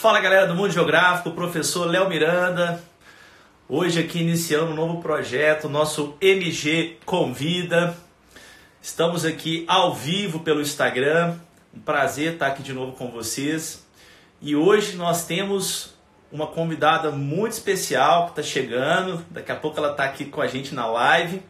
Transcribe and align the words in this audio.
Fala 0.00 0.20
galera 0.20 0.46
do 0.46 0.54
Mundo 0.54 0.70
Geográfico, 0.70 1.32
professor 1.32 1.84
Léo 1.84 2.08
Miranda. 2.08 2.80
Hoje 3.68 3.98
aqui 3.98 4.20
iniciando 4.20 4.70
um 4.70 4.74
novo 4.76 5.02
projeto, 5.02 5.68
nosso 5.68 6.14
MG 6.20 6.98
Convida. 7.04 7.96
Estamos 8.80 9.24
aqui 9.24 9.64
ao 9.66 9.92
vivo 9.92 10.38
pelo 10.38 10.60
Instagram. 10.60 11.34
Um 11.74 11.80
prazer 11.80 12.34
estar 12.34 12.46
aqui 12.46 12.62
de 12.62 12.72
novo 12.72 12.92
com 12.92 13.10
vocês. 13.10 13.84
E 14.40 14.54
hoje 14.54 14.94
nós 14.94 15.26
temos 15.26 15.96
uma 16.30 16.46
convidada 16.46 17.10
muito 17.10 17.54
especial 17.54 18.26
que 18.26 18.40
está 18.40 18.42
chegando. 18.44 19.26
Daqui 19.28 19.50
a 19.50 19.56
pouco 19.56 19.78
ela 19.78 19.90
está 19.90 20.04
aqui 20.04 20.26
com 20.26 20.40
a 20.40 20.46
gente 20.46 20.76
na 20.76 20.86
live. 20.86 21.42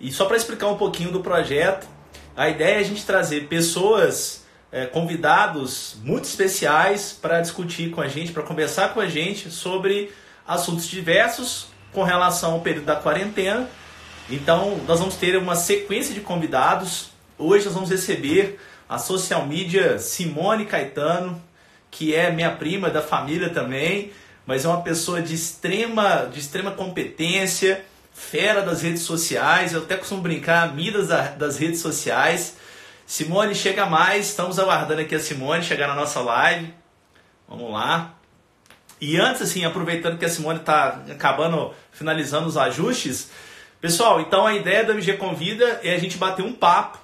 E 0.00 0.10
só 0.10 0.24
para 0.24 0.38
explicar 0.38 0.68
um 0.68 0.78
pouquinho 0.78 1.12
do 1.12 1.20
projeto, 1.20 1.86
a 2.34 2.48
ideia 2.48 2.76
é 2.76 2.78
a 2.78 2.82
gente 2.82 3.04
trazer 3.04 3.46
pessoas, 3.46 4.47
é, 4.70 4.86
convidados 4.86 5.96
muito 6.02 6.24
especiais 6.24 7.12
para 7.12 7.40
discutir 7.40 7.90
com 7.90 8.00
a 8.00 8.08
gente, 8.08 8.32
para 8.32 8.42
conversar 8.42 8.92
com 8.92 9.00
a 9.00 9.08
gente 9.08 9.50
sobre 9.50 10.12
assuntos 10.46 10.86
diversos 10.86 11.68
com 11.92 12.02
relação 12.02 12.52
ao 12.52 12.60
período 12.60 12.84
da 12.86 12.96
quarentena. 12.96 13.68
Então, 14.30 14.78
nós 14.86 15.00
vamos 15.00 15.16
ter 15.16 15.36
uma 15.36 15.56
sequência 15.56 16.14
de 16.14 16.20
convidados. 16.20 17.10
Hoje 17.38 17.64
nós 17.64 17.74
vamos 17.74 17.90
receber 17.90 18.60
a 18.88 18.98
social 18.98 19.46
media 19.46 19.98
Simone 19.98 20.66
Caetano, 20.66 21.40
que 21.90 22.14
é 22.14 22.30
minha 22.30 22.50
prima 22.50 22.90
da 22.90 23.00
família 23.00 23.48
também, 23.48 24.12
mas 24.46 24.64
é 24.64 24.68
uma 24.68 24.82
pessoa 24.82 25.22
de 25.22 25.34
extrema, 25.34 26.28
de 26.32 26.40
extrema 26.40 26.70
competência, 26.70 27.84
fera 28.12 28.60
das 28.60 28.82
redes 28.82 29.02
sociais, 29.02 29.72
eu 29.72 29.82
até 29.82 29.96
costumo 29.96 30.20
brincar, 30.20 30.74
midas 30.74 31.08
das 31.36 31.58
redes 31.58 31.80
sociais. 31.80 32.56
Simone, 33.08 33.54
chega 33.54 33.86
mais, 33.86 34.28
estamos 34.28 34.58
aguardando 34.58 35.00
aqui 35.00 35.14
a 35.14 35.18
Simone 35.18 35.64
chegar 35.64 35.88
na 35.88 35.94
nossa 35.94 36.20
live. 36.20 36.74
Vamos 37.48 37.72
lá. 37.72 38.16
E 39.00 39.16
antes, 39.18 39.40
assim, 39.40 39.64
aproveitando 39.64 40.18
que 40.18 40.26
a 40.26 40.28
Simone 40.28 40.58
está 40.58 41.00
acabando, 41.10 41.72
finalizando 41.90 42.46
os 42.46 42.58
ajustes, 42.58 43.30
pessoal, 43.80 44.20
então 44.20 44.46
a 44.46 44.52
ideia 44.52 44.84
do 44.84 44.92
MG 44.92 45.14
Convida 45.14 45.80
é 45.82 45.94
a 45.94 45.98
gente 45.98 46.18
bater 46.18 46.44
um 46.44 46.52
papo 46.52 46.98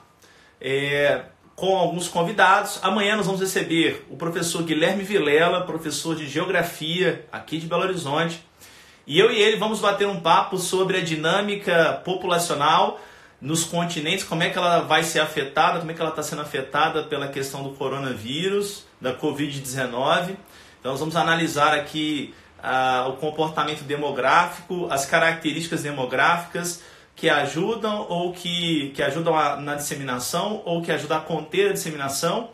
é, 0.61 1.23
com 1.57 1.75
alguns 1.75 2.07
convidados. 2.07 2.79
Amanhã 2.83 3.17
nós 3.17 3.25
vamos 3.25 3.41
receber 3.41 4.05
o 4.11 4.17
professor 4.19 4.63
Guilherme 4.63 5.05
Vilela, 5.05 5.63
professor 5.63 6.15
de 6.15 6.29
Geografia 6.29 7.25
aqui 7.33 7.57
de 7.57 7.67
Belo 7.67 7.85
Horizonte. 7.85 8.45
E 9.07 9.19
eu 9.19 9.33
e 9.33 9.41
ele 9.41 9.57
vamos 9.57 9.81
bater 9.81 10.07
um 10.07 10.21
papo 10.21 10.59
sobre 10.59 10.99
a 10.99 11.01
dinâmica 11.01 12.03
populacional 12.05 13.01
nos 13.45 13.63
continentes, 13.63 14.25
como 14.25 14.43
é 14.43 14.49
que 14.49 14.57
ela 14.57 14.81
vai 14.81 15.05
ser 15.05 15.21
afetada, 15.21 15.79
como 15.79 15.91
é 15.91 15.95
que 15.95 16.01
ela 16.01 16.09
está 16.09 16.23
sendo 16.23 16.41
afetada 16.41 17.03
pela 17.03 17.29
questão 17.29 17.63
do 17.63 17.75
coronavírus, 17.75 18.87
da 18.99 19.15
Covid-19. 19.15 20.37
Então 20.81 20.93
nós 20.93 20.99
vamos 20.99 21.15
analisar 21.15 21.75
aqui 21.75 22.35
ah, 22.63 23.05
o 23.07 23.19
comportamento 23.19 23.85
demográfico, 23.85 24.89
as 24.91 25.05
características 25.05 25.83
demográficas 25.83 26.83
que 27.15 27.29
ajudam 27.29 28.07
ou 28.09 28.33
que, 28.33 28.93
que 28.97 29.03
ajudam 29.03 29.37
a, 29.37 29.57
na 29.57 29.75
disseminação 29.75 30.63
ou 30.65 30.81
que 30.81 30.91
ajudam 30.91 31.19
a 31.19 31.21
conter 31.21 31.69
a 31.69 31.73
disseminação. 31.75 32.49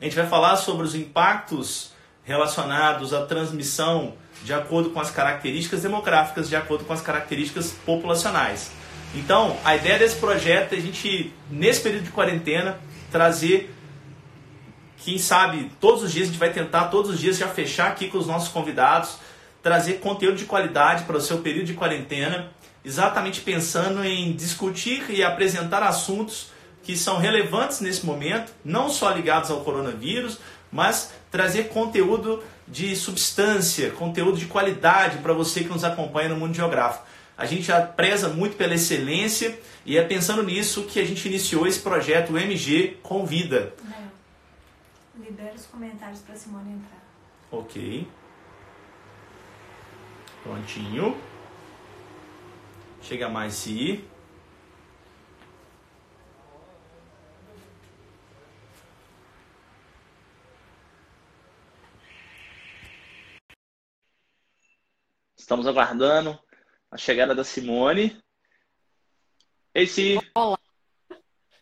A 0.00 0.04
gente 0.04 0.16
vai 0.16 0.26
falar 0.26 0.56
sobre 0.56 0.86
os 0.86 0.94
impactos 0.94 1.92
relacionados 2.24 3.12
à 3.12 3.26
transmissão 3.26 4.14
de 4.42 4.54
acordo 4.54 4.88
com 4.88 5.00
as 5.00 5.10
características 5.10 5.82
demográficas, 5.82 6.48
de 6.48 6.56
acordo 6.56 6.86
com 6.86 6.94
as 6.94 7.02
características 7.02 7.72
populacionais. 7.84 8.79
Então, 9.14 9.56
a 9.64 9.74
ideia 9.74 9.98
desse 9.98 10.16
projeto 10.16 10.72
é 10.72 10.76
a 10.76 10.80
gente, 10.80 11.32
nesse 11.50 11.80
período 11.80 12.04
de 12.04 12.10
quarentena, 12.10 12.78
trazer, 13.10 13.74
quem 14.98 15.18
sabe, 15.18 15.70
todos 15.80 16.04
os 16.04 16.12
dias, 16.12 16.28
a 16.28 16.30
gente 16.30 16.38
vai 16.38 16.52
tentar 16.52 16.84
todos 16.84 17.10
os 17.10 17.18
dias 17.18 17.36
já 17.36 17.48
fechar 17.48 17.88
aqui 17.88 18.08
com 18.08 18.18
os 18.18 18.26
nossos 18.26 18.48
convidados, 18.48 19.16
trazer 19.62 19.94
conteúdo 19.94 20.36
de 20.36 20.44
qualidade 20.44 21.04
para 21.04 21.16
o 21.16 21.20
seu 21.20 21.38
período 21.38 21.66
de 21.66 21.74
quarentena, 21.74 22.52
exatamente 22.84 23.40
pensando 23.40 24.04
em 24.04 24.32
discutir 24.32 25.04
e 25.10 25.22
apresentar 25.22 25.82
assuntos 25.82 26.48
que 26.82 26.96
são 26.96 27.18
relevantes 27.18 27.80
nesse 27.80 28.06
momento, 28.06 28.52
não 28.64 28.88
só 28.88 29.10
ligados 29.10 29.50
ao 29.50 29.60
coronavírus, 29.60 30.38
mas 30.72 31.12
trazer 31.30 31.64
conteúdo 31.68 32.42
de 32.66 32.94
substância, 32.94 33.90
conteúdo 33.90 34.38
de 34.38 34.46
qualidade 34.46 35.18
para 35.18 35.32
você 35.32 35.64
que 35.64 35.68
nos 35.68 35.84
acompanha 35.84 36.28
no 36.28 36.36
mundo 36.36 36.54
geográfico. 36.54 37.04
A 37.40 37.46
gente 37.46 37.62
já 37.62 37.80
preza 37.80 38.28
muito 38.28 38.54
pela 38.54 38.74
excelência 38.74 39.58
e 39.86 39.96
é 39.96 40.04
pensando 40.04 40.42
nisso 40.42 40.84
que 40.84 41.00
a 41.00 41.04
gente 41.06 41.26
iniciou 41.26 41.66
esse 41.66 41.80
projeto 41.80 42.36
MG 42.36 42.98
Convida. 43.02 43.74
É. 43.90 45.18
Libera 45.18 45.54
os 45.54 45.64
comentários 45.64 46.20
para 46.20 46.36
Simone 46.36 46.74
entrar. 46.74 47.02
Ok. 47.50 48.06
Prontinho. 50.42 51.16
Chega 53.00 53.26
mais 53.30 53.54
se. 53.54 54.04
Estamos 65.38 65.66
aguardando 65.66 66.38
a 66.90 66.96
chegada 66.96 67.34
da 67.34 67.44
Simone. 67.44 68.20
Ei, 69.72 69.86
Si. 69.86 70.18
Olá. 70.34 70.58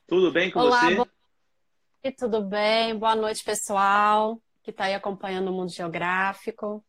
Tudo 0.07 0.33
bem 0.33 0.51
com 0.51 0.61
Olá, 0.61 0.81
você? 0.81 0.95
boa 0.95 1.09
tudo 2.17 2.43
bem? 2.43 2.99
Boa 2.99 3.15
noite, 3.15 3.45
pessoal 3.45 4.41
que 4.63 4.71
está 4.71 4.85
aí 4.85 4.95
acompanhando 4.95 5.49
o 5.49 5.53
Mundo 5.53 5.71
Geográfico. 5.71 6.83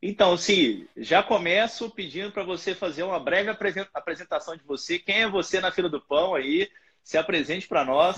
Então, 0.00 0.36
Si, 0.36 0.88
já 0.96 1.20
começo 1.20 1.90
pedindo 1.90 2.30
para 2.30 2.44
você 2.44 2.74
fazer 2.74 3.02
uma 3.02 3.18
breve 3.18 3.50
apresentação 3.92 4.56
de 4.56 4.62
você. 4.62 5.00
Quem 5.00 5.22
é 5.22 5.28
você 5.28 5.60
na 5.60 5.72
fila 5.72 5.88
do 5.88 6.00
pão 6.00 6.36
aí? 6.36 6.70
Se 7.02 7.18
apresente 7.18 7.66
para 7.66 7.84
nós. 7.84 8.16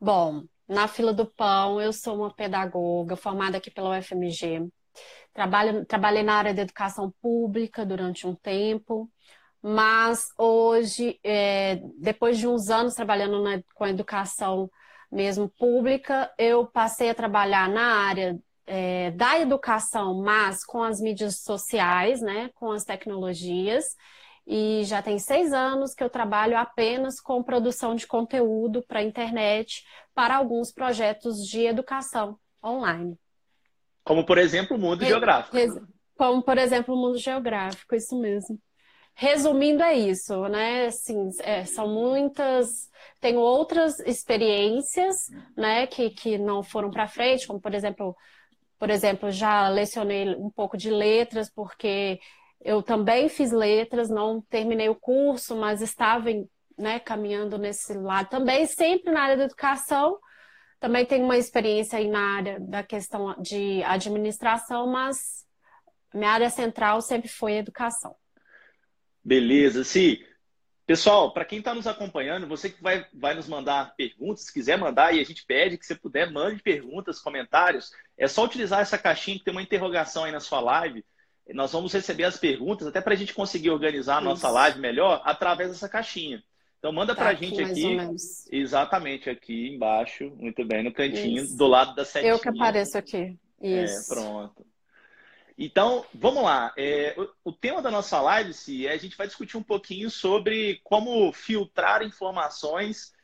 Bom, 0.00 0.44
na 0.68 0.86
fila 0.86 1.12
do 1.12 1.26
pão, 1.26 1.80
eu 1.80 1.92
sou 1.92 2.16
uma 2.18 2.32
pedagoga 2.32 3.16
formada 3.16 3.56
aqui 3.56 3.70
pela 3.70 3.98
UFMG. 3.98 4.68
Trabalho, 5.34 5.84
trabalhei 5.84 6.22
na 6.22 6.36
área 6.36 6.54
da 6.54 6.62
educação 6.62 7.12
pública 7.20 7.84
durante 7.84 8.26
um 8.26 8.34
tempo, 8.36 9.10
mas 9.60 10.28
hoje, 10.38 11.18
é, 11.24 11.80
depois 11.98 12.38
de 12.38 12.46
uns 12.46 12.70
anos 12.70 12.94
trabalhando 12.94 13.42
na, 13.42 13.60
com 13.74 13.84
a 13.84 13.90
educação 13.90 14.70
mesmo 15.10 15.48
pública, 15.48 16.32
eu 16.38 16.66
passei 16.66 17.10
a 17.10 17.14
trabalhar 17.14 17.68
na 17.68 18.06
área 18.06 18.38
é, 18.66 19.10
da 19.12 19.38
educação, 19.40 20.22
mas 20.22 20.64
com 20.64 20.82
as 20.82 21.00
mídias 21.00 21.40
sociais, 21.40 22.20
né, 22.20 22.50
com 22.54 22.70
as 22.70 22.84
tecnologias. 22.84 23.96
E 24.46 24.84
já 24.84 25.02
tem 25.02 25.18
seis 25.18 25.52
anos 25.52 25.94
que 25.94 26.04
eu 26.04 26.10
trabalho 26.10 26.56
apenas 26.56 27.20
com 27.20 27.42
produção 27.42 27.94
de 27.94 28.06
conteúdo 28.06 28.84
para 28.86 29.00
a 29.00 29.02
internet 29.04 29.84
para 30.14 30.36
alguns 30.36 30.70
projetos 30.72 31.44
de 31.46 31.62
educação 31.62 32.38
online. 32.62 33.18
Como, 34.04 34.24
por 34.24 34.38
exemplo, 34.38 34.76
o 34.76 34.80
mundo 34.80 35.00
Re- 35.02 35.08
geográfico. 35.08 35.56
res- 35.56 35.80
Como, 36.16 36.42
por 36.42 36.58
exemplo, 36.58 36.94
o 36.94 36.98
mundo 36.98 37.18
geográfico, 37.18 37.94
isso 37.94 38.18
mesmo. 38.18 38.58
Resumindo, 39.16 39.82
é 39.82 39.94
isso, 39.94 40.48
né? 40.48 40.86
Assim, 40.86 41.30
é, 41.40 41.64
são 41.64 41.88
muitas. 41.88 42.90
Tenho 43.20 43.40
outras 43.40 43.98
experiências, 44.00 45.28
né, 45.56 45.86
que, 45.86 46.10
que 46.10 46.38
não 46.38 46.62
foram 46.62 46.90
para 46.90 47.08
frente, 47.08 47.46
como, 47.46 47.60
por 47.60 47.74
exemplo, 47.74 48.16
por 48.78 48.90
exemplo, 48.90 49.30
já 49.30 49.68
lecionei 49.68 50.34
um 50.36 50.50
pouco 50.50 50.76
de 50.76 50.90
letras, 50.90 51.50
porque 51.50 52.20
eu 52.60 52.82
também 52.82 53.28
fiz 53.28 53.52
letras, 53.52 54.08
não 54.10 54.40
terminei 54.42 54.88
o 54.88 54.94
curso, 54.96 55.56
mas 55.56 55.80
estava 55.82 56.30
em- 56.30 56.48
né, 56.78 56.98
caminhando 57.00 57.58
nesse 57.58 57.94
lado 57.94 58.28
também, 58.30 58.66
sempre 58.66 59.12
na 59.12 59.22
área 59.22 59.36
da 59.36 59.44
educação. 59.44 60.18
Também 60.80 61.06
tenho 61.06 61.24
uma 61.24 61.36
experiência 61.36 61.98
aí 61.98 62.08
na 62.08 62.36
área 62.36 62.60
da 62.60 62.82
questão 62.82 63.34
de 63.40 63.82
administração, 63.84 64.86
mas 64.86 65.44
minha 66.12 66.30
área 66.30 66.50
central 66.50 67.00
sempre 67.00 67.28
foi 67.28 67.54
educação. 67.54 68.14
Beleza, 69.22 69.84
Si. 69.84 70.24
Pessoal, 70.86 71.32
para 71.32 71.46
quem 71.46 71.60
está 71.60 71.74
nos 71.74 71.86
acompanhando, 71.86 72.46
você 72.46 72.68
que 72.68 72.82
vai, 72.82 73.06
vai 73.14 73.34
nos 73.34 73.48
mandar 73.48 73.94
perguntas, 73.96 74.44
se 74.44 74.52
quiser 74.52 74.76
mandar, 74.76 75.14
e 75.14 75.20
a 75.20 75.24
gente 75.24 75.42
pede 75.46 75.78
que 75.78 75.86
você 75.86 75.94
puder, 75.94 76.30
mande 76.30 76.62
perguntas, 76.62 77.20
comentários. 77.20 77.90
É 78.18 78.28
só 78.28 78.44
utilizar 78.44 78.80
essa 78.80 78.98
caixinha 78.98 79.38
que 79.38 79.44
tem 79.44 79.52
uma 79.52 79.62
interrogação 79.62 80.24
aí 80.24 80.32
na 80.32 80.40
sua 80.40 80.60
live. 80.60 81.02
Nós 81.54 81.72
vamos 81.72 81.90
receber 81.90 82.24
as 82.24 82.36
perguntas, 82.36 82.86
até 82.86 83.00
para 83.00 83.14
a 83.14 83.16
gente 83.16 83.32
conseguir 83.32 83.70
organizar 83.70 84.18
a 84.18 84.20
nossa 84.20 84.46
Isso. 84.46 84.54
live 84.54 84.78
melhor, 84.78 85.22
através 85.24 85.70
dessa 85.70 85.88
caixinha. 85.88 86.44
Então 86.84 86.92
manda 86.92 87.14
Tá 87.14 87.22
para 87.22 87.30
a 87.30 87.32
aqui, 87.32 87.46
gente 87.46 87.62
aqui, 87.62 87.96
exatamente 88.52 89.30
aqui 89.30 89.68
embaixo, 89.68 90.30
muito 90.36 90.62
bem, 90.66 90.84
no 90.84 90.92
cantinho, 90.92 91.42
Isso. 91.42 91.56
do 91.56 91.66
lado 91.66 91.94
da 91.94 92.04
setinha. 92.04 92.32
Eu 92.32 92.38
que 92.38 92.50
apareço 92.50 92.98
aqui. 92.98 93.38
Isso. 93.58 94.12
É, 94.12 94.14
pronto. 94.14 94.66
Então, 95.56 96.04
vamos 96.12 96.44
lá. 96.44 96.74
É, 96.76 97.14
o, 97.16 97.48
o 97.48 97.52
tema 97.54 97.80
da 97.80 97.90
nossa 97.90 98.20
live, 98.20 98.52
se 98.52 98.86
a 98.86 98.98
gente 98.98 99.16
vai 99.16 99.26
discutir 99.26 99.56
um 99.56 99.62
pouquinho 99.62 100.10
sobre 100.10 100.78
como 100.84 101.32
filtrar 101.32 102.02
informações 102.02 103.14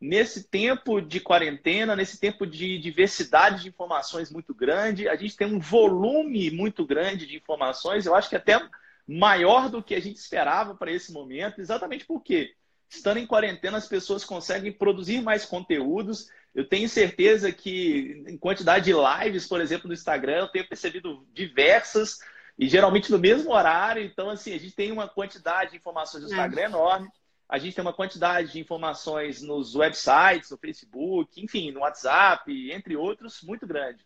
nesse 0.00 0.44
tempo 0.44 1.00
de 1.00 1.18
quarentena, 1.18 1.96
nesse 1.96 2.16
tempo 2.20 2.46
de 2.46 2.78
diversidade 2.78 3.62
de 3.62 3.70
informações 3.70 4.30
muito 4.30 4.54
grande, 4.54 5.08
a 5.08 5.16
gente 5.16 5.36
tem 5.36 5.48
um 5.48 5.58
volume 5.58 6.48
muito 6.52 6.86
grande 6.86 7.26
de 7.26 7.36
informações, 7.36 8.06
eu 8.06 8.14
acho 8.14 8.28
que 8.28 8.36
até 8.36 8.56
maior 9.04 9.68
do 9.68 9.82
que 9.82 9.96
a 9.96 10.00
gente 10.00 10.18
esperava 10.18 10.76
para 10.76 10.92
esse 10.92 11.12
momento, 11.12 11.60
exatamente 11.60 12.04
porque, 12.04 12.54
estando 12.90 13.18
em 13.18 13.26
quarentena, 13.26 13.78
as 13.78 13.86
pessoas 13.86 14.24
conseguem 14.24 14.72
produzir 14.72 15.22
mais 15.22 15.44
conteúdos. 15.44 16.28
Eu 16.54 16.68
tenho 16.68 16.88
certeza 16.88 17.52
que, 17.52 18.24
em 18.26 18.36
quantidade 18.36 18.86
de 18.86 18.92
lives, 18.92 19.46
por 19.46 19.60
exemplo, 19.60 19.86
no 19.86 19.94
Instagram, 19.94 20.40
eu 20.40 20.48
tenho 20.48 20.68
percebido 20.68 21.24
diversas, 21.32 22.18
e 22.58 22.68
geralmente 22.68 23.10
no 23.10 23.18
mesmo 23.18 23.52
horário. 23.52 24.02
Então, 24.02 24.28
assim, 24.28 24.52
a 24.52 24.58
gente 24.58 24.74
tem 24.74 24.90
uma 24.90 25.08
quantidade 25.08 25.70
de 25.70 25.76
informações 25.76 26.24
no 26.24 26.30
é. 26.30 26.32
Instagram 26.32 26.62
é. 26.62 26.64
enorme. 26.64 27.08
A 27.48 27.58
gente 27.58 27.74
tem 27.74 27.82
uma 27.82 27.92
quantidade 27.92 28.52
de 28.52 28.60
informações 28.60 29.40
nos 29.40 29.74
websites, 29.74 30.50
no 30.50 30.58
Facebook, 30.58 31.42
enfim, 31.42 31.72
no 31.72 31.80
WhatsApp, 31.80 32.70
entre 32.70 32.96
outros, 32.96 33.42
muito 33.42 33.66
grande. 33.66 34.04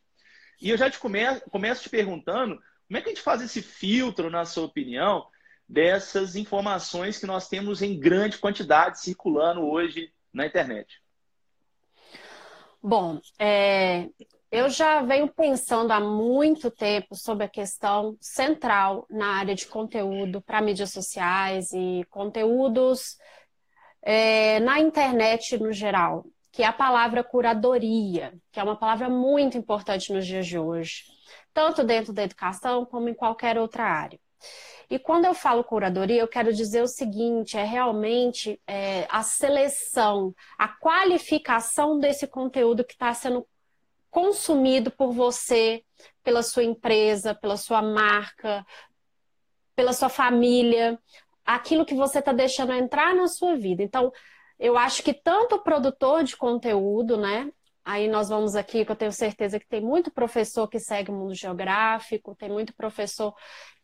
E 0.61 0.71
eu 0.71 0.77
já 0.77 0.89
te 0.89 0.99
come 0.99 1.19
começo 1.51 1.83
te 1.83 1.91
perguntando 1.91 2.63
como 2.87 2.99
é 2.99 3.01
que 3.01 3.09
a 3.09 3.13
gente 3.13 3.23
faz 3.23 3.43
esse 3.43 3.61
filtro, 3.61 4.31
na 4.31 4.45
sua 4.45 4.65
opinião, 4.65 5.27
dessas 5.69 6.37
informações 6.37 7.19
que 7.19 7.27
nós 7.27 7.49
temos 7.49 7.83
em 7.83 7.99
grande 7.99 8.39
quantidade 8.39 9.01
circulando 9.01 9.63
hoje 9.63 10.13
na 10.33 10.47
internet? 10.47 11.03
Bom, 12.83 13.19
é, 13.39 14.11
eu 14.51 14.69
já 14.69 15.01
venho 15.03 15.27
pensando 15.27 15.91
há 15.91 15.99
muito 15.99 16.71
tempo 16.71 17.15
sobre 17.17 17.45
a 17.45 17.49
questão 17.49 18.17
central 18.21 19.07
na 19.11 19.39
área 19.39 19.55
de 19.55 19.67
conteúdo 19.67 20.43
para 20.43 20.61
mídias 20.61 20.93
sociais 20.93 21.73
e 21.73 22.05
conteúdos 22.11 23.17
é, 24.03 24.61
na 24.61 24.79
internet 24.79 25.59
no 25.59 25.73
geral, 25.73 26.25
que 26.53 26.63
é 26.63 26.67
a 26.67 26.73
palavra 26.73 27.25
curadoria, 27.25 28.35
que 28.53 28.61
é 28.61 28.63
uma 28.63 28.77
palavra 28.77 29.09
muito 29.09 29.59
importante 29.59 30.13
nos 30.13 30.27
dias 30.27 30.47
de 30.47 30.59
hoje, 30.59 31.05
tanto 31.53 31.83
dentro 31.83 32.13
da 32.13 32.23
educação 32.23 32.85
como 32.85 33.09
em 33.09 33.15
qualquer 33.15 33.59
outra 33.59 33.85
área. 33.85 34.21
E 34.95 34.99
quando 35.01 35.25
eu 35.25 35.35
falo 35.35 35.65
curadoria, 35.65 36.21
eu 36.21 36.29
quero 36.29 36.55
dizer 36.55 36.81
o 36.81 36.87
seguinte: 36.87 37.59
é 37.59 37.65
realmente 37.65 38.63
é, 38.65 39.09
a 39.11 39.25
seleção, 39.25 40.33
a 40.57 40.69
qualificação 40.69 41.99
desse 41.99 42.29
conteúdo 42.29 42.85
que 42.85 42.93
está 42.93 43.13
sendo 43.13 43.45
consumido 44.09 44.93
por 44.93 45.13
você, 45.13 45.83
pela 46.23 46.45
sua 46.45 46.63
empresa, 46.63 47.35
pela 47.35 47.57
sua 47.57 47.83
marca, 47.83 48.65
pela 49.75 49.93
sua 49.93 50.09
família, 50.09 50.97
aquilo 51.45 51.85
que 51.85 51.97
você 51.97 52.21
está 52.21 52.33
deixando 52.33 52.73
entrar 52.73 53.17
na 53.17 53.27
sua 53.27 53.57
vida. 53.57 53.83
Então, 53.83 54.13
eu 54.61 54.79
acho 54.79 55.03
que 55.03 55.13
tanto 55.13 55.57
o 55.57 55.63
produtor 55.65 56.23
de 56.23 56.37
conteúdo, 56.37 57.17
né? 57.17 57.51
Aí 57.85 58.09
nós 58.09 58.31
vamos 58.31 58.57
aqui, 58.57 58.83
que 58.85 58.91
eu 58.91 58.97
tenho 58.97 59.13
certeza 59.13 59.61
que 59.61 59.67
tem 59.67 59.81
muito 59.81 60.11
professor 60.11 60.67
que 60.67 60.81
segue 60.81 61.11
o 61.11 61.15
mundo 61.15 61.35
geográfico, 61.35 62.35
tem 62.35 62.49
muito 62.49 62.75
professor 62.75 63.35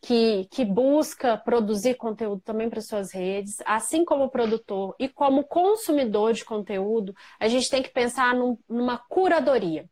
que, 0.01 0.47
que 0.51 0.65
busca 0.65 1.37
produzir 1.37 1.97
conteúdo 1.97 2.41
também 2.41 2.71
para 2.71 2.81
suas 2.81 3.13
redes, 3.13 3.59
assim 3.67 4.03
como 4.03 4.31
produtor 4.31 4.95
e 4.99 5.07
como 5.07 5.45
consumidor 5.45 6.33
de 6.33 6.45
conteúdo, 6.45 7.15
a 7.39 7.47
gente 7.47 7.69
tem 7.69 7.83
que 7.83 7.91
pensar 7.91 8.35
num, 8.35 8.57
numa 8.67 8.97
curadoria 8.97 9.87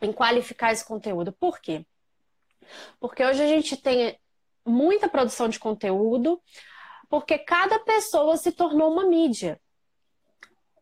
em 0.00 0.12
qualificar 0.12 0.72
esse 0.72 0.84
conteúdo. 0.84 1.32
Por 1.32 1.60
quê? 1.60 1.84
Porque 3.00 3.24
hoje 3.24 3.42
a 3.42 3.46
gente 3.48 3.76
tem 3.76 4.16
muita 4.64 5.08
produção 5.08 5.48
de 5.48 5.58
conteúdo, 5.58 6.40
porque 7.08 7.38
cada 7.38 7.80
pessoa 7.80 8.36
se 8.36 8.52
tornou 8.52 8.92
uma 8.92 9.04
mídia. 9.04 9.60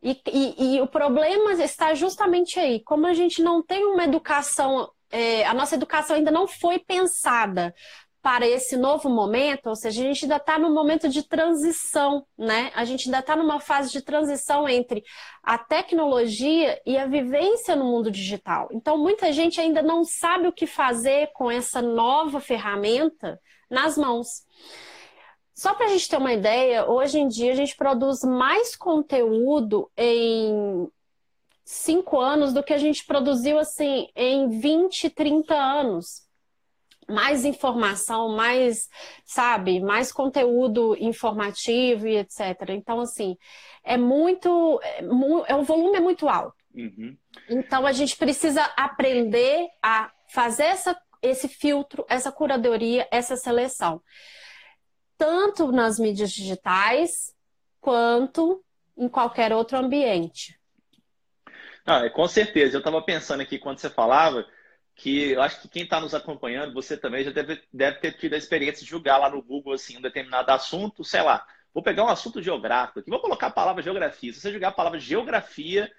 E, 0.03 0.19
e, 0.27 0.77
e, 0.77 0.81
o 0.81 0.87
problema 0.87 1.53
está 1.53 1.95
justamente 1.95 2.59
aí. 2.59 2.81
Como 2.81 3.07
a 3.07 3.13
gente 3.13 3.43
não 3.43 3.63
tem 3.63 3.85
uma 3.85 4.05
educação, 4.05 4.91
é, 5.11 5.45
a 5.47 5.53
nossa 5.53 5.75
educação 5.75 6.17
ainda 6.17 6.31
não 6.31 6.49
foi 6.49 6.79
pensada 6.79 7.75
para 8.23 8.47
esse 8.47 8.77
novo 8.77 9.09
momento, 9.09 9.69
ou 9.69 9.75
seja, 9.75 10.03
a 10.03 10.05
gente 10.05 10.25
ainda 10.25 10.37
está 10.37 10.59
num 10.59 10.73
momento 10.73 11.09
de 11.09 11.23
transição, 11.23 12.27
né? 12.37 12.71
A 12.75 12.85
gente 12.85 13.07
ainda 13.07 13.21
está 13.21 13.35
numa 13.35 13.61
fase 13.61 13.91
de 13.91 14.03
transição 14.03 14.69
entre 14.69 15.03
a 15.43 15.57
tecnologia 15.57 16.81
e 16.85 16.99
a 16.99 17.07
vivência 17.07 17.75
no 17.75 17.87
mundo 17.87 18.11
digital. 18.11 18.69
Então, 18.73 18.99
muita 18.99 19.33
gente 19.33 19.59
ainda 19.59 19.81
não 19.81 20.05
sabe 20.05 20.47
o 20.47 20.53
que 20.53 20.67
fazer 20.67 21.31
com 21.33 21.51
essa 21.51 21.81
nova 21.81 22.41
ferramenta 22.41 23.41
nas 23.71 23.97
mãos. 23.97 24.45
Só 25.61 25.75
para 25.75 25.85
a 25.85 25.89
gente 25.91 26.09
ter 26.09 26.17
uma 26.17 26.33
ideia, 26.33 26.89
hoje 26.89 27.19
em 27.19 27.29
dia 27.29 27.53
a 27.53 27.55
gente 27.55 27.77
produz 27.77 28.25
mais 28.25 28.75
conteúdo 28.75 29.91
em 29.95 30.89
cinco 31.63 32.19
anos 32.19 32.55
do 32.55 32.63
que 32.63 32.73
a 32.73 32.79
gente 32.79 33.05
produziu 33.05 33.59
assim 33.59 34.09
em 34.17 34.49
20, 34.59 35.11
30 35.11 35.55
anos 35.55 36.27
mais 37.07 37.45
informação, 37.45 38.31
mais, 38.31 38.89
sabe, 39.23 39.81
mais 39.81 40.11
conteúdo 40.11 40.97
informativo 40.99 42.09
e 42.09 42.17
etc. 42.17 42.71
Então, 42.71 42.99
assim, 42.99 43.37
é 43.85 43.99
muito. 43.99 44.81
É, 44.83 45.01
é 45.53 45.57
o 45.57 45.63
volume 45.63 45.99
é 45.99 46.01
muito 46.01 46.27
alto. 46.27 46.57
Uhum. 46.75 47.15
Então, 47.51 47.87
a 47.87 47.93
gente 47.93 48.17
precisa 48.17 48.63
aprender 48.79 49.69
a 49.83 50.11
fazer 50.27 50.65
essa, 50.65 50.99
esse 51.21 51.49
filtro, 51.49 52.07
essa 52.09 52.33
curadoria, 52.33 53.07
essa 53.11 53.37
seleção. 53.37 54.01
Tanto 55.21 55.71
nas 55.71 55.99
mídias 55.99 56.33
digitais, 56.33 57.37
quanto 57.79 58.65
em 58.97 59.07
qualquer 59.07 59.53
outro 59.53 59.77
ambiente. 59.77 60.59
Ah, 61.85 62.09
com 62.09 62.27
certeza. 62.27 62.77
Eu 62.77 62.79
estava 62.79 63.03
pensando 63.03 63.43
aqui 63.43 63.59
quando 63.59 63.77
você 63.77 63.91
falava 63.91 64.47
que 64.95 65.33
eu 65.33 65.43
acho 65.43 65.61
que 65.61 65.69
quem 65.69 65.83
está 65.83 66.01
nos 66.01 66.15
acompanhando, 66.15 66.73
você 66.73 66.97
também 66.97 67.23
já 67.23 67.31
deve, 67.31 67.63
deve 67.71 67.99
ter 67.99 68.13
tido 68.17 68.33
a 68.33 68.39
experiência 68.39 68.83
de 68.83 68.89
julgar 68.89 69.19
lá 69.19 69.29
no 69.29 69.43
Google 69.43 69.75
assim, 69.75 69.99
um 69.99 70.01
determinado 70.01 70.51
assunto, 70.53 71.05
sei 71.05 71.21
lá. 71.21 71.47
Vou 71.75 71.83
pegar 71.83 72.05
um 72.05 72.09
assunto 72.09 72.41
geográfico 72.41 73.01
aqui, 73.01 73.11
vou 73.11 73.21
colocar 73.21 73.49
a 73.49 73.53
palavra 73.53 73.83
geografia. 73.83 74.33
Se 74.33 74.41
você 74.41 74.51
jogar 74.51 74.69
a 74.69 74.73
palavra 74.73 74.99
geografia 74.99 75.93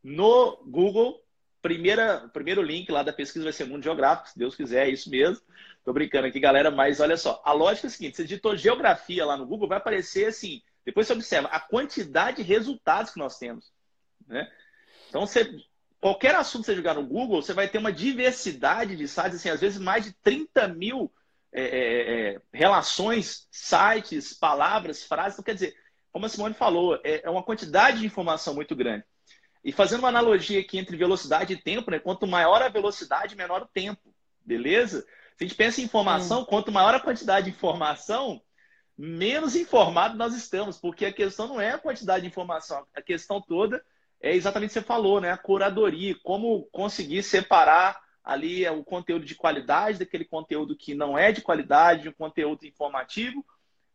no 0.00 0.62
Google, 0.64 1.20
primeira, 1.60 2.30
primeiro 2.32 2.62
link 2.62 2.88
lá 2.92 3.02
da 3.02 3.12
pesquisa 3.12 3.42
vai 3.42 3.52
ser 3.52 3.64
Mundo 3.64 3.82
Geográfico, 3.82 4.28
se 4.28 4.38
Deus 4.38 4.54
quiser, 4.54 4.86
é 4.86 4.90
isso 4.90 5.10
mesmo. 5.10 5.44
Tô 5.84 5.92
brincando 5.92 6.26
aqui, 6.26 6.38
galera, 6.38 6.70
mas 6.70 7.00
olha 7.00 7.16
só, 7.16 7.40
a 7.44 7.52
lógica 7.52 7.86
é 7.86 7.88
a 7.88 7.90
seguinte: 7.90 8.16
você 8.16 8.24
digitou 8.24 8.56
geografia 8.56 9.24
lá 9.24 9.36
no 9.36 9.46
Google, 9.46 9.68
vai 9.68 9.78
aparecer 9.78 10.26
assim. 10.26 10.62
Depois 10.84 11.06
você 11.06 11.12
observa 11.12 11.48
a 11.48 11.60
quantidade 11.60 12.38
de 12.38 12.42
resultados 12.42 13.12
que 13.12 13.18
nós 13.18 13.38
temos. 13.38 13.72
Né? 14.26 14.50
Então, 15.08 15.26
você 15.26 15.50
qualquer 16.00 16.34
assunto 16.34 16.62
que 16.62 16.66
você 16.66 16.76
jogar 16.76 16.94
no 16.94 17.06
Google, 17.06 17.42
você 17.42 17.52
vai 17.52 17.68
ter 17.68 17.78
uma 17.78 17.92
diversidade 17.92 18.96
de 18.96 19.06
sites, 19.06 19.36
assim, 19.36 19.50
às 19.50 19.60
vezes 19.60 19.78
mais 19.78 20.04
de 20.04 20.12
30 20.14 20.68
mil 20.68 21.12
é, 21.52 21.62
é, 21.62 22.34
é, 22.34 22.40
relações, 22.52 23.46
sites, 23.50 24.32
palavras, 24.32 25.04
frases. 25.04 25.34
Então, 25.34 25.44
quer 25.44 25.54
dizer, 25.54 25.74
como 26.10 26.26
a 26.26 26.28
Simone 26.28 26.54
falou, 26.54 26.98
é, 27.04 27.22
é 27.24 27.30
uma 27.30 27.42
quantidade 27.42 28.00
de 28.00 28.06
informação 28.06 28.54
muito 28.54 28.74
grande. 28.74 29.04
E 29.62 29.72
fazendo 29.72 30.00
uma 30.00 30.08
analogia 30.08 30.60
aqui 30.60 30.78
entre 30.78 30.96
velocidade 30.96 31.52
e 31.52 31.60
tempo, 31.60 31.90
né? 31.90 31.98
quanto 31.98 32.26
maior 32.26 32.62
a 32.62 32.68
velocidade, 32.68 33.36
menor 33.36 33.62
o 33.62 33.68
tempo. 33.68 34.14
Beleza? 34.44 35.06
Se 35.40 35.44
a 35.44 35.48
gente 35.48 35.56
pensa 35.56 35.80
em 35.80 35.84
informação, 35.84 36.44
quanto 36.44 36.70
maior 36.70 36.94
a 36.94 37.00
quantidade 37.00 37.46
de 37.46 37.56
informação, 37.56 38.42
menos 38.94 39.56
informado 39.56 40.14
nós 40.14 40.34
estamos, 40.34 40.76
porque 40.76 41.06
a 41.06 41.12
questão 41.14 41.48
não 41.48 41.58
é 41.58 41.70
a 41.70 41.78
quantidade 41.78 42.20
de 42.20 42.28
informação, 42.28 42.86
a 42.94 43.00
questão 43.00 43.40
toda 43.40 43.82
é 44.20 44.36
exatamente 44.36 44.68
o 44.68 44.74
que 44.74 44.80
você 44.80 44.82
falou, 44.82 45.18
né? 45.18 45.30
A 45.30 45.38
curadoria, 45.38 46.14
como 46.22 46.64
conseguir 46.64 47.22
separar 47.22 47.98
ali 48.22 48.68
o 48.68 48.84
conteúdo 48.84 49.24
de 49.24 49.34
qualidade 49.34 50.00
daquele 50.00 50.26
conteúdo 50.26 50.76
que 50.76 50.94
não 50.94 51.16
é 51.16 51.32
de 51.32 51.40
qualidade, 51.40 52.02
de 52.02 52.08
um 52.10 52.12
conteúdo 52.12 52.66
informativo 52.66 53.42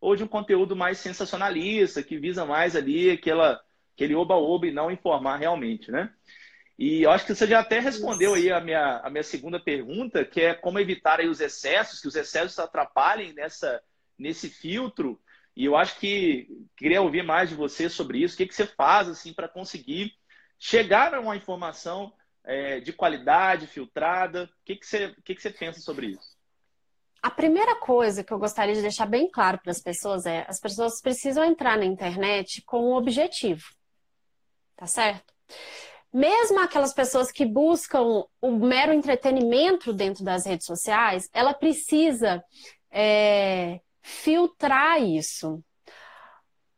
ou 0.02 0.16
de 0.16 0.24
um 0.24 0.28
conteúdo 0.28 0.76
mais 0.76 0.98
sensacionalista, 0.98 2.02
que 2.02 2.18
visa 2.18 2.44
mais 2.44 2.76
ali 2.76 3.12
aquela, 3.12 3.62
aquele 3.94 4.16
oba-oba 4.16 4.66
e 4.66 4.72
não 4.72 4.90
informar 4.90 5.38
realmente, 5.38 5.92
né? 5.92 6.12
E 6.78 7.04
eu 7.04 7.12
acho 7.12 7.26
que 7.26 7.34
você 7.34 7.48
já 7.48 7.60
até 7.60 7.80
respondeu 7.80 8.34
aí 8.34 8.52
a 8.52 8.60
minha, 8.60 9.00
a 9.00 9.10
minha 9.10 9.24
segunda 9.24 9.60
pergunta, 9.60 10.26
que 10.26 10.42
é 10.42 10.54
como 10.54 10.80
evitar 10.80 11.20
aí 11.20 11.28
os 11.28 11.40
excessos, 11.40 12.02
que 12.02 12.08
os 12.08 12.16
excessos 12.16 12.60
atrapalhem 12.60 13.34
nessa, 13.34 13.82
nesse 14.18 14.50
filtro 14.50 15.20
e 15.56 15.66
eu 15.66 15.76
acho 15.76 15.98
que 16.00 16.48
queria 16.76 17.02
ouvir 17.02 17.24
mais 17.24 17.50
de 17.50 17.56
você 17.56 17.90
sobre 17.90 18.20
isso. 18.20 18.34
O 18.34 18.38
que, 18.38 18.48
que 18.48 18.54
você 18.54 18.68
faz 18.68 19.08
assim 19.08 19.34
para 19.34 19.48
conseguir 19.48 20.14
chegar 20.60 21.14
a 21.14 21.22
uma 21.22 21.38
informação 21.38 22.14
é, 22.44 22.82
de 22.82 22.92
qualidade, 22.92 23.68
filtrada? 23.68 24.44
O 24.44 24.66
que, 24.66 24.76
que, 24.76 24.86
você, 24.86 25.06
o 25.06 25.22
que, 25.22 25.34
que 25.34 25.42
você 25.42 25.50
pensa 25.50 25.80
sobre 25.80 26.08
isso? 26.08 26.36
A 27.24 27.32
primeira 27.32 27.76
coisa 27.80 28.24
que 28.24 28.34
eu 28.34 28.38
gostaria 28.38 28.76
de 28.76 28.82
deixar 28.82 29.06
bem 29.06 29.32
claro 29.32 29.58
para 29.60 29.72
as 29.72 29.82
pessoas 29.82 30.26
é: 30.26 30.46
as 30.48 30.60
pessoas 30.60 31.02
precisam 31.02 31.44
entrar 31.44 31.78
na 31.78 31.86
internet 31.86 32.62
com 32.64 32.92
um 32.92 32.94
objetivo, 32.94 33.64
tá 34.76 34.86
certo? 34.86 35.34
Mesmo 36.16 36.62
aquelas 36.62 36.94
pessoas 36.94 37.30
que 37.30 37.46
buscam 37.46 38.24
o 38.42 38.52
mero 38.52 38.94
entretenimento 38.94 39.92
dentro 39.92 40.24
das 40.24 40.46
redes 40.46 40.66
sociais, 40.66 41.30
ela 41.34 41.54
precisa 41.54 42.42
é, 42.90 43.82
filtrar 44.02 45.04
isso. 45.04 45.62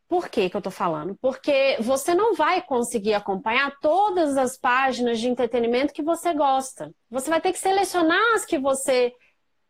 Por 0.08 0.28
que, 0.28 0.50
que 0.50 0.58
eu 0.58 0.62
tô 0.62 0.72
falando? 0.72 1.16
Porque 1.22 1.78
você 1.82 2.16
não 2.16 2.34
vai 2.34 2.64
conseguir 2.64 3.14
acompanhar 3.14 3.78
todas 3.80 4.38
as 4.38 4.58
páginas 4.58 5.20
de 5.20 5.30
entretenimento 5.30 5.94
que 5.94 6.02
você 6.02 6.34
gosta. 6.34 6.92
Você 7.08 7.30
vai 7.30 7.40
ter 7.40 7.54
que 7.54 7.60
selecionar 7.60 8.34
as 8.34 8.44
que 8.44 8.58
você 8.58 9.14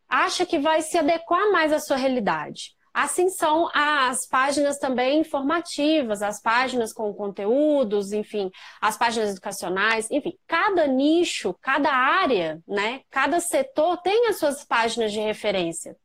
acha 0.08 0.46
que 0.46 0.58
vai 0.58 0.82
se 0.82 0.98
adequar 0.98 1.52
mais 1.52 1.74
à 1.74 1.80
sua 1.82 1.98
realidade. 1.98 2.77
Assim 3.00 3.30
são 3.30 3.70
as 3.76 4.26
páginas 4.26 4.80
também 4.80 5.20
informativas, 5.20 6.24
as 6.24 6.42
páginas 6.42 6.92
com 6.92 7.14
conteúdos, 7.14 8.12
enfim, 8.12 8.50
as 8.82 8.98
páginas 8.98 9.30
educacionais, 9.30 10.10
enfim, 10.10 10.36
cada 10.48 10.88
nicho, 10.88 11.56
cada 11.62 11.92
área, 11.94 12.60
né, 12.68 13.02
cada 13.12 13.40
setor 13.40 13.98
tem 13.98 14.30
as 14.30 14.40
suas 14.40 14.66
páginas 14.66 15.12
de 15.12 15.20
referência. 15.20 15.96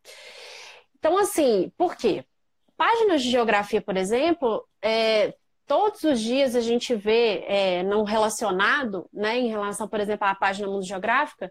Então, 0.99 1.17
assim, 1.17 1.73
por 1.79 1.97
quê? 1.97 2.27
Páginas 2.77 3.23
de 3.23 3.31
geografia, 3.31 3.81
por 3.81 3.97
exemplo, 3.97 4.63
é, 4.83 5.35
todos 5.67 6.05
os 6.05 6.21
dias 6.21 6.55
a 6.55 6.61
gente 6.61 6.95
vê 6.95 7.43
é, 7.49 7.83
não 7.85 8.05
relacionado, 8.05 9.09
né, 9.11 9.39
em 9.39 9.49
relação, 9.49 9.89
por 9.89 9.99
exemplo, 9.99 10.27
à 10.29 10.35
página 10.35 10.69
Mundo 10.69 10.85
Geográfica, 10.85 11.51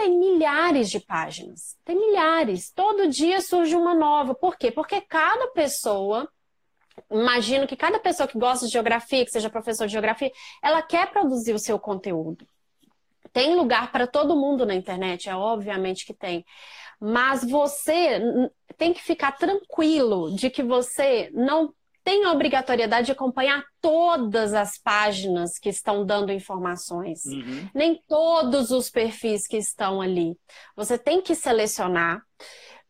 tem 0.00 0.18
milhares 0.18 0.90
de 0.90 0.98
páginas. 0.98 1.76
Tem 1.84 1.94
milhares. 1.94 2.70
Todo 2.70 3.08
dia 3.08 3.42
surge 3.42 3.76
uma 3.76 3.94
nova. 3.94 4.34
Por 4.34 4.56
quê? 4.56 4.70
Porque 4.70 4.98
cada 5.02 5.48
pessoa, 5.48 6.26
imagino 7.10 7.66
que 7.66 7.76
cada 7.76 7.98
pessoa 7.98 8.26
que 8.26 8.38
gosta 8.38 8.64
de 8.64 8.72
geografia, 8.72 9.26
que 9.26 9.30
seja 9.30 9.50
professor 9.50 9.86
de 9.86 9.92
geografia, 9.92 10.32
ela 10.62 10.80
quer 10.80 11.10
produzir 11.10 11.52
o 11.52 11.58
seu 11.58 11.78
conteúdo. 11.78 12.46
Tem 13.30 13.54
lugar 13.54 13.92
para 13.92 14.06
todo 14.06 14.34
mundo 14.34 14.64
na 14.64 14.74
internet, 14.74 15.28
é 15.28 15.36
obviamente 15.36 16.06
que 16.06 16.14
tem. 16.14 16.46
Mas 16.98 17.44
você 17.44 18.50
tem 18.78 18.94
que 18.94 19.02
ficar 19.02 19.32
tranquilo 19.32 20.34
de 20.34 20.48
que 20.48 20.62
você 20.62 21.30
não 21.34 21.74
tem 22.02 22.24
a 22.24 22.32
obrigatoriedade 22.32 23.06
de 23.06 23.12
acompanhar 23.12 23.64
todas 23.80 24.54
as 24.54 24.78
páginas 24.78 25.58
que 25.58 25.68
estão 25.68 26.04
dando 26.04 26.32
informações, 26.32 27.24
uhum. 27.26 27.68
nem 27.74 28.02
todos 28.08 28.70
os 28.70 28.90
perfis 28.90 29.46
que 29.46 29.56
estão 29.56 30.00
ali. 30.00 30.36
Você 30.76 30.98
tem 30.98 31.20
que 31.20 31.34
selecionar, 31.34 32.22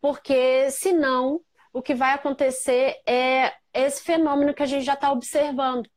porque 0.00 0.70
senão 0.70 1.40
o 1.72 1.82
que 1.82 1.94
vai 1.94 2.12
acontecer 2.12 2.96
é 3.06 3.52
esse 3.72 4.02
fenômeno 4.02 4.54
que 4.54 4.62
a 4.62 4.66
gente 4.66 4.84
já 4.84 4.94
está 4.94 5.12
observando. 5.12 5.88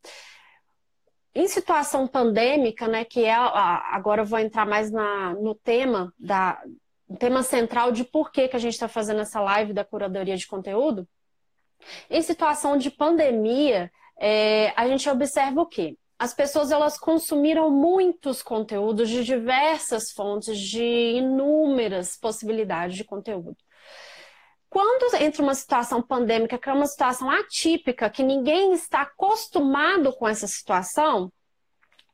Em 1.36 1.48
situação 1.48 2.08
pandêmica, 2.08 2.88
né, 2.88 3.04
que 3.04 3.26
é 3.26 3.34
agora 3.34 4.22
eu 4.22 4.26
vou 4.26 4.38
entrar 4.38 4.68
mais 4.68 4.92
na, 4.92 5.34
no 5.34 5.56
tema 5.56 6.14
da 6.20 6.62
no 7.10 7.18
tema 7.18 7.44
central 7.44 7.92
de 7.92 8.04
por 8.04 8.32
que, 8.32 8.48
que 8.48 8.56
a 8.56 8.60
gente 8.60 8.74
está 8.74 8.88
fazendo 8.88 9.22
essa 9.22 9.40
live 9.40 9.74
da 9.74 9.84
curadoria 9.84 10.36
de 10.36 10.48
conteúdo. 10.48 11.08
Em 12.10 12.22
situação 12.22 12.78
de 12.78 12.90
pandemia, 12.90 13.92
é, 14.20 14.74
a 14.76 14.88
gente 14.88 15.10
observa 15.10 15.62
o 15.62 15.66
quê? 15.66 15.98
As 16.18 16.34
pessoas 16.34 16.72
elas 16.72 16.98
consumiram 16.98 17.70
muitos 17.70 18.42
conteúdos 18.42 19.10
de 19.10 19.24
diversas 19.24 20.12
fontes, 20.12 20.58
de 20.58 20.84
inúmeras 21.18 22.16
possibilidades 22.18 22.96
de 22.96 23.04
conteúdo. 23.04 23.58
Quando 24.70 25.16
entra 25.18 25.44
uma 25.44 25.54
situação 25.54 26.02
pandêmica, 26.02 26.58
que 26.58 26.70
é 26.70 26.74
uma 26.74 26.88
situação 26.88 27.30
atípica, 27.30 28.10
que 28.10 28.24
ninguém 28.24 28.74
está 28.74 29.02
acostumado 29.02 30.14
com 30.14 30.28
essa 30.28 30.48
situação, 30.48 31.32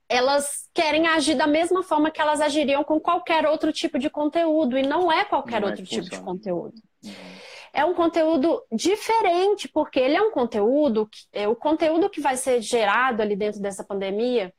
elas 0.09 0.67
querem 0.73 1.07
agir 1.07 1.35
da 1.35 1.47
mesma 1.47 1.83
forma 1.83 2.09
que 2.09 2.19
elas 2.19 2.41
agiriam 2.41 2.83
com 2.83 2.99
qualquer 2.99 3.45
outro 3.45 3.71
tipo 3.71 3.99
de 3.99 4.09
conteúdo, 4.09 4.77
e 4.77 4.81
não 4.81 5.11
é 5.11 5.23
qualquer 5.23 5.61
não 5.61 5.67
é 5.67 5.71
outro 5.71 5.85
é 5.85 5.87
tipo 5.87 6.09
de 6.09 6.19
conteúdo. 6.19 6.81
Uhum 7.03 7.39
é 7.73 7.85
um 7.85 7.93
conteúdo 7.93 8.61
diferente, 8.71 9.67
porque 9.67 9.99
ele 9.99 10.15
é 10.15 10.21
um 10.21 10.31
conteúdo, 10.31 11.09
é 11.31 11.47
o 11.47 11.55
conteúdo 11.55 12.09
que 12.09 12.21
vai 12.21 12.37
ser 12.37 12.61
gerado 12.61 13.21
ali 13.21 13.35
dentro 13.35 13.61
dessa 13.61 13.83
pandemia, 13.83 14.53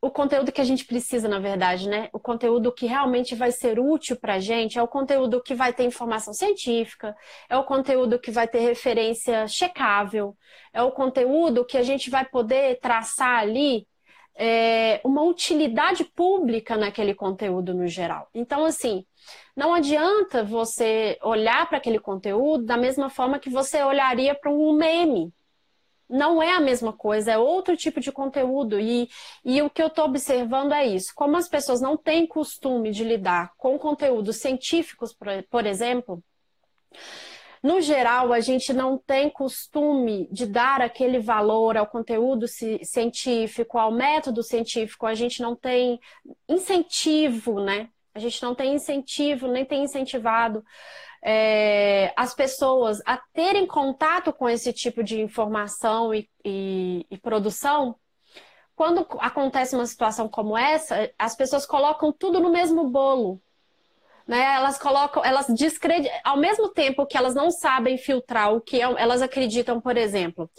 o 0.00 0.10
conteúdo 0.10 0.52
que 0.52 0.60
a 0.60 0.64
gente 0.64 0.84
precisa, 0.84 1.28
na 1.28 1.38
verdade, 1.38 1.88
né? 1.88 2.08
O 2.12 2.20
conteúdo 2.20 2.72
que 2.72 2.86
realmente 2.86 3.34
vai 3.34 3.50
ser 3.50 3.80
útil 3.80 4.16
para 4.16 4.34
a 4.34 4.38
gente 4.38 4.78
é 4.78 4.82
o 4.82 4.88
conteúdo 4.88 5.42
que 5.42 5.54
vai 5.54 5.72
ter 5.72 5.84
informação 5.84 6.32
científica, 6.32 7.16
é 7.48 7.56
o 7.56 7.64
conteúdo 7.64 8.18
que 8.18 8.30
vai 8.30 8.46
ter 8.46 8.60
referência 8.60 9.48
checável, 9.48 10.36
é 10.72 10.82
o 10.82 10.92
conteúdo 10.92 11.64
que 11.64 11.78
a 11.78 11.82
gente 11.82 12.10
vai 12.10 12.24
poder 12.24 12.78
traçar 12.78 13.40
ali 13.40 13.86
é, 14.36 15.00
uma 15.02 15.22
utilidade 15.22 16.04
pública 16.04 16.76
naquele 16.76 17.14
conteúdo 17.14 17.74
no 17.74 17.86
geral. 17.86 18.28
Então, 18.34 18.64
assim, 18.64 19.04
não 19.56 19.74
adianta 19.74 20.44
você 20.44 21.18
olhar 21.22 21.68
para 21.68 21.78
aquele 21.78 21.98
conteúdo 21.98 22.64
da 22.64 22.76
mesma 22.76 23.08
forma 23.10 23.38
que 23.38 23.50
você 23.50 23.82
olharia 23.82 24.34
para 24.34 24.50
um 24.50 24.72
meme. 24.72 25.32
Não 26.08 26.40
é 26.40 26.52
a 26.52 26.60
mesma 26.60 26.92
coisa, 26.92 27.32
é 27.32 27.38
outro 27.38 27.76
tipo 27.76 28.00
de 28.00 28.12
conteúdo. 28.12 28.78
E, 28.78 29.08
e 29.44 29.60
o 29.62 29.68
que 29.68 29.82
eu 29.82 29.88
estou 29.88 30.04
observando 30.04 30.72
é 30.72 30.86
isso. 30.86 31.12
Como 31.14 31.36
as 31.36 31.48
pessoas 31.48 31.80
não 31.80 31.96
têm 31.96 32.26
costume 32.26 32.92
de 32.92 33.02
lidar 33.02 33.52
com 33.56 33.78
conteúdos 33.78 34.36
científicos, 34.36 35.12
por, 35.12 35.28
por 35.50 35.66
exemplo, 35.66 36.22
no 37.62 37.80
geral, 37.80 38.32
a 38.32 38.38
gente 38.38 38.72
não 38.72 38.96
tem 38.96 39.28
costume 39.28 40.28
de 40.30 40.46
dar 40.46 40.80
aquele 40.80 41.18
valor 41.18 41.76
ao 41.76 41.86
conteúdo 41.86 42.46
científico, 42.46 43.76
ao 43.76 43.90
método 43.90 44.40
científico, 44.42 45.04
a 45.04 45.14
gente 45.14 45.42
não 45.42 45.56
tem 45.56 45.98
incentivo, 46.48 47.60
né? 47.60 47.88
A 48.16 48.18
gente 48.18 48.42
não 48.42 48.54
tem 48.54 48.74
incentivo, 48.74 49.46
nem 49.46 49.62
tem 49.62 49.84
incentivado 49.84 50.64
é, 51.22 52.14
as 52.16 52.34
pessoas 52.34 53.02
a 53.04 53.18
terem 53.34 53.66
contato 53.66 54.32
com 54.32 54.48
esse 54.48 54.72
tipo 54.72 55.04
de 55.04 55.20
informação 55.20 56.14
e, 56.14 56.26
e, 56.42 57.04
e 57.10 57.18
produção. 57.18 57.94
Quando 58.74 59.06
acontece 59.18 59.74
uma 59.74 59.84
situação 59.84 60.30
como 60.30 60.56
essa, 60.56 61.12
as 61.18 61.36
pessoas 61.36 61.66
colocam 61.66 62.10
tudo 62.10 62.40
no 62.40 62.50
mesmo 62.50 62.88
bolo. 62.88 63.38
Né? 64.26 64.54
Elas 64.54 64.78
colocam, 64.78 65.22
elas 65.22 65.46
descreditam, 65.48 66.16
ao 66.24 66.38
mesmo 66.38 66.70
tempo 66.70 67.04
que 67.04 67.18
elas 67.18 67.34
não 67.34 67.50
sabem 67.50 67.98
filtrar 67.98 68.54
o 68.54 68.60
que 68.60 68.80
é, 68.80 68.84
elas 68.84 69.20
acreditam, 69.20 69.78
por 69.78 69.96
exemplo, 69.98 70.50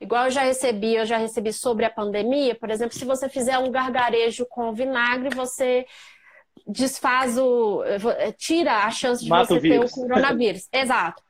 igual 0.00 0.26
eu 0.26 0.30
já 0.30 0.42
recebi, 0.42 0.94
eu 0.94 1.04
já 1.04 1.16
recebi 1.16 1.52
sobre 1.52 1.84
a 1.84 1.90
pandemia, 1.90 2.54
por 2.54 2.70
exemplo, 2.70 2.96
se 2.96 3.04
você 3.04 3.28
fizer 3.28 3.58
um 3.58 3.70
gargarejo 3.70 4.46
com 4.46 4.72
vinagre, 4.72 5.34
você 5.34 5.86
desfaz 6.70 7.36
o. 7.36 7.82
Eh, 7.84 8.32
tira 8.32 8.84
a 8.84 8.90
chance 8.90 9.22
de 9.22 9.28
Mata 9.28 9.54
você 9.54 9.60
ter 9.60 9.80
o 9.80 9.90
coronavírus. 9.90 10.68
Exato. 10.72 11.22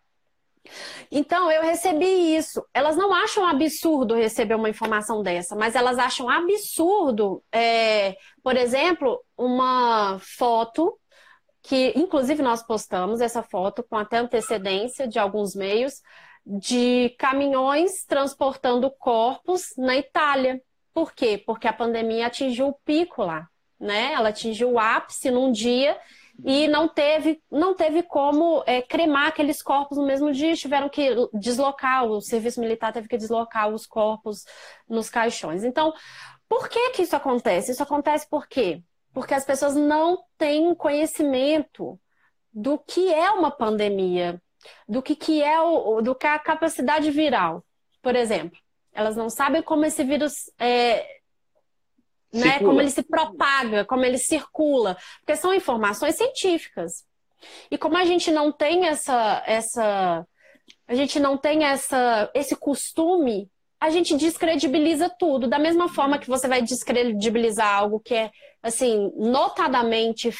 Então, 1.10 1.50
eu 1.50 1.62
recebi 1.62 2.36
isso. 2.36 2.64
Elas 2.72 2.96
não 2.96 3.12
acham 3.12 3.46
absurdo 3.46 4.14
receber 4.14 4.54
uma 4.54 4.68
informação 4.68 5.22
dessa, 5.22 5.56
mas 5.56 5.74
elas 5.74 5.98
acham 5.98 6.28
absurdo, 6.28 7.42
é, 7.50 8.16
por 8.42 8.56
exemplo, 8.56 9.20
uma 9.36 10.18
foto 10.20 10.96
que, 11.62 11.92
inclusive, 11.96 12.42
nós 12.42 12.62
postamos 12.62 13.20
essa 13.20 13.42
foto 13.42 13.82
com 13.82 13.96
até 13.96 14.18
antecedência 14.18 15.08
de 15.08 15.18
alguns 15.18 15.54
meios, 15.54 16.00
de 16.46 17.14
caminhões 17.18 18.04
transportando 18.04 18.90
corpos 18.90 19.74
na 19.76 19.96
Itália. 19.96 20.62
Por 20.92 21.12
quê? 21.12 21.42
Porque 21.44 21.66
a 21.68 21.72
pandemia 21.72 22.26
atingiu 22.26 22.68
o 22.68 22.78
pico 22.84 23.22
lá 23.22 23.49
né? 23.80 24.12
Ela 24.12 24.28
atingiu 24.28 24.72
o 24.72 24.78
ápice 24.78 25.30
num 25.30 25.50
dia 25.50 25.98
e 26.44 26.68
não 26.68 26.88
teve, 26.88 27.42
não 27.50 27.74
teve 27.74 28.02
como 28.02 28.62
é, 28.66 28.80
cremar 28.80 29.28
aqueles 29.28 29.62
corpos 29.62 29.98
no 29.98 30.06
mesmo 30.06 30.32
dia, 30.32 30.54
tiveram 30.54 30.88
que 30.88 31.14
deslocar, 31.34 32.04
o 32.04 32.20
serviço 32.20 32.60
militar 32.60 32.92
teve 32.92 33.08
que 33.08 33.18
deslocar 33.18 33.68
os 33.68 33.86
corpos 33.86 34.44
nos 34.88 35.10
caixões. 35.10 35.64
Então, 35.64 35.92
por 36.48 36.68
que 36.68 36.90
que 36.90 37.02
isso 37.02 37.16
acontece? 37.16 37.72
Isso 37.72 37.82
acontece 37.82 38.28
por 38.28 38.46
quê? 38.46 38.82
Porque 39.12 39.34
as 39.34 39.44
pessoas 39.44 39.74
não 39.74 40.18
têm 40.38 40.74
conhecimento 40.74 41.98
do 42.52 42.78
que 42.78 43.12
é 43.12 43.30
uma 43.30 43.50
pandemia, 43.50 44.40
do 44.88 45.02
que, 45.02 45.14
que 45.14 45.42
é 45.42 45.60
o, 45.60 46.00
do 46.00 46.14
que 46.14 46.26
é 46.26 46.30
a 46.30 46.38
capacidade 46.38 47.10
viral, 47.10 47.64
por 48.02 48.16
exemplo. 48.16 48.58
Elas 48.92 49.16
não 49.16 49.30
sabem 49.30 49.62
como 49.62 49.84
esse 49.84 50.02
vírus 50.02 50.50
é, 50.58 51.19
né? 52.32 52.58
Como 52.58 52.80
ele 52.80 52.90
se 52.90 53.02
propaga, 53.02 53.84
como 53.84 54.04
ele 54.04 54.18
circula, 54.18 54.96
porque 55.20 55.36
são 55.36 55.54
informações 55.54 56.16
científicas. 56.16 57.04
E 57.70 57.78
como 57.78 57.96
a 57.96 58.04
gente 58.04 58.30
não 58.30 58.52
tem 58.52 58.86
essa 58.86 59.42
essa 59.46 60.26
a 60.86 60.94
gente 60.94 61.18
não 61.18 61.36
tem 61.36 61.64
essa 61.64 62.30
esse 62.34 62.54
costume, 62.54 63.50
a 63.80 63.90
gente 63.90 64.16
descredibiliza 64.16 65.08
tudo, 65.08 65.48
da 65.48 65.58
mesma 65.58 65.88
forma 65.88 66.18
que 66.18 66.28
você 66.28 66.46
vai 66.46 66.62
descredibilizar 66.62 67.74
algo 67.74 67.98
que 67.98 68.14
é 68.14 68.30
assim, 68.62 69.10
notadamente 69.16 70.30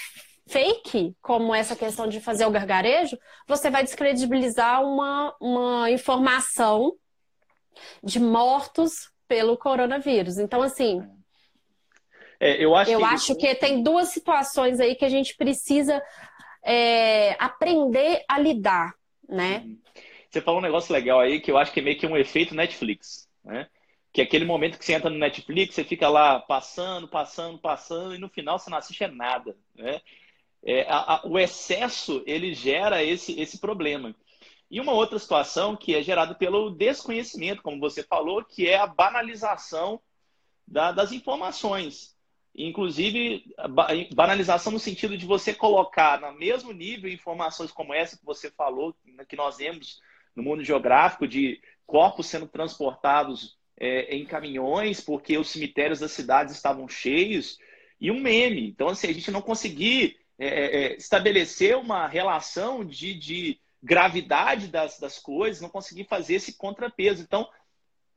fake, 0.47 1.16
como 1.23 1.54
essa 1.54 1.76
questão 1.76 2.06
de 2.09 2.20
fazer 2.20 2.44
o 2.44 2.50
gargarejo, 2.50 3.16
você 3.47 3.70
vai 3.70 3.82
descredibilizar 3.85 4.85
uma, 4.85 5.35
uma 5.40 5.90
informação 5.90 6.94
de 8.02 8.18
mortos 8.18 9.11
pelo 9.28 9.56
coronavírus. 9.56 10.38
Então, 10.38 10.61
assim, 10.61 11.00
é, 12.40 12.64
eu 12.64 12.75
acho, 12.75 12.90
eu 12.90 12.99
que... 12.99 13.04
acho 13.04 13.37
que 13.37 13.54
tem 13.54 13.82
duas 13.82 14.09
situações 14.09 14.80
aí 14.80 14.94
que 14.94 15.04
a 15.04 15.09
gente 15.09 15.37
precisa 15.37 16.02
é, 16.64 17.37
aprender 17.38 18.25
a 18.26 18.38
lidar, 18.38 18.94
né? 19.28 19.64
você 20.30 20.40
falou 20.40 20.61
um 20.61 20.62
negócio 20.62 20.92
legal 20.92 21.20
aí 21.20 21.40
que 21.40 21.50
eu 21.50 21.59
acho 21.59 21.73
que 21.73 21.80
é 21.80 21.82
meio 21.82 21.99
que 21.99 22.06
um 22.06 22.16
efeito 22.16 22.54
Netflix, 22.54 23.28
né? 23.44 23.68
Que 24.12 24.20
é 24.20 24.25
aquele 24.25 24.44
momento 24.44 24.78
que 24.78 24.85
você 24.85 24.92
entra 24.92 25.11
no 25.11 25.18
Netflix, 25.18 25.75
você 25.75 25.85
fica 25.85 26.09
lá 26.09 26.38
passando, 26.40 27.09
passando, 27.09 27.59
passando, 27.59 28.14
e 28.14 28.18
no 28.18 28.28
final 28.28 28.59
você 28.59 28.70
não 28.70 28.78
assiste 28.78 29.06
nada, 29.09 29.56
né? 29.75 30.00
É, 30.62 30.82
a, 30.88 31.16
a, 31.16 31.26
o 31.26 31.38
excesso, 31.38 32.23
ele 32.26 32.54
gera 32.54 33.02
esse, 33.02 33.40
esse 33.40 33.59
problema. 33.59 34.14
E 34.70 34.80
uma 34.80 34.92
outra 34.92 35.18
situação 35.18 35.75
que 35.75 35.97
é 35.97 36.02
gerada 36.02 36.35
pelo 36.35 36.70
desconhecimento, 36.70 37.62
como 37.62 37.80
você 37.80 38.04
falou, 38.04 38.44
que 38.44 38.68
é 38.68 38.76
a 38.76 38.87
banalização 38.87 40.00
da, 40.66 40.92
das 40.92 41.11
informações. 41.12 42.14
Inclusive, 42.67 43.45
banalização 44.14 44.73
no 44.73 44.79
sentido 44.79 45.17
de 45.17 45.26
você 45.26 45.55
colocar 45.55 46.21
no 46.21 46.33
mesmo 46.38 46.73
nível 46.73 47.11
informações 47.11 47.71
como 47.71 47.95
essa 47.95 48.17
que 48.17 48.25
você 48.25 48.50
falou, 48.50 48.95
né, 49.05 49.25
que 49.29 49.37
nós 49.37 49.59
vemos 49.59 50.00
no 50.35 50.43
mundo 50.43 50.64
geográfico, 50.64 51.26
de 51.26 51.61
corpos 51.87 52.26
sendo 52.26 52.47
transportados 52.47 53.57
é, 53.79 54.14
em 54.14 54.25
caminhões 54.25 55.00
porque 55.00 55.38
os 55.38 55.49
cemitérios 55.49 56.00
das 56.00 56.12
cidades 56.12 56.55
estavam 56.55 56.88
cheios, 56.88 57.59
e 58.00 58.11
um 58.11 58.19
meme. 58.19 58.67
Então, 58.69 58.88
assim, 58.88 59.09
a 59.09 59.12
gente 59.12 59.31
não 59.31 59.43
conseguir 59.43 60.17
é, 60.38 60.47
é, 60.47 60.76
é, 60.85 60.97
estabelecer 60.97 61.76
uma 61.76 62.07
relação 62.07 62.85
de, 62.85 63.14
de 63.14 63.61
gravidade 63.83 64.69
das, 64.69 64.99
das 64.99 65.19
coisas, 65.19 65.61
não 65.61 65.69
conseguir 65.69 66.05
fazer 66.05 66.37
esse 66.37 66.55
contrapeso. 66.55 67.23
Então, 67.23 67.47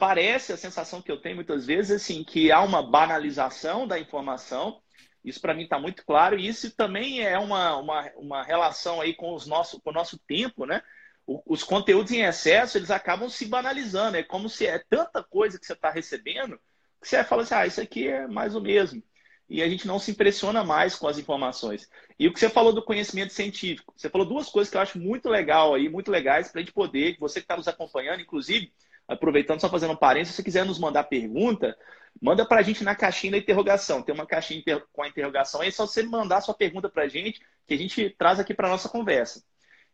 parece 0.03 0.51
a 0.51 0.57
sensação 0.57 1.01
que 1.01 1.09
eu 1.09 1.21
tenho 1.21 1.37
muitas 1.37 1.65
vezes 1.65 1.91
assim 2.03 2.25
que 2.25 2.51
há 2.51 2.61
uma 2.61 2.83
banalização 2.83 3.87
da 3.87 3.97
informação. 3.97 4.81
Isso 5.23 5.39
para 5.39 5.53
mim 5.53 5.63
está 5.63 5.79
muito 5.79 6.05
claro 6.05 6.37
e 6.37 6.45
isso 6.45 6.75
também 6.75 7.21
é 7.21 7.39
uma, 7.39 7.77
uma, 7.77 8.11
uma 8.17 8.43
relação 8.43 8.99
aí 8.99 9.13
com, 9.13 9.33
os 9.33 9.47
nosso, 9.47 9.79
com 9.79 9.91
o 9.91 9.93
nosso 9.93 10.19
tempo, 10.27 10.65
né? 10.65 10.81
os 11.25 11.63
conteúdos 11.63 12.11
em 12.11 12.21
excesso 12.23 12.77
eles 12.77 12.91
acabam 12.91 13.29
se 13.29 13.45
banalizando. 13.45 14.17
É 14.17 14.23
como 14.23 14.49
se 14.49 14.67
é 14.67 14.77
tanta 14.77 15.23
coisa 15.23 15.57
que 15.57 15.65
você 15.65 15.71
está 15.71 15.89
recebendo 15.89 16.59
que 17.01 17.07
você 17.07 17.23
fala 17.23 17.43
assim, 17.43 17.53
ah, 17.55 17.65
isso 17.65 17.79
aqui 17.79 18.05
é 18.09 18.27
mais 18.27 18.55
o 18.55 18.61
mesmo. 18.61 19.01
E 19.49 19.63
a 19.63 19.69
gente 19.69 19.87
não 19.87 19.99
se 19.99 20.11
impressiona 20.11 20.65
mais 20.65 20.95
com 20.95 21.07
as 21.07 21.17
informações. 21.17 21.87
E 22.19 22.27
o 22.27 22.33
que 22.33 22.39
você 22.39 22.49
falou 22.49 22.73
do 22.73 22.83
conhecimento 22.83 23.31
científico, 23.31 23.93
você 23.95 24.09
falou 24.09 24.27
duas 24.27 24.49
coisas 24.49 24.69
que 24.69 24.75
eu 24.75 24.81
acho 24.81 24.99
muito 24.99 25.29
legal 25.29 25.73
aí, 25.73 25.87
muito 25.87 26.11
legais 26.11 26.51
para 26.51 26.59
a 26.59 26.63
gente 26.63 26.73
poder, 26.73 27.15
você 27.17 27.39
que 27.39 27.45
está 27.45 27.55
nos 27.55 27.69
acompanhando, 27.69 28.21
inclusive, 28.21 28.73
aproveitando, 29.07 29.59
só 29.59 29.69
fazendo 29.69 29.93
um 29.93 29.97
parênteses, 29.97 30.33
se 30.33 30.37
você 30.37 30.43
quiser 30.43 30.65
nos 30.65 30.79
mandar 30.79 31.03
pergunta, 31.05 31.77
manda 32.21 32.45
para 32.45 32.59
a 32.59 32.63
gente 32.63 32.83
na 32.83 32.95
caixinha 32.95 33.33
da 33.33 33.37
interrogação. 33.37 34.01
Tem 34.01 34.13
uma 34.13 34.25
caixinha 34.25 34.63
com 34.91 35.03
a 35.03 35.07
interrogação 35.07 35.61
aí, 35.61 35.69
é 35.69 35.71
só 35.71 35.85
você 35.85 36.03
mandar 36.03 36.41
sua 36.41 36.53
pergunta 36.53 36.89
para 36.89 37.03
a 37.03 37.07
gente, 37.07 37.41
que 37.67 37.73
a 37.73 37.77
gente 37.77 38.09
traz 38.17 38.39
aqui 38.39 38.53
para 38.53 38.69
nossa 38.69 38.89
conversa. 38.89 39.43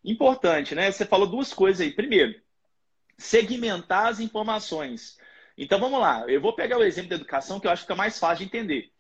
Importante, 0.04 0.76
né? 0.76 0.92
Você 0.92 1.06
falou 1.06 1.28
duas 1.28 1.54
coisas 1.54 1.82
aí. 1.82 1.92
Primeiro, 1.92 2.40
segmentar 3.18 4.08
as 4.08 4.20
informações. 4.20 5.18
Então 5.58 5.80
vamos 5.80 6.00
lá, 6.00 6.26
eu 6.30 6.40
vou 6.40 6.56
pegar 6.56 6.78
o 6.78 6.84
exemplo 6.84 7.10
da 7.10 7.16
educação 7.18 7.60
que 7.60 7.68
eu 7.68 7.72
acho 7.72 7.82
que 7.82 7.88
fica 7.88 7.96
mais 7.96 8.18
fácil 8.18 8.38
de 8.38 8.46
entender. 8.46 8.92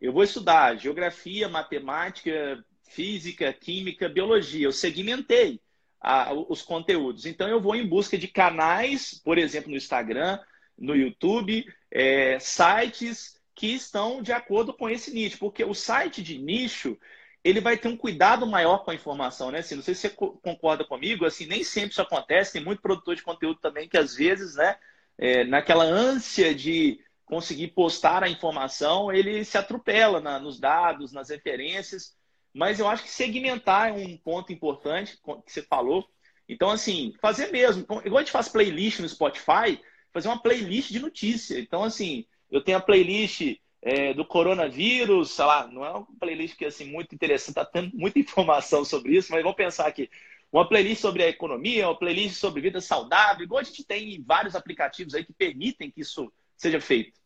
Eu 0.00 0.12
vou 0.12 0.22
estudar 0.22 0.76
geografia, 0.76 1.48
matemática, 1.48 2.64
física, 2.88 3.52
química, 3.52 4.08
biologia. 4.08 4.66
Eu 4.66 4.72
segmentei 4.72 5.60
a, 6.04 6.32
os 6.34 6.60
conteúdos. 6.60 7.24
Então, 7.24 7.48
eu 7.48 7.60
vou 7.60 7.74
em 7.74 7.88
busca 7.88 8.18
de 8.18 8.28
canais, 8.28 9.20
por 9.24 9.38
exemplo, 9.38 9.70
no 9.70 9.76
Instagram, 9.76 10.38
no 10.78 10.94
YouTube, 10.94 11.64
é, 11.90 12.38
sites 12.38 13.40
que 13.54 13.68
estão 13.68 14.20
de 14.20 14.32
acordo 14.32 14.74
com 14.74 14.90
esse 14.90 15.12
nicho, 15.12 15.38
porque 15.38 15.64
o 15.64 15.72
site 15.74 16.22
de 16.22 16.36
nicho 16.36 16.98
ele 17.42 17.60
vai 17.60 17.76
ter 17.76 17.88
um 17.88 17.96
cuidado 17.96 18.46
maior 18.46 18.78
com 18.84 18.90
a 18.90 18.94
informação, 18.94 19.50
né? 19.50 19.58
Assim, 19.58 19.76
não 19.76 19.82
sei 19.82 19.94
se 19.94 20.08
você 20.08 20.10
concorda 20.10 20.84
comigo, 20.84 21.26
assim, 21.26 21.46
nem 21.46 21.62
sempre 21.62 21.90
isso 21.90 22.02
acontece, 22.02 22.54
tem 22.54 22.64
muito 22.64 22.82
produtor 22.82 23.14
de 23.14 23.22
conteúdo 23.22 23.60
também 23.60 23.88
que 23.88 23.98
às 23.98 24.14
vezes, 24.14 24.56
né, 24.56 24.76
é, 25.18 25.44
naquela 25.44 25.84
ânsia 25.84 26.54
de 26.54 27.00
conseguir 27.24 27.68
postar 27.68 28.22
a 28.24 28.28
informação, 28.28 29.12
ele 29.12 29.44
se 29.44 29.56
atropela 29.58 30.20
na, 30.20 30.38
nos 30.38 30.58
dados, 30.58 31.12
nas 31.12 31.28
referências, 31.28 32.16
mas 32.54 32.78
eu 32.78 32.86
acho 32.86 33.02
que 33.02 33.10
segmentar 33.10 33.88
é 33.88 33.92
um 33.92 34.16
ponto 34.16 34.52
importante 34.52 35.18
que 35.44 35.52
você 35.52 35.62
falou. 35.62 36.08
Então, 36.48 36.70
assim, 36.70 37.12
fazer 37.20 37.50
mesmo. 37.50 37.82
Igual 37.82 38.18
a 38.18 38.20
gente 38.20 38.30
faz 38.30 38.48
playlist 38.48 39.00
no 39.00 39.08
Spotify, 39.08 39.80
fazer 40.12 40.28
uma 40.28 40.40
playlist 40.40 40.92
de 40.92 41.00
notícia. 41.00 41.58
Então, 41.58 41.82
assim, 41.82 42.24
eu 42.50 42.62
tenho 42.62 42.78
a 42.78 42.80
playlist 42.80 43.56
é, 43.82 44.14
do 44.14 44.24
coronavírus, 44.24 45.32
sei 45.32 45.44
lá, 45.44 45.66
não 45.66 45.84
é 45.84 45.90
uma 45.90 46.06
playlist 46.18 46.56
que 46.56 46.64
assim, 46.64 46.84
muito 46.84 47.14
interessante, 47.14 47.48
está 47.50 47.64
tendo 47.64 47.90
muita 47.94 48.18
informação 48.20 48.84
sobre 48.84 49.16
isso, 49.16 49.32
mas 49.32 49.42
vamos 49.42 49.56
pensar 49.56 49.86
aqui. 49.86 50.08
Uma 50.52 50.68
playlist 50.68 51.00
sobre 51.00 51.24
a 51.24 51.28
economia, 51.28 51.88
uma 51.88 51.98
playlist 51.98 52.36
sobre 52.36 52.62
vida 52.62 52.80
saudável, 52.80 53.44
igual 53.44 53.60
a 53.60 53.64
gente 53.64 53.84
tem 53.84 54.14
em 54.14 54.22
vários 54.22 54.54
aplicativos 54.54 55.14
aí 55.14 55.24
que 55.24 55.32
permitem 55.32 55.90
que 55.90 56.02
isso 56.02 56.32
seja 56.56 56.80
feito. 56.80 57.18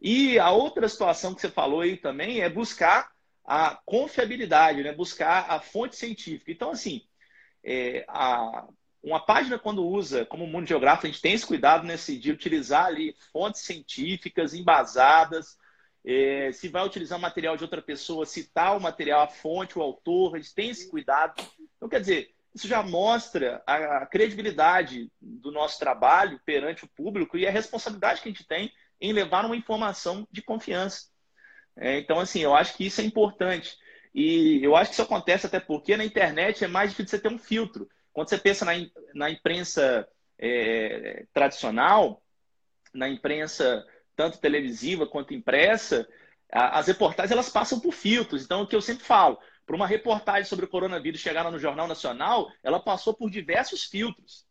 E 0.00 0.38
a 0.38 0.50
outra 0.50 0.88
situação 0.88 1.34
que 1.34 1.40
você 1.40 1.48
falou 1.48 1.80
aí 1.82 1.96
também 1.96 2.40
é 2.40 2.50
buscar 2.50 3.13
a 3.44 3.78
confiabilidade, 3.84 4.82
né? 4.82 4.92
buscar 4.92 5.50
a 5.50 5.60
fonte 5.60 5.96
científica. 5.96 6.50
Então, 6.50 6.70
assim, 6.70 7.02
é, 7.62 8.04
a, 8.08 8.66
uma 9.02 9.20
página, 9.20 9.58
quando 9.58 9.86
usa 9.86 10.24
como 10.24 10.46
mundo 10.46 10.66
geográfico, 10.66 11.06
a 11.06 11.10
gente 11.10 11.20
tem 11.20 11.34
esse 11.34 11.46
cuidado 11.46 11.86
nesse, 11.86 12.18
de 12.18 12.32
utilizar 12.32 12.86
ali 12.86 13.14
fontes 13.32 13.60
científicas 13.60 14.54
embasadas. 14.54 15.58
É, 16.06 16.50
se 16.52 16.68
vai 16.68 16.84
utilizar 16.84 17.18
material 17.18 17.56
de 17.56 17.64
outra 17.64 17.82
pessoa, 17.82 18.26
citar 18.26 18.76
o 18.76 18.80
material, 18.80 19.22
a 19.22 19.28
fonte, 19.28 19.78
o 19.78 19.82
autor, 19.82 20.34
a 20.34 20.38
gente 20.38 20.54
tem 20.54 20.70
esse 20.70 20.90
cuidado. 20.90 21.42
Então, 21.76 21.88
quer 21.88 22.00
dizer, 22.00 22.34
isso 22.54 22.68
já 22.68 22.82
mostra 22.82 23.62
a 23.66 24.06
credibilidade 24.06 25.10
do 25.20 25.50
nosso 25.50 25.78
trabalho 25.78 26.40
perante 26.44 26.84
o 26.84 26.88
público 26.88 27.36
e 27.36 27.46
a 27.46 27.50
responsabilidade 27.50 28.22
que 28.22 28.28
a 28.28 28.32
gente 28.32 28.46
tem 28.46 28.72
em 29.00 29.12
levar 29.12 29.44
uma 29.44 29.56
informação 29.56 30.26
de 30.30 30.40
confiança. 30.40 31.13
É, 31.76 31.98
então, 31.98 32.20
assim, 32.20 32.40
eu 32.40 32.54
acho 32.54 32.76
que 32.76 32.86
isso 32.86 33.00
é 33.00 33.04
importante. 33.04 33.76
E 34.14 34.60
eu 34.62 34.76
acho 34.76 34.90
que 34.90 34.94
isso 34.94 35.02
acontece 35.02 35.46
até 35.46 35.58
porque 35.58 35.96
na 35.96 36.04
internet 36.04 36.64
é 36.64 36.68
mais 36.68 36.90
difícil 36.90 37.18
você 37.18 37.22
ter 37.22 37.34
um 37.34 37.38
filtro. 37.38 37.88
Quando 38.12 38.28
você 38.28 38.38
pensa 38.38 38.64
na, 38.64 38.72
na 39.12 39.30
imprensa 39.30 40.06
é, 40.38 41.26
tradicional, 41.32 42.22
na 42.92 43.08
imprensa 43.08 43.84
tanto 44.14 44.38
televisiva 44.38 45.06
quanto 45.06 45.34
impressa, 45.34 46.06
a, 46.52 46.78
as 46.78 46.86
reportagens 46.86 47.32
elas 47.32 47.50
passam 47.50 47.80
por 47.80 47.92
filtros. 47.92 48.44
Então, 48.44 48.62
o 48.62 48.66
que 48.66 48.76
eu 48.76 48.80
sempre 48.80 49.04
falo, 49.04 49.36
para 49.66 49.74
uma 49.74 49.86
reportagem 49.86 50.44
sobre 50.44 50.64
o 50.64 50.68
coronavírus 50.68 51.20
chegar 51.20 51.50
no 51.50 51.58
Jornal 51.58 51.88
Nacional, 51.88 52.48
ela 52.62 52.78
passou 52.78 53.14
por 53.14 53.28
diversos 53.28 53.84
filtros. 53.84 54.46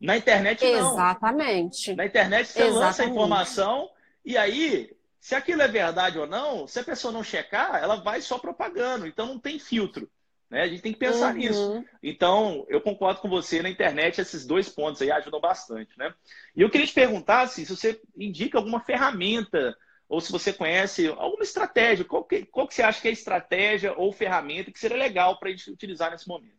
Na 0.00 0.16
internet, 0.16 0.64
não. 0.64 0.92
Exatamente. 0.92 1.94
Na 1.94 2.06
internet, 2.06 2.46
você 2.46 2.60
Exatamente. 2.60 2.84
lança 2.84 3.02
a 3.02 3.06
informação 3.06 3.90
e 4.24 4.36
aí 4.36 4.96
se 5.20 5.34
aquilo 5.34 5.62
é 5.62 5.68
verdade 5.68 6.18
ou 6.18 6.26
não, 6.26 6.66
se 6.66 6.78
a 6.78 6.84
pessoa 6.84 7.12
não 7.12 7.24
checar, 7.24 7.82
ela 7.82 7.96
vai 7.96 8.20
só 8.20 8.38
propagando. 8.38 9.06
Então 9.06 9.26
não 9.26 9.38
tem 9.38 9.58
filtro. 9.58 10.10
Né? 10.50 10.62
A 10.62 10.68
gente 10.68 10.82
tem 10.82 10.92
que 10.92 10.98
pensar 10.98 11.32
uhum. 11.32 11.38
nisso. 11.38 11.84
Então, 12.02 12.64
eu 12.68 12.80
concordo 12.80 13.20
com 13.20 13.28
você, 13.28 13.60
na 13.62 13.68
internet 13.68 14.20
esses 14.20 14.46
dois 14.46 14.68
pontos 14.68 15.02
aí 15.02 15.10
ajudam 15.10 15.40
bastante. 15.40 15.96
Né? 15.98 16.12
E 16.56 16.62
eu 16.62 16.70
queria 16.70 16.86
te 16.86 16.94
perguntar 16.94 17.42
assim, 17.42 17.64
se 17.64 17.76
você 17.76 18.00
indica 18.16 18.58
alguma 18.58 18.80
ferramenta 18.80 19.76
ou 20.08 20.20
se 20.20 20.32
você 20.32 20.52
conhece 20.52 21.06
alguma 21.08 21.42
estratégia, 21.42 22.04
qual 22.04 22.24
que, 22.24 22.46
qual 22.46 22.66
que 22.66 22.74
você 22.74 22.82
acha 22.82 23.00
que 23.00 23.08
é 23.08 23.12
estratégia 23.12 23.92
ou 23.94 24.10
ferramenta 24.10 24.72
que 24.72 24.78
seria 24.78 24.96
legal 24.96 25.38
para 25.38 25.48
a 25.48 25.52
gente 25.52 25.70
utilizar 25.70 26.10
nesse 26.10 26.26
momento? 26.26 26.56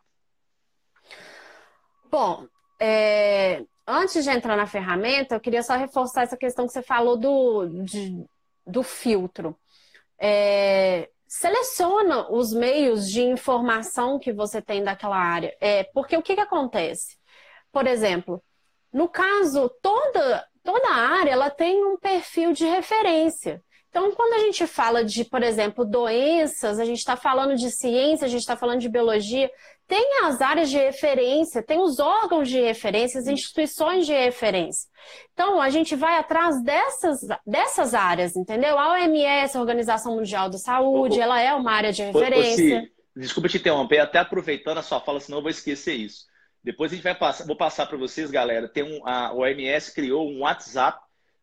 Bom, 2.12 2.48
é, 2.80 3.64
antes 3.88 4.24
de 4.24 4.30
entrar 4.30 4.56
na 4.56 4.68
ferramenta, 4.68 5.36
eu 5.36 5.40
queria 5.40 5.64
só 5.64 5.76
reforçar 5.76 6.24
essa 6.24 6.38
questão 6.38 6.68
que 6.68 6.74
você 6.74 6.84
falou 6.84 7.18
do, 7.18 7.68
de, 7.84 8.24
do 8.70 8.84
filtro. 8.84 9.58
É, 10.20 11.10
seleciona 11.28 12.32
os 12.32 12.54
meios 12.54 13.10
de 13.10 13.22
informação 13.22 14.20
que 14.20 14.34
você 14.34 14.62
tem 14.62 14.84
daquela 14.84 15.18
área. 15.18 15.56
É, 15.62 15.84
porque 15.94 16.18
o 16.18 16.22
que, 16.22 16.36
que 16.36 16.42
acontece? 16.42 17.18
Por 17.72 17.86
exemplo, 17.86 18.44
no 18.92 19.08
caso, 19.08 19.70
toda, 19.82 20.48
toda 20.64 20.90
área 20.90 21.32
ela 21.32 21.50
tem 21.50 21.86
um 21.86 21.98
perfil 21.98 22.52
de 22.52 22.66
referência. 22.66 23.64
Então, 23.90 24.12
quando 24.12 24.34
a 24.34 24.40
gente 24.46 24.68
fala 24.68 25.04
de, 25.04 25.26
por 25.26 25.42
exemplo, 25.42 25.84
doenças, 25.84 26.80
a 26.80 26.86
gente 26.86 27.00
está 27.00 27.16
falando 27.16 27.56
de 27.56 27.72
ciência, 27.72 28.26
a 28.26 28.30
gente 28.30 28.42
está 28.42 28.56
falando 28.56 28.80
de 28.80 28.90
biologia, 28.90 29.50
tem 29.90 30.24
as 30.24 30.40
áreas 30.40 30.70
de 30.70 30.78
referência, 30.78 31.64
tem 31.64 31.82
os 31.82 31.98
órgãos 31.98 32.48
de 32.48 32.62
referência, 32.62 33.20
as 33.20 33.26
instituições 33.26 34.06
de 34.06 34.14
referência. 34.14 34.88
Então, 35.34 35.60
a 35.60 35.72
gente 35.72 35.96
vai 35.96 36.20
atrás 36.20 36.62
dessas, 36.64 37.22
dessas 37.44 37.96
áreas, 37.96 38.36
entendeu? 38.36 38.78
A 38.78 38.92
OMS, 38.92 39.58
a 39.58 39.60
Organização 39.60 40.16
Mundial 40.16 40.48
da 40.48 40.60
Saúde, 40.60 41.20
ela 41.20 41.42
é 41.42 41.52
uma 41.56 41.72
área 41.72 41.92
de 41.92 42.04
referência. 42.04 42.88
Ô, 43.18 43.20
desculpa 43.20 43.50
te 43.50 43.58
interromper, 43.58 43.98
até 43.98 44.20
aproveitando 44.20 44.78
a 44.78 44.84
sua 44.84 45.02
fala, 45.02 45.20
senão 45.20 45.40
eu 45.40 45.42
vou 45.42 45.50
esquecer 45.50 45.96
isso. 45.96 46.26
Depois 46.64 46.92
a 46.92 46.96
gente 46.96 47.04
vai 47.04 47.16
passar, 47.16 47.48
vou 47.48 47.58
passar 47.58 47.88
para 47.88 47.98
vocês, 47.98 48.30
galera. 48.30 48.70
Tem 48.70 48.84
um, 48.84 49.08
a 49.08 49.34
OMS 49.34 49.92
criou 49.92 50.30
um 50.30 50.42
WhatsApp 50.42 51.00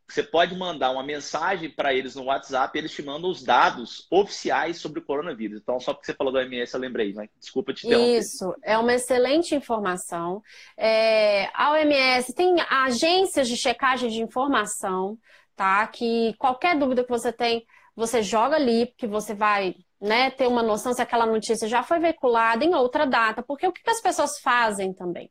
você 0.08 0.22
pode 0.22 0.54
mandar 0.54 0.92
uma 0.92 1.02
mensagem 1.02 1.68
para 1.68 1.92
eles 1.92 2.14
no 2.14 2.24
WhatsApp, 2.24 2.78
eles 2.78 2.92
te 2.92 3.02
mandam 3.02 3.28
os 3.28 3.42
dados 3.42 4.06
oficiais 4.10 4.78
sobre 4.78 5.00
o 5.00 5.04
coronavírus. 5.04 5.60
Então, 5.60 5.80
só 5.80 5.92
porque 5.92 6.06
você 6.06 6.14
falou 6.14 6.32
do 6.32 6.38
OMS, 6.38 6.72
eu 6.72 6.80
lembrei, 6.80 7.12
né? 7.12 7.28
Desculpa 7.38 7.74
te 7.74 7.86
interromper. 7.86 8.18
Isso, 8.18 8.54
é 8.62 8.78
uma 8.78 8.94
excelente 8.94 9.54
informação. 9.54 10.42
É, 10.76 11.50
a 11.52 11.72
OMS 11.72 12.32
tem 12.34 12.56
agências 12.70 13.48
de 13.48 13.56
checagem 13.56 14.08
de 14.08 14.22
informação, 14.22 15.18
tá? 15.56 15.84
Que 15.88 16.34
qualquer 16.38 16.78
dúvida 16.78 17.02
que 17.02 17.10
você 17.10 17.32
tem, 17.32 17.66
você 17.94 18.22
joga 18.22 18.54
ali, 18.54 18.94
que 18.96 19.08
você 19.08 19.34
vai 19.34 19.74
né, 20.00 20.30
ter 20.30 20.46
uma 20.46 20.62
noção 20.62 20.92
se 20.92 21.02
aquela 21.02 21.26
notícia 21.26 21.66
já 21.66 21.82
foi 21.82 21.98
veiculada 21.98 22.64
em 22.64 22.74
outra 22.74 23.06
data. 23.06 23.42
Porque 23.42 23.66
o 23.66 23.72
que 23.72 23.90
as 23.90 24.00
pessoas 24.00 24.38
fazem 24.38 24.92
também? 24.92 25.30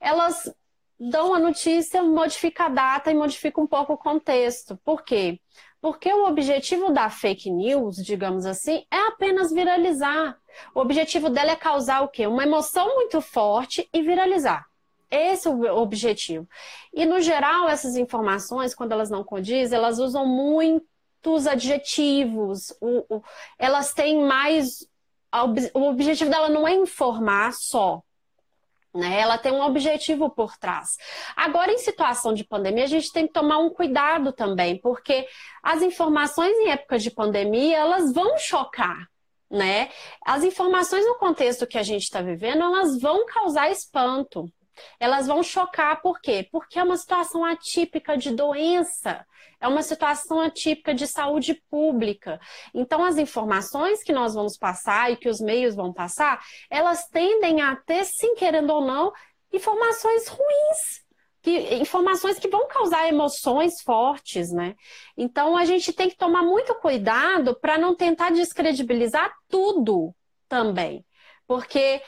Elas 0.00 0.52
dão 0.98 1.34
a 1.34 1.38
notícia, 1.38 2.02
modifica 2.02 2.64
a 2.64 2.68
data 2.68 3.10
e 3.10 3.14
modifica 3.14 3.60
um 3.60 3.66
pouco 3.66 3.92
o 3.92 3.98
contexto. 3.98 4.78
Por 4.84 5.02
quê? 5.02 5.40
Porque 5.80 6.12
o 6.12 6.26
objetivo 6.26 6.90
da 6.90 7.10
fake 7.10 7.50
news, 7.50 7.96
digamos 7.96 8.46
assim, 8.46 8.84
é 8.90 9.08
apenas 9.08 9.52
viralizar. 9.52 10.36
O 10.74 10.80
objetivo 10.80 11.28
dela 11.28 11.52
é 11.52 11.56
causar 11.56 12.02
o 12.02 12.08
quê? 12.08 12.26
Uma 12.26 12.42
emoção 12.42 12.94
muito 12.94 13.20
forte 13.20 13.88
e 13.92 14.02
viralizar. 14.02 14.66
Esse 15.10 15.46
é 15.46 15.50
o 15.50 15.76
objetivo. 15.76 16.48
E, 16.92 17.04
no 17.04 17.20
geral, 17.20 17.68
essas 17.68 17.96
informações, 17.96 18.74
quando 18.74 18.92
elas 18.92 19.10
não 19.10 19.22
condizem, 19.22 19.78
elas 19.78 19.98
usam 19.98 20.26
muitos 20.26 21.46
adjetivos. 21.46 22.74
O, 22.80 23.16
o, 23.16 23.22
elas 23.58 23.92
têm 23.92 24.24
mais. 24.24 24.88
O 25.74 25.82
objetivo 25.82 26.30
dela 26.30 26.48
não 26.48 26.66
é 26.66 26.74
informar 26.74 27.52
só, 27.52 28.02
né? 28.96 29.20
Ela 29.20 29.38
tem 29.38 29.52
um 29.52 29.62
objetivo 29.62 30.30
por 30.30 30.56
trás. 30.56 30.96
Agora, 31.36 31.72
em 31.72 31.78
situação 31.78 32.32
de 32.32 32.44
pandemia, 32.44 32.84
a 32.84 32.88
gente 32.88 33.12
tem 33.12 33.26
que 33.26 33.32
tomar 33.32 33.58
um 33.58 33.70
cuidado 33.70 34.32
também, 34.32 34.80
porque 34.80 35.26
as 35.62 35.82
informações 35.82 36.52
em 36.58 36.70
época 36.70 36.98
de 36.98 37.10
pandemia, 37.10 37.76
elas 37.76 38.12
vão 38.12 38.38
chocar. 38.38 39.08
Né? 39.48 39.90
As 40.24 40.42
informações 40.42 41.06
no 41.06 41.14
contexto 41.18 41.68
que 41.68 41.78
a 41.78 41.82
gente 41.82 42.02
está 42.02 42.20
vivendo, 42.20 42.62
elas 42.62 43.00
vão 43.00 43.24
causar 43.26 43.70
espanto. 43.70 44.50
Elas 44.98 45.26
vão 45.26 45.42
chocar, 45.42 46.00
por 46.00 46.20
quê? 46.20 46.48
Porque 46.50 46.78
é 46.78 46.82
uma 46.82 46.96
situação 46.96 47.44
atípica 47.44 48.16
de 48.16 48.30
doença, 48.30 49.26
é 49.60 49.68
uma 49.68 49.82
situação 49.82 50.40
atípica 50.40 50.94
de 50.94 51.06
saúde 51.06 51.54
pública. 51.70 52.40
Então, 52.74 53.04
as 53.04 53.16
informações 53.18 54.02
que 54.02 54.12
nós 54.12 54.34
vamos 54.34 54.56
passar 54.56 55.10
e 55.10 55.16
que 55.16 55.28
os 55.28 55.40
meios 55.40 55.74
vão 55.74 55.92
passar, 55.92 56.42
elas 56.70 57.06
tendem 57.08 57.60
a 57.60 57.76
ter, 57.76 58.04
sim, 58.04 58.34
querendo 58.34 58.70
ou 58.70 58.82
não, 58.82 59.12
informações 59.52 60.28
ruins. 60.28 61.06
Que, 61.42 61.76
informações 61.76 62.40
que 62.40 62.48
vão 62.48 62.66
causar 62.66 63.08
emoções 63.08 63.80
fortes, 63.82 64.50
né? 64.50 64.74
Então, 65.16 65.56
a 65.56 65.64
gente 65.64 65.92
tem 65.92 66.08
que 66.08 66.16
tomar 66.16 66.42
muito 66.42 66.74
cuidado 66.74 67.58
para 67.60 67.78
não 67.78 67.94
tentar 67.94 68.30
descredibilizar 68.30 69.32
tudo 69.48 70.12
também. 70.48 71.04
Porque 71.46 72.02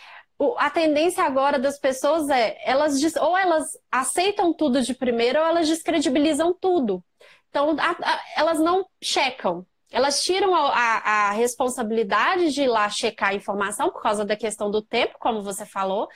a 0.56 0.70
tendência 0.70 1.24
agora 1.24 1.58
das 1.58 1.78
pessoas 1.78 2.28
é, 2.28 2.56
elas 2.64 3.00
ou 3.16 3.36
elas 3.36 3.76
aceitam 3.90 4.52
tudo 4.52 4.80
de 4.80 4.94
primeira 4.94 5.40
ou 5.40 5.46
elas 5.46 5.66
descredibilizam 5.66 6.54
tudo. 6.54 7.02
Então, 7.50 7.76
a, 7.78 7.90
a, 7.90 8.20
elas 8.36 8.60
não 8.60 8.86
checam. 9.02 9.66
Elas 9.90 10.22
tiram 10.22 10.54
a, 10.54 10.68
a, 10.68 11.30
responsabilidade 11.32 12.52
de 12.52 12.62
ir 12.62 12.68
lá 12.68 12.88
checar 12.90 13.30
a 13.30 13.34
informação 13.34 13.90
por 13.90 14.02
causa 14.02 14.24
da 14.24 14.36
questão 14.36 14.70
do 14.70 14.82
tempo, 14.82 15.16
como 15.18 15.42
você 15.42 15.64
falou, 15.64 16.08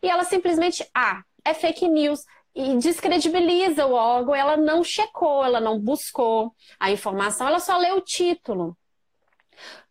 e 0.00 0.08
elas 0.08 0.28
simplesmente, 0.28 0.88
ah, 0.94 1.22
é 1.44 1.52
fake 1.52 1.88
news, 1.88 2.20
e 2.54 2.76
descredibiliza 2.76 3.84
o 3.84 3.92
órgão, 3.92 4.34
ela 4.34 4.56
não 4.56 4.84
checou, 4.84 5.44
ela 5.44 5.60
não 5.60 5.78
buscou 5.78 6.54
a 6.78 6.90
informação, 6.90 7.48
ela 7.48 7.58
só 7.58 7.76
leu 7.76 7.96
o 7.96 8.00
título. 8.00 8.76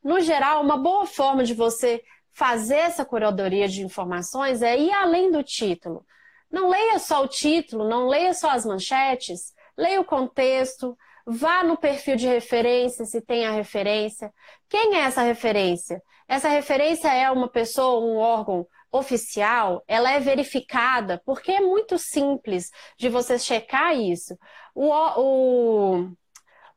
No 0.02 0.21
geral, 0.21 0.63
uma 0.63 0.78
boa 0.78 1.06
forma 1.06 1.43
de 1.43 1.54
você 1.54 2.02
fazer 2.36 2.76
essa 2.76 3.06
curadoria 3.06 3.67
de 3.67 3.82
informações 3.82 4.62
é 4.62 4.78
ir 4.78 4.91
além 4.91 5.32
do 5.32 5.41
título. 5.41 6.06
Não 6.52 6.69
leia 6.69 7.00
só 7.00 7.24
o 7.24 7.28
título, 7.28 7.88
não 7.88 8.08
leia 8.08 8.34
só 8.34 8.50
as 8.50 8.65
manchetes, 8.65 9.54
leia 9.78 10.02
o 10.02 10.06
contexto, 10.06 10.98
vá 11.26 11.63
no 11.63 11.78
perfil 11.78 12.17
de 12.17 12.28
referência, 12.28 13.06
se 13.06 13.21
tem 13.21 13.45
a 13.45 13.52
referência. 13.52 14.34
Quem 14.69 14.95
é 14.98 15.04
essa 15.06 15.21
referência? 15.21 16.04
Essa 16.28 16.50
referência 16.50 17.08
é 17.08 17.32
uma 17.32 17.48
pessoa, 17.48 18.06
um 18.06 18.17
órgão 18.17 18.67
oficial, 18.91 19.84
ela 19.88 20.12
é 20.12 20.19
verificada, 20.19 21.21
porque 21.26 21.52
é 21.52 21.62
muito 21.62 21.98
simples 21.98 22.69
de 22.98 23.08
você 23.08 23.39
checar 23.39 23.95
isso. 23.95 24.38
O, 24.74 24.89
o, 24.91 26.12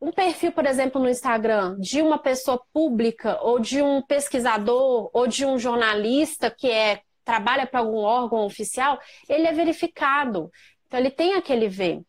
um 0.01 0.13
perfil, 0.13 0.53
por 0.53 0.65
exemplo, 0.65 1.01
no 1.01 1.09
Instagram 1.09 1.77
de 1.79 2.01
uma 2.01 2.19
pessoa 2.19 2.63
pública 2.73 3.39
ou 3.43 3.59
de 3.59 3.83
um 3.83 4.01
pesquisador 4.01 5.11
ou 5.13 5.27
de 5.27 5.45
um 5.45 5.59
jornalista 5.59 6.51
que 6.51 6.71
é 6.71 7.03
trabalha 7.25 7.67
para 7.67 7.81
algum 7.81 7.99
órgão 7.99 8.47
oficial, 8.47 8.99
ele 9.29 9.47
é 9.47 9.53
verificado. 9.53 10.51
Então 10.87 10.99
ele 10.99 11.11
tem 11.11 11.35
aquele 11.35 11.69
V. 11.69 12.03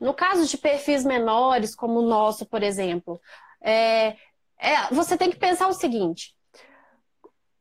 No 0.00 0.12
caso 0.12 0.46
de 0.46 0.58
perfis 0.58 1.04
menores, 1.04 1.76
como 1.76 2.00
o 2.00 2.08
nosso, 2.08 2.44
por 2.46 2.62
exemplo, 2.62 3.20
é, 3.60 4.16
é, 4.58 4.86
você 4.90 5.16
tem 5.16 5.30
que 5.30 5.38
pensar 5.38 5.68
o 5.68 5.72
seguinte: 5.72 6.35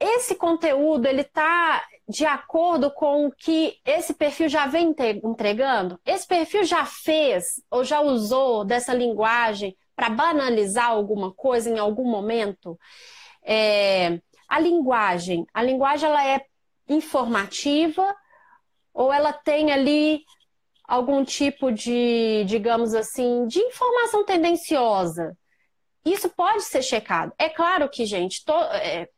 esse 0.06 0.36
conteúdo 0.36 1.08
ele 1.08 1.22
está 1.22 1.84
de 2.08 2.26
acordo 2.26 2.92
com 2.92 3.26
o 3.26 3.32
que 3.32 3.80
esse 3.84 4.14
perfil 4.14 4.48
já 4.48 4.68
vem 4.68 4.96
entregando? 5.24 6.00
Esse 6.06 6.28
perfil 6.28 6.64
já 6.64 6.86
fez 6.86 7.62
ou 7.70 7.84
já 7.84 8.00
usou 8.02 8.64
dessa 8.64 8.94
linguagem 8.94 9.76
para 9.96 10.10
banalizar 10.10 10.90
alguma 10.90 11.34
coisa 11.34 11.70
em 11.70 11.80
algum 11.80 12.06
momento? 12.06 12.78
É, 13.44 14.20
a 14.48 14.60
linguagem, 14.60 15.46
a 15.54 15.64
linguagem 15.64 16.10
ela 16.10 16.28
é 16.28 16.46
informativa 16.88 18.16
ou 18.94 19.12
ela 19.12 19.34
tem 19.34 19.72
ali 19.72 20.22
algum 20.88 21.24
tipo 21.26 21.72
de, 21.72 22.44
digamos 22.46 22.94
assim, 22.94 23.48
de 23.48 23.60
informação 23.60 24.24
tendenciosa? 24.24 25.36
Isso 26.06 26.30
pode 26.30 26.62
ser 26.64 26.84
checado. 26.84 27.34
É 27.38 27.50
claro 27.50 27.90
que, 27.90 28.06
gente, 28.06 28.46
to, 28.46 28.54
é, 28.54 29.10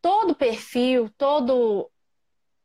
todo 0.00 0.34
perfil, 0.34 1.10
todo 1.16 1.90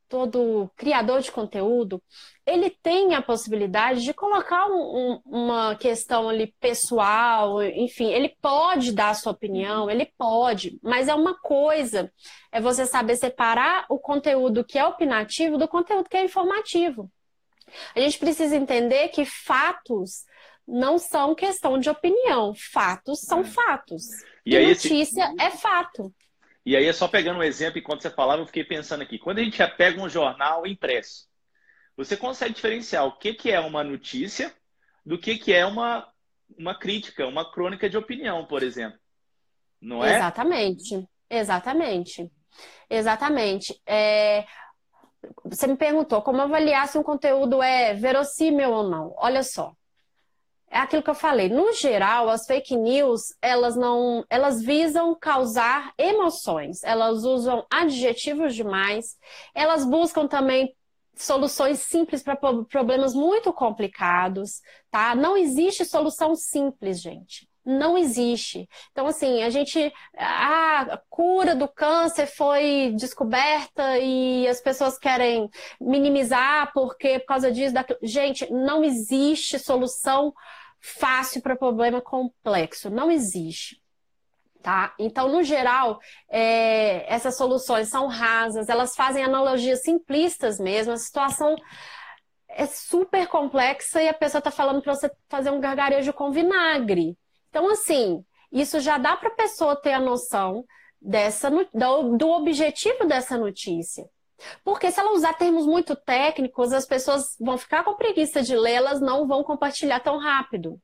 todo 0.08 0.70
criador 0.76 1.20
de 1.20 1.32
conteúdo, 1.32 2.00
ele 2.46 2.70
tem 2.70 3.14
a 3.14 3.22
possibilidade 3.22 4.04
de 4.04 4.14
colocar 4.14 4.66
um, 4.66 4.74
um, 4.74 5.20
uma 5.26 5.74
questão 5.74 6.28
ali 6.28 6.54
pessoal, 6.60 7.62
enfim, 7.62 8.12
ele 8.12 8.36
pode 8.40 8.92
dar 8.92 9.10
a 9.10 9.14
sua 9.14 9.32
opinião, 9.32 9.90
ele 9.90 10.06
pode, 10.16 10.78
mas 10.82 11.08
é 11.08 11.14
uma 11.14 11.34
coisa, 11.40 12.12
é 12.52 12.60
você 12.60 12.86
saber 12.86 13.16
separar 13.16 13.84
o 13.88 13.98
conteúdo 13.98 14.64
que 14.64 14.78
é 14.78 14.86
opinativo 14.86 15.58
do 15.58 15.68
conteúdo 15.68 16.08
que 16.08 16.16
é 16.16 16.24
informativo. 16.24 17.10
A 17.94 18.00
gente 18.00 18.18
precisa 18.18 18.54
entender 18.54 19.08
que 19.08 19.24
fatos 19.24 20.24
não 20.66 20.98
são 20.98 21.34
questão 21.34 21.78
de 21.78 21.90
opinião, 21.90 22.54
fatos 22.54 23.20
são 23.20 23.40
é. 23.40 23.44
fatos. 23.44 24.04
E, 24.44 24.54
e 24.54 24.68
notícia 24.68 25.24
esse... 25.24 25.42
é 25.42 25.50
fato. 25.50 26.12
E 26.66 26.74
aí, 26.74 26.92
só 26.92 27.06
pegando 27.06 27.38
um 27.38 27.44
exemplo, 27.44 27.78
enquanto 27.78 28.02
você 28.02 28.10
falava, 28.10 28.42
eu 28.42 28.46
fiquei 28.46 28.64
pensando 28.64 29.00
aqui. 29.00 29.20
Quando 29.20 29.38
a 29.38 29.44
gente 29.44 29.56
já 29.56 29.68
pega 29.68 30.02
um 30.02 30.08
jornal 30.08 30.66
impresso, 30.66 31.28
você 31.96 32.16
consegue 32.16 32.54
diferenciar 32.54 33.06
o 33.06 33.16
que, 33.16 33.34
que 33.34 33.52
é 33.52 33.60
uma 33.60 33.84
notícia 33.84 34.52
do 35.04 35.16
que, 35.16 35.38
que 35.38 35.52
é 35.52 35.64
uma, 35.64 36.12
uma 36.58 36.76
crítica, 36.76 37.24
uma 37.24 37.48
crônica 37.52 37.88
de 37.88 37.96
opinião, 37.96 38.44
por 38.46 38.64
exemplo. 38.64 38.98
Não 39.80 40.04
é? 40.04 40.16
Exatamente. 40.16 41.08
Exatamente. 41.30 42.32
Exatamente. 42.90 43.80
É... 43.86 44.44
Você 45.44 45.68
me 45.68 45.76
perguntou 45.76 46.20
como 46.20 46.42
avaliar 46.42 46.88
se 46.88 46.98
um 46.98 47.02
conteúdo 47.04 47.62
é 47.62 47.94
verossímil 47.94 48.72
ou 48.72 48.90
não. 48.90 49.14
Olha 49.16 49.44
só 49.44 49.72
é 50.70 50.78
aquilo 50.78 51.02
que 51.02 51.10
eu 51.10 51.14
falei. 51.14 51.48
No 51.48 51.72
geral, 51.72 52.28
as 52.28 52.46
fake 52.46 52.76
news, 52.76 53.34
elas 53.40 53.76
não, 53.76 54.24
elas 54.28 54.62
visam 54.62 55.16
causar 55.18 55.92
emoções. 55.96 56.82
Elas 56.82 57.24
usam 57.24 57.64
adjetivos 57.70 58.54
demais. 58.54 59.16
Elas 59.54 59.84
buscam 59.84 60.26
também 60.26 60.74
soluções 61.14 61.80
simples 61.80 62.22
para 62.22 62.36
problemas 62.36 63.14
muito 63.14 63.52
complicados, 63.52 64.60
tá? 64.90 65.14
Não 65.14 65.36
existe 65.36 65.84
solução 65.84 66.34
simples, 66.34 67.00
gente. 67.00 67.48
Não 67.66 67.98
existe. 67.98 68.68
Então, 68.92 69.08
assim, 69.08 69.42
a 69.42 69.50
gente. 69.50 69.92
A 70.16 71.00
cura 71.10 71.56
do 71.56 71.66
câncer 71.66 72.26
foi 72.26 72.94
descoberta 72.96 73.98
e 73.98 74.46
as 74.46 74.60
pessoas 74.60 74.96
querem 74.96 75.50
minimizar 75.80 76.70
porque 76.72 77.18
por 77.18 77.26
causa 77.26 77.50
disso. 77.50 77.74
Daquilo. 77.74 77.98
Gente, 78.02 78.48
não 78.52 78.84
existe 78.84 79.58
solução 79.58 80.32
fácil 80.80 81.42
para 81.42 81.56
problema 81.56 82.00
complexo. 82.00 82.88
Não 82.88 83.10
existe. 83.10 83.82
Tá? 84.62 84.94
Então, 84.98 85.28
no 85.28 85.42
geral, 85.42 85.98
é, 86.28 87.12
essas 87.12 87.36
soluções 87.36 87.88
são 87.88 88.06
rasas, 88.06 88.68
elas 88.68 88.94
fazem 88.94 89.24
analogias 89.24 89.82
simplistas 89.82 90.60
mesmo. 90.60 90.92
A 90.92 90.96
situação 90.96 91.56
é 92.48 92.66
super 92.66 93.26
complexa 93.26 94.02
e 94.02 94.08
a 94.08 94.14
pessoa 94.14 94.38
está 94.38 94.50
falando 94.52 94.82
para 94.82 94.94
você 94.94 95.10
fazer 95.28 95.50
um 95.50 95.60
gargarejo 95.60 96.12
com 96.12 96.30
vinagre. 96.30 97.16
Então, 97.56 97.70
assim, 97.70 98.22
isso 98.52 98.80
já 98.80 98.98
dá 98.98 99.16
para 99.16 99.30
a 99.30 99.34
pessoa 99.34 99.74
ter 99.74 99.94
a 99.94 99.98
noção 99.98 100.62
dessa, 101.00 101.50
do, 101.50 102.18
do 102.18 102.28
objetivo 102.28 103.06
dessa 103.06 103.38
notícia. 103.38 104.04
Porque 104.62 104.90
se 104.90 105.00
ela 105.00 105.14
usar 105.14 105.32
termos 105.32 105.64
muito 105.64 105.96
técnicos, 105.96 106.74
as 106.74 106.84
pessoas 106.84 107.34
vão 107.40 107.56
ficar 107.56 107.82
com 107.82 107.96
preguiça 107.96 108.42
de 108.42 108.54
ler, 108.54 108.74
elas 108.74 109.00
não 109.00 109.26
vão 109.26 109.42
compartilhar 109.42 110.00
tão 110.00 110.18
rápido. 110.18 110.78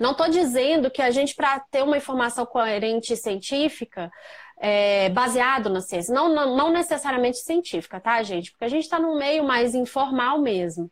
Não 0.00 0.12
estou 0.12 0.30
dizendo 0.30 0.90
que 0.90 1.02
a 1.02 1.10
gente, 1.10 1.34
para 1.34 1.60
ter 1.70 1.82
uma 1.82 1.98
informação 1.98 2.46
coerente 2.46 3.12
e 3.12 3.16
científica, 3.18 4.10
é, 4.58 5.10
baseado 5.10 5.68
na 5.68 5.82
ciência, 5.82 6.14
não, 6.14 6.34
não, 6.34 6.56
não, 6.56 6.70
necessariamente 6.70 7.38
científica, 7.38 8.00
tá, 8.00 8.22
gente? 8.22 8.50
Porque 8.50 8.64
a 8.64 8.68
gente 8.68 8.84
está 8.84 8.98
num 8.98 9.18
meio 9.18 9.44
mais 9.44 9.74
informal 9.74 10.40
mesmo. 10.40 10.90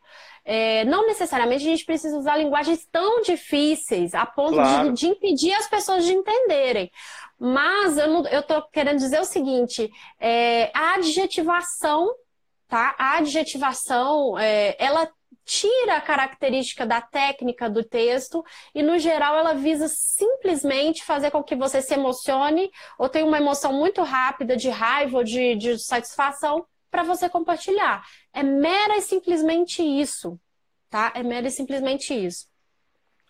É, 0.51 0.83
não 0.85 1.05
necessariamente 1.05 1.63
a 1.63 1.69
gente 1.69 1.85
precisa 1.85 2.17
usar 2.17 2.35
linguagens 2.35 2.83
tão 2.91 3.21
difíceis 3.21 4.15
a 4.15 4.25
ponto 4.25 4.55
claro. 4.55 4.91
de, 4.91 5.01
de, 5.01 5.07
impedir 5.07 5.53
as 5.53 5.69
pessoas 5.69 6.03
de 6.03 6.11
entenderem. 6.11 6.89
Mas 7.37 7.99
eu 7.99 8.23
estou 8.23 8.63
querendo 8.63 8.97
dizer 8.97 9.21
o 9.21 9.25
seguinte: 9.25 9.91
é, 10.19 10.71
a 10.73 10.95
adjetivação, 10.95 12.11
tá? 12.67 12.95
A 12.97 13.17
adjetivação, 13.17 14.39
é, 14.39 14.75
ela 14.79 15.07
tira 15.45 15.97
a 15.97 16.01
característica 16.01 16.83
da 16.83 16.99
técnica 16.99 17.69
do 17.69 17.83
texto 17.83 18.43
e, 18.73 18.81
no 18.81 18.97
geral, 18.97 19.35
ela 19.35 19.53
visa 19.53 19.87
simplesmente 19.87 21.05
fazer 21.05 21.29
com 21.29 21.43
que 21.43 21.55
você 21.55 21.79
se 21.79 21.93
emocione 21.93 22.71
ou 22.97 23.07
tenha 23.07 23.25
uma 23.25 23.37
emoção 23.37 23.71
muito 23.71 24.01
rápida 24.01 24.57
de 24.57 24.69
raiva 24.69 25.17
ou 25.17 25.23
de, 25.23 25.55
de 25.55 25.77
satisfação 25.77 26.65
para 26.89 27.03
você 27.03 27.29
compartilhar. 27.29 28.05
É 28.33 28.43
mera 28.43 28.97
e 28.97 29.01
simplesmente 29.01 29.81
isso, 29.81 30.39
tá? 30.89 31.11
É 31.15 31.23
mera 31.23 31.47
e 31.47 31.51
simplesmente 31.51 32.13
isso. 32.13 32.47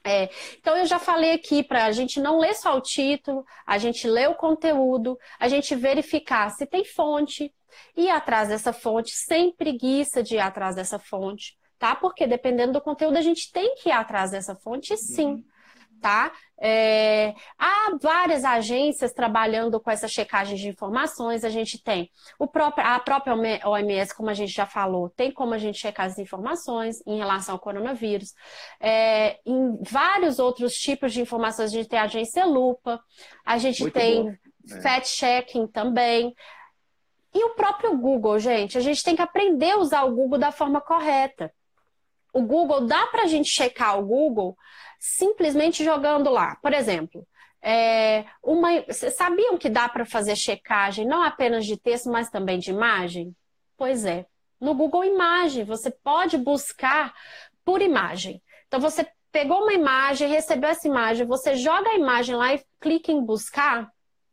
É, 0.03 0.29
então 0.57 0.77
eu 0.77 0.85
já 0.85 0.97
falei 0.97 1.33
aqui 1.33 1.61
para 1.61 1.85
a 1.85 1.91
gente 1.91 2.21
não 2.21 2.39
ler 2.39 2.55
só 2.55 2.77
o 2.77 2.81
título, 2.81 3.45
a 3.65 3.77
gente 3.77 4.07
ler 4.07 4.29
o 4.29 4.35
conteúdo, 4.35 5.19
a 5.37 5.49
gente 5.49 5.75
verificar 5.75 6.49
se 6.51 6.65
tem 6.65 6.85
fonte, 6.85 7.53
ir 7.97 8.09
atrás 8.09 8.47
dessa 8.47 8.71
fonte, 8.71 9.11
sem 9.11 9.51
preguiça 9.51 10.23
de 10.23 10.35
ir 10.35 10.39
atrás 10.39 10.75
dessa 10.75 10.97
fonte 10.97 11.59
tá? 11.79 11.95
Porque 11.95 12.27
dependendo 12.27 12.73
do 12.73 12.81
conteúdo, 12.81 13.17
a 13.17 13.21
gente 13.21 13.51
tem 13.51 13.73
que 13.75 13.89
ir 13.89 13.93
atrás 13.93 14.31
dessa 14.31 14.53
fonte, 14.53 14.95
sim. 14.97 15.25
Uhum. 15.25 15.43
Tá? 16.01 16.31
É, 16.57 17.33
há 17.57 17.97
várias 18.01 18.45
agências 18.45 19.11
trabalhando 19.13 19.79
com 19.79 19.91
essa 19.91 20.07
checagem 20.07 20.55
de 20.55 20.67
informações. 20.67 21.43
A 21.43 21.49
gente 21.49 21.81
tem 21.81 22.09
o 22.37 22.47
próprio, 22.47 22.85
a 22.85 22.99
própria 22.99 23.35
OMS, 23.65 24.15
como 24.15 24.29
a 24.29 24.33
gente 24.33 24.53
já 24.53 24.65
falou, 24.65 25.09
tem 25.09 25.31
como 25.31 25.53
a 25.53 25.57
gente 25.57 25.77
checar 25.77 26.05
as 26.05 26.17
informações 26.17 27.01
em 27.05 27.17
relação 27.17 27.55
ao 27.55 27.59
coronavírus. 27.59 28.33
É, 28.79 29.39
em 29.45 29.77
vários 29.83 30.39
outros 30.39 30.73
tipos 30.73 31.13
de 31.13 31.21
informações, 31.21 31.71
a 31.71 31.73
gente 31.73 31.89
tem 31.89 31.99
a 31.99 32.03
agência 32.03 32.45
Lupa, 32.45 33.01
a 33.45 33.57
gente 33.57 33.81
Muito 33.81 33.93
tem 33.93 34.29
é. 34.29 34.81
fact-checking 34.81 35.67
também. 35.67 36.33
E 37.33 37.43
o 37.43 37.55
próprio 37.55 37.95
Google, 37.97 38.39
gente, 38.39 38.77
a 38.77 38.81
gente 38.81 39.03
tem 39.03 39.15
que 39.15 39.21
aprender 39.21 39.71
a 39.71 39.77
usar 39.77 40.03
o 40.03 40.15
Google 40.15 40.39
da 40.39 40.51
forma 40.51 40.81
correta 40.81 41.53
o 42.33 42.41
Google, 42.41 42.81
dá 42.81 43.07
para 43.07 43.23
a 43.23 43.27
gente 43.27 43.49
checar 43.49 43.99
o 43.99 44.05
Google 44.05 44.57
simplesmente 44.99 45.83
jogando 45.83 46.29
lá. 46.29 46.57
Por 46.57 46.73
exemplo, 46.73 47.25
é, 47.61 48.25
uma, 48.43 48.69
sabiam 48.91 49.57
que 49.57 49.69
dá 49.69 49.87
para 49.87 50.05
fazer 50.05 50.35
checagem 50.35 51.07
não 51.07 51.23
apenas 51.23 51.65
de 51.65 51.77
texto, 51.77 52.09
mas 52.09 52.29
também 52.29 52.59
de 52.59 52.71
imagem? 52.71 53.35
Pois 53.77 54.05
é. 54.05 54.25
No 54.59 54.73
Google 54.75 55.05
Imagem, 55.05 55.63
você 55.63 55.89
pode 55.89 56.37
buscar 56.37 57.13
por 57.63 57.81
imagem. 57.81 58.43
Então, 58.67 58.79
você 58.79 59.07
pegou 59.31 59.61
uma 59.61 59.73
imagem, 59.73 60.27
recebeu 60.27 60.69
essa 60.69 60.87
imagem, 60.87 61.25
você 61.25 61.55
joga 61.55 61.89
a 61.89 61.95
imagem 61.95 62.35
lá 62.35 62.53
e 62.53 62.61
clica 62.81 63.11
em 63.11 63.23
buscar, 63.23 63.89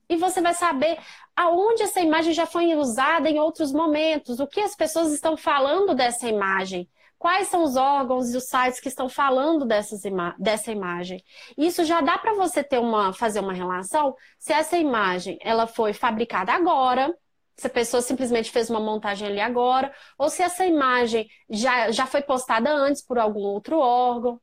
e 0.09 0.17
você 0.17 0.41
vai 0.41 0.55
saber 0.55 0.99
aonde 1.35 1.83
essa 1.83 2.01
imagem 2.01 2.33
já 2.33 2.47
foi 2.47 2.75
usada 2.75 3.29
em 3.29 3.39
outros 3.39 3.73
momentos, 3.73 4.41
o 4.41 4.47
que 4.47 4.61
as 4.61 4.75
pessoas 4.75 5.13
estão 5.13 5.37
falando 5.37 5.95
dessa 5.95 6.29
imagem 6.29 6.89
quais 7.19 7.49
são 7.49 7.63
os 7.63 7.77
órgãos 7.77 8.33
e 8.33 8.37
os 8.37 8.45
sites 8.45 8.81
que 8.81 8.89
estão 8.89 9.09
falando 9.09 9.65
dessas 9.65 10.05
ima 10.05 10.35
dessa 10.39 10.71
imagem. 10.71 11.23
Isso 11.57 11.85
já 11.85 12.01
dá 12.01 12.19
para 12.19 12.35
você 12.35 12.63
ter 12.63 12.79
uma, 12.79 13.13
fazer 13.13 13.41
uma 13.41 13.53
relação 13.53 14.15
se 14.39 14.53
essa 14.53 14.77
imagem 14.77 15.39
ela 15.41 15.67
foi 15.67 15.93
fabricada 15.93 16.53
agora, 16.53 17.15
se 17.57 17.67
a 17.67 17.71
pessoa 17.71 18.03
simplesmente 18.03 18.51
fez 18.51 18.69
uma 18.69 18.81
montagem 18.81 19.29
ali 19.29 19.41
agora, 19.41 19.93
ou 20.19 20.29
se 20.29 20.43
essa 20.43 20.67
imagem 20.67 21.27
já, 21.49 21.91
já 21.91 22.07
foi 22.07 22.21
postada 22.23 22.71
antes 22.71 23.03
por 23.05 23.19
algum 23.19 23.41
outro 23.41 23.79
órgão. 23.79 24.41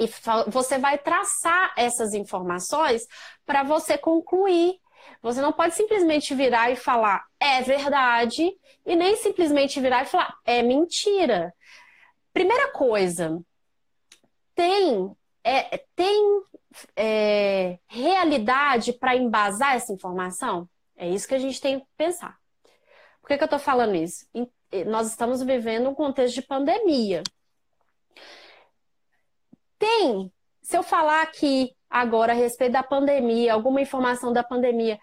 E 0.00 0.08
você 0.48 0.78
vai 0.78 0.96
traçar 0.96 1.74
essas 1.76 2.14
informações 2.14 3.02
para 3.44 3.62
você 3.62 3.98
concluir. 3.98 4.80
Você 5.20 5.42
não 5.42 5.52
pode 5.52 5.74
simplesmente 5.74 6.34
virar 6.34 6.70
e 6.70 6.76
falar 6.76 7.22
é 7.38 7.60
verdade, 7.60 8.50
e 8.86 8.96
nem 8.96 9.16
simplesmente 9.16 9.80
virar 9.80 10.04
e 10.04 10.06
falar 10.06 10.34
é 10.46 10.62
mentira. 10.62 11.52
Primeira 12.32 12.72
coisa, 12.72 13.40
tem, 14.54 15.14
é, 15.44 15.78
tem 15.94 16.42
é, 16.96 17.78
realidade 17.86 18.92
para 18.92 19.16
embasar 19.16 19.74
essa 19.74 19.92
informação? 19.92 20.68
É 20.96 21.08
isso 21.08 21.28
que 21.28 21.34
a 21.34 21.38
gente 21.38 21.60
tem 21.60 21.80
que 21.80 21.86
pensar. 21.96 22.38
Por 23.20 23.28
que, 23.28 23.36
que 23.36 23.42
eu 23.42 23.46
estou 23.46 23.58
falando 23.58 23.94
isso? 23.94 24.26
Nós 24.86 25.08
estamos 25.08 25.42
vivendo 25.42 25.88
um 25.88 25.94
contexto 25.94 26.34
de 26.34 26.42
pandemia. 26.42 27.22
Tem, 29.78 30.32
se 30.62 30.76
eu 30.76 30.82
falar 30.82 31.22
aqui 31.22 31.74
agora 31.88 32.32
a 32.32 32.36
respeito 32.36 32.72
da 32.72 32.82
pandemia, 32.82 33.52
alguma 33.52 33.80
informação 33.80 34.32
da 34.32 34.42
pandemia, 34.42 34.98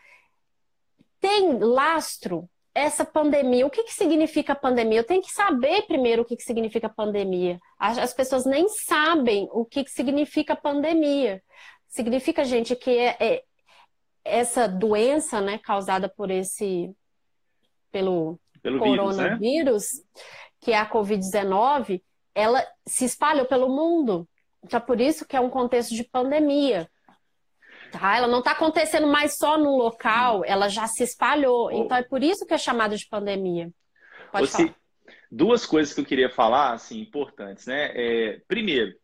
tem 1.20 1.60
lastro 1.60 2.50
essa 2.74 3.04
pandemia, 3.04 3.66
o 3.66 3.70
que, 3.70 3.84
que 3.84 3.94
significa 3.94 4.56
pandemia? 4.56 5.00
Eu 5.00 5.06
tenho 5.06 5.22
que 5.22 5.32
saber 5.32 5.84
primeiro 5.84 6.22
o 6.22 6.26
que, 6.26 6.36
que 6.36 6.44
significa 6.44 6.88
pandemia. 6.88 7.60
As 7.78 8.14
pessoas 8.14 8.46
nem 8.46 8.68
sabem 8.70 9.48
o 9.52 9.66
que, 9.66 9.84
que 9.84 9.92
significa 9.92 10.56
pandemia. 10.56 11.42
Significa, 11.88 12.44
gente, 12.44 12.76
que 12.76 12.92
é, 12.92 13.18
é 13.20 13.44
essa 14.24 14.68
doença, 14.68 15.42
né, 15.42 15.58
causada 15.58 16.08
por 16.08 16.30
esse, 16.30 16.96
pelo, 17.92 18.40
pelo 18.62 18.80
coronavírus, 18.80 19.40
vírus, 19.40 19.94
né? 19.94 20.24
que 20.62 20.72
é 20.72 20.78
a 20.78 20.90
Covid-19, 20.90 22.02
ela 22.36 22.66
se 22.88 23.06
espalhou 23.06 23.46
pelo 23.46 23.70
mundo. 23.70 24.28
Então, 24.64 24.80
por 24.80 25.00
isso 25.02 25.26
que 25.26 25.36
é 25.36 25.40
um 25.40 25.50
contexto 25.50 25.96
de 25.96 26.04
pandemia. 26.04 26.90
Tá? 27.92 28.18
Ela 28.18 28.28
não 28.28 28.40
está 28.40 28.52
acontecendo 28.52 29.08
mais 29.08 29.38
só 29.38 29.58
no 29.58 29.76
local, 29.76 30.44
ela 30.46 30.70
já 30.70 30.88
se 30.88 31.04
espalhou. 31.04 31.72
Então 31.72 31.98
é 31.98 32.04
por 32.04 32.24
isso 32.24 32.46
que 32.46 32.54
é 32.54 32.58
chamado 32.58 32.96
de 32.96 33.08
pandemia. 33.08 33.72
Pode 34.32 34.48
Você, 34.48 34.68
falar. 34.68 34.76
Duas 35.32 35.66
coisas 35.66 35.94
que 35.94 36.02
eu 36.02 36.06
queria 36.06 36.30
falar, 36.30 36.74
assim, 36.74 37.00
importantes, 37.00 37.66
né? 37.68 37.92
É, 37.94 38.42
primeiro, 38.48 38.96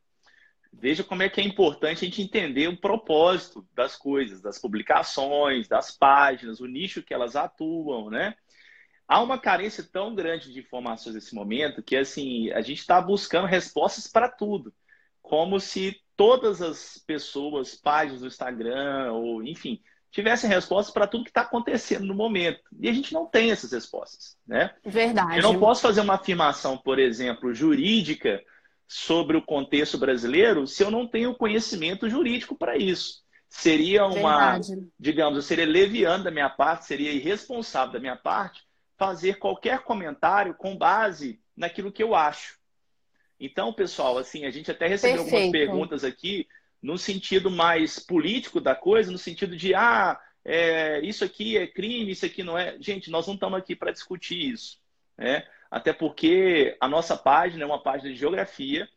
veja 0.74 1.04
como 1.04 1.24
é 1.24 1.30
que 1.30 1.40
é 1.40 1.44
importante 1.44 2.04
a 2.04 2.08
gente 2.08 2.22
entender 2.22 2.68
o 2.68 2.80
propósito 2.80 3.66
das 3.74 3.96
coisas, 3.96 4.42
das 4.42 4.60
publicações, 4.60 5.68
das 5.68 5.96
páginas, 5.96 6.60
o 6.60 6.66
nicho 6.66 7.04
que 7.04 7.14
elas 7.14 7.36
atuam, 7.36 8.10
né? 8.10 8.36
Há 9.08 9.22
uma 9.22 9.38
carência 9.38 9.84
tão 9.84 10.16
grande 10.16 10.52
de 10.52 10.60
informações 10.60 11.14
nesse 11.14 11.36
momento 11.36 11.84
que, 11.84 11.96
assim, 11.96 12.52
a 12.52 12.62
gente 12.62 12.80
está 12.80 13.00
buscando 13.00 13.48
respostas 13.48 14.08
para 14.08 14.30
tudo, 14.30 14.74
como 15.22 15.60
se 15.60 16.00
todas 16.16 16.62
as 16.62 16.98
pessoas, 17.06 17.76
páginas 17.76 18.22
do 18.22 18.28
Instagram, 18.28 19.12
ou 19.12 19.44
enfim, 19.44 19.82
tivessem 20.12 20.50
respostas 20.50 20.94
para 20.94 21.08
tudo 21.08 21.26
que 21.26 21.30
está 21.30 21.42
acontecendo 21.42 22.06
no 22.06 22.16
momento. 22.16 22.62
E 22.80 22.88
a 22.88 22.94
gente 22.94 23.14
não 23.14 23.26
tem 23.26 23.52
essas 23.52 23.72
respostas, 23.72 24.38
né? 24.48 24.74
Verdade. 24.84 25.38
Eu 25.38 25.44
não 25.44 25.60
posso 25.60 25.82
fazer 25.82 26.02
uma 26.02 26.16
afirmação, 26.16 26.78
por 26.78 27.00
exemplo, 27.00 27.54
jurídica 27.54 28.42
sobre 28.88 29.36
o 29.36 29.42
contexto 29.42 29.98
brasileiro 29.98 30.68
se 30.68 30.84
eu 30.84 30.90
não 30.90 31.08
tenho 31.08 31.36
conhecimento 31.36 32.10
jurídico 32.10 32.56
para 32.56 32.78
isso. 32.78 33.24
Seria 33.50 34.06
uma, 34.06 34.54
Verdade. 34.54 34.88
digamos, 35.00 35.36
eu 35.38 35.42
seria 35.42 35.66
leviano 35.66 36.24
da 36.24 36.32
minha 36.32 36.50
parte, 36.50 36.86
seria 36.86 37.12
irresponsável 37.12 37.94
da 37.94 38.00
minha 38.00 38.16
parte 38.16 38.64
fazer 38.98 39.36
qualquer 39.36 39.80
comentário 39.80 40.54
com 40.56 40.78
base 40.78 41.40
naquilo 41.56 41.92
que 41.92 42.04
eu 42.04 42.16
acho. 42.16 42.58
Então, 43.40 43.74
pessoal, 43.74 44.18
assim, 44.18 44.46
a 44.46 44.52
gente 44.52 44.72
até 44.72 44.88
recebeu 44.88 45.24
Perfeito. 45.24 45.36
algumas 45.36 45.52
perguntas 45.52 46.04
aqui 46.04 46.48
no 46.82 46.98
sentido 46.98 47.50
mais 47.50 48.00
político 48.00 48.62
da 48.62 48.76
coisa, 48.76 49.12
no 49.12 49.18
sentido 49.18 49.58
de, 49.58 49.74
ah, 49.74 50.20
é, 50.44 51.00
isso 51.02 51.24
aqui 51.24 51.58
é 51.58 51.66
crime, 51.66 52.12
isso 52.12 52.26
aqui 52.26 52.44
não 52.44 52.58
é. 52.58 52.78
Gente, 52.80 53.10
nós 53.10 53.26
não 53.26 53.34
estamos 53.34 53.58
aqui 53.58 53.76
para 53.76 53.92
discutir 53.92 54.52
isso. 54.52 54.78
Né? 55.18 55.46
Até 55.72 55.92
porque 55.92 56.78
a 56.80 56.88
nossa 56.88 57.18
página 57.18 57.64
é 57.64 57.66
uma 57.66 57.82
página 57.82 58.12
de 58.12 58.16
geografia, 58.16 58.88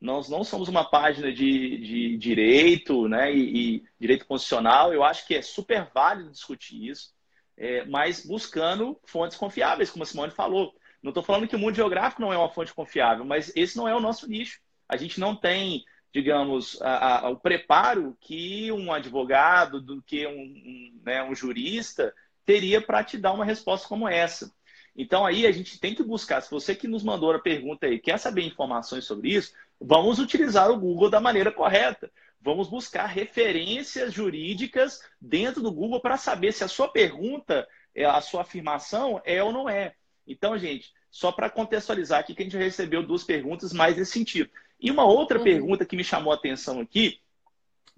nós 0.00 0.28
não 0.28 0.44
somos 0.44 0.68
uma 0.68 0.84
página 0.84 1.32
de, 1.32 1.78
de 1.78 2.16
direito 2.16 3.08
né? 3.08 3.34
E, 3.34 3.76
e, 3.76 3.84
direito 3.98 4.26
constitucional. 4.26 4.92
Eu 4.92 5.02
acho 5.02 5.26
que 5.26 5.34
é 5.34 5.42
super 5.42 5.88
válido 5.92 6.30
discutir 6.30 6.88
isso, 6.88 7.12
é, 7.56 7.84
mas 7.84 8.24
buscando 8.24 8.98
fontes 9.04 9.36
confiáveis, 9.36 9.90
como 9.90 10.02
a 10.02 10.06
Simone 10.06 10.32
falou. 10.32 10.74
Não 11.02 11.10
estou 11.10 11.22
falando 11.22 11.46
que 11.46 11.56
o 11.56 11.58
mundo 11.58 11.76
geográfico 11.76 12.20
não 12.20 12.32
é 12.32 12.38
uma 12.38 12.48
fonte 12.48 12.74
confiável, 12.74 13.24
mas 13.24 13.52
esse 13.54 13.76
não 13.76 13.88
é 13.88 13.94
o 13.94 14.00
nosso 14.00 14.28
nicho. 14.28 14.60
A 14.88 14.96
gente 14.96 15.20
não 15.20 15.36
tem, 15.36 15.84
digamos, 16.12 16.80
a, 16.82 17.26
a, 17.26 17.30
o 17.30 17.36
preparo 17.36 18.16
que 18.20 18.72
um 18.72 18.92
advogado, 18.92 19.80
do 19.80 20.02
que 20.02 20.26
um, 20.26 20.40
um, 20.40 21.00
né, 21.04 21.22
um 21.22 21.34
jurista 21.34 22.12
teria 22.44 22.80
para 22.80 23.04
te 23.04 23.16
dar 23.16 23.32
uma 23.32 23.44
resposta 23.44 23.86
como 23.86 24.08
essa. 24.08 24.52
Então 24.96 25.24
aí 25.24 25.46
a 25.46 25.52
gente 25.52 25.78
tem 25.78 25.94
que 25.94 26.02
buscar, 26.02 26.40
se 26.40 26.50
você 26.50 26.74
que 26.74 26.88
nos 26.88 27.04
mandou 27.04 27.32
a 27.32 27.38
pergunta 27.38 27.86
aí 27.86 28.00
quer 28.00 28.18
saber 28.18 28.42
informações 28.42 29.04
sobre 29.04 29.30
isso, 29.30 29.52
vamos 29.80 30.18
utilizar 30.18 30.68
o 30.70 30.78
Google 30.78 31.08
da 31.08 31.20
maneira 31.20 31.52
correta. 31.52 32.10
Vamos 32.40 32.68
buscar 32.68 33.06
referências 33.06 34.12
jurídicas 34.12 35.00
dentro 35.20 35.62
do 35.62 35.72
Google 35.72 36.00
para 36.00 36.16
saber 36.16 36.52
se 36.52 36.64
a 36.64 36.68
sua 36.68 36.88
pergunta, 36.88 37.66
é, 37.94 38.04
a 38.04 38.20
sua 38.20 38.42
afirmação 38.42 39.20
é 39.24 39.42
ou 39.42 39.52
não 39.52 39.68
é. 39.68 39.94
Então, 40.28 40.58
gente, 40.58 40.92
só 41.10 41.32
para 41.32 41.50
contextualizar 41.50 42.20
aqui 42.20 42.34
que 42.34 42.42
a 42.42 42.44
gente 42.44 42.56
recebeu 42.56 43.02
duas 43.02 43.24
perguntas 43.24 43.72
mais 43.72 43.96
nesse 43.96 44.12
sentido. 44.12 44.50
E 44.78 44.90
uma 44.90 45.04
outra 45.04 45.38
uhum. 45.38 45.44
pergunta 45.44 45.84
que 45.84 45.96
me 45.96 46.04
chamou 46.04 46.32
a 46.32 46.36
atenção 46.36 46.80
aqui 46.80 47.20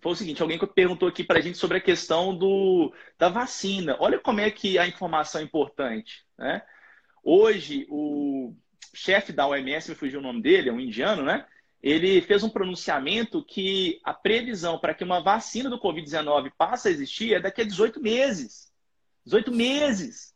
foi 0.01 0.13
o 0.13 0.17
seguinte: 0.17 0.41
alguém 0.41 0.59
perguntou 0.59 1.09
aqui 1.09 1.23
para 1.23 1.39
a 1.39 1.43
gente 1.43 1.59
sobre 1.59 1.77
a 1.77 1.81
questão 1.81 2.37
do, 2.37 2.93
da 3.19 3.29
vacina. 3.29 3.97
Olha 4.01 4.19
como 4.19 4.41
é 4.41 4.51
que 4.51 4.79
a 4.79 4.87
informação 4.87 5.41
é 5.41 5.45
importante. 5.45 6.25
Né? 6.39 6.63
Hoje, 7.23 7.87
o 7.91 8.55
chefe 8.95 9.33
da 9.33 9.47
OMS, 9.47 9.91
me 9.91 9.97
fugiu 9.97 10.21
o 10.21 10.23
nome 10.23 10.41
dele, 10.41 10.69
é 10.69 10.73
um 10.73 10.81
indiano, 10.81 11.23
né? 11.23 11.47
Ele 11.83 12.21
fez 12.21 12.43
um 12.43 12.51
pronunciamento 12.51 13.43
que 13.43 14.01
a 14.05 14.13
previsão 14.13 14.79
para 14.79 14.93
que 14.93 15.05
uma 15.05 15.23
vacina 15.23 15.71
do 15.71 15.81
Covid-19 15.81 16.53
passe 16.57 16.89
a 16.89 16.91
existir 16.91 17.35
é 17.35 17.41
daqui 17.41 17.63
a 17.63 17.65
18 17.65 18.01
meses. 18.01 18.71
18 19.25 19.53
meses. 19.53 20.35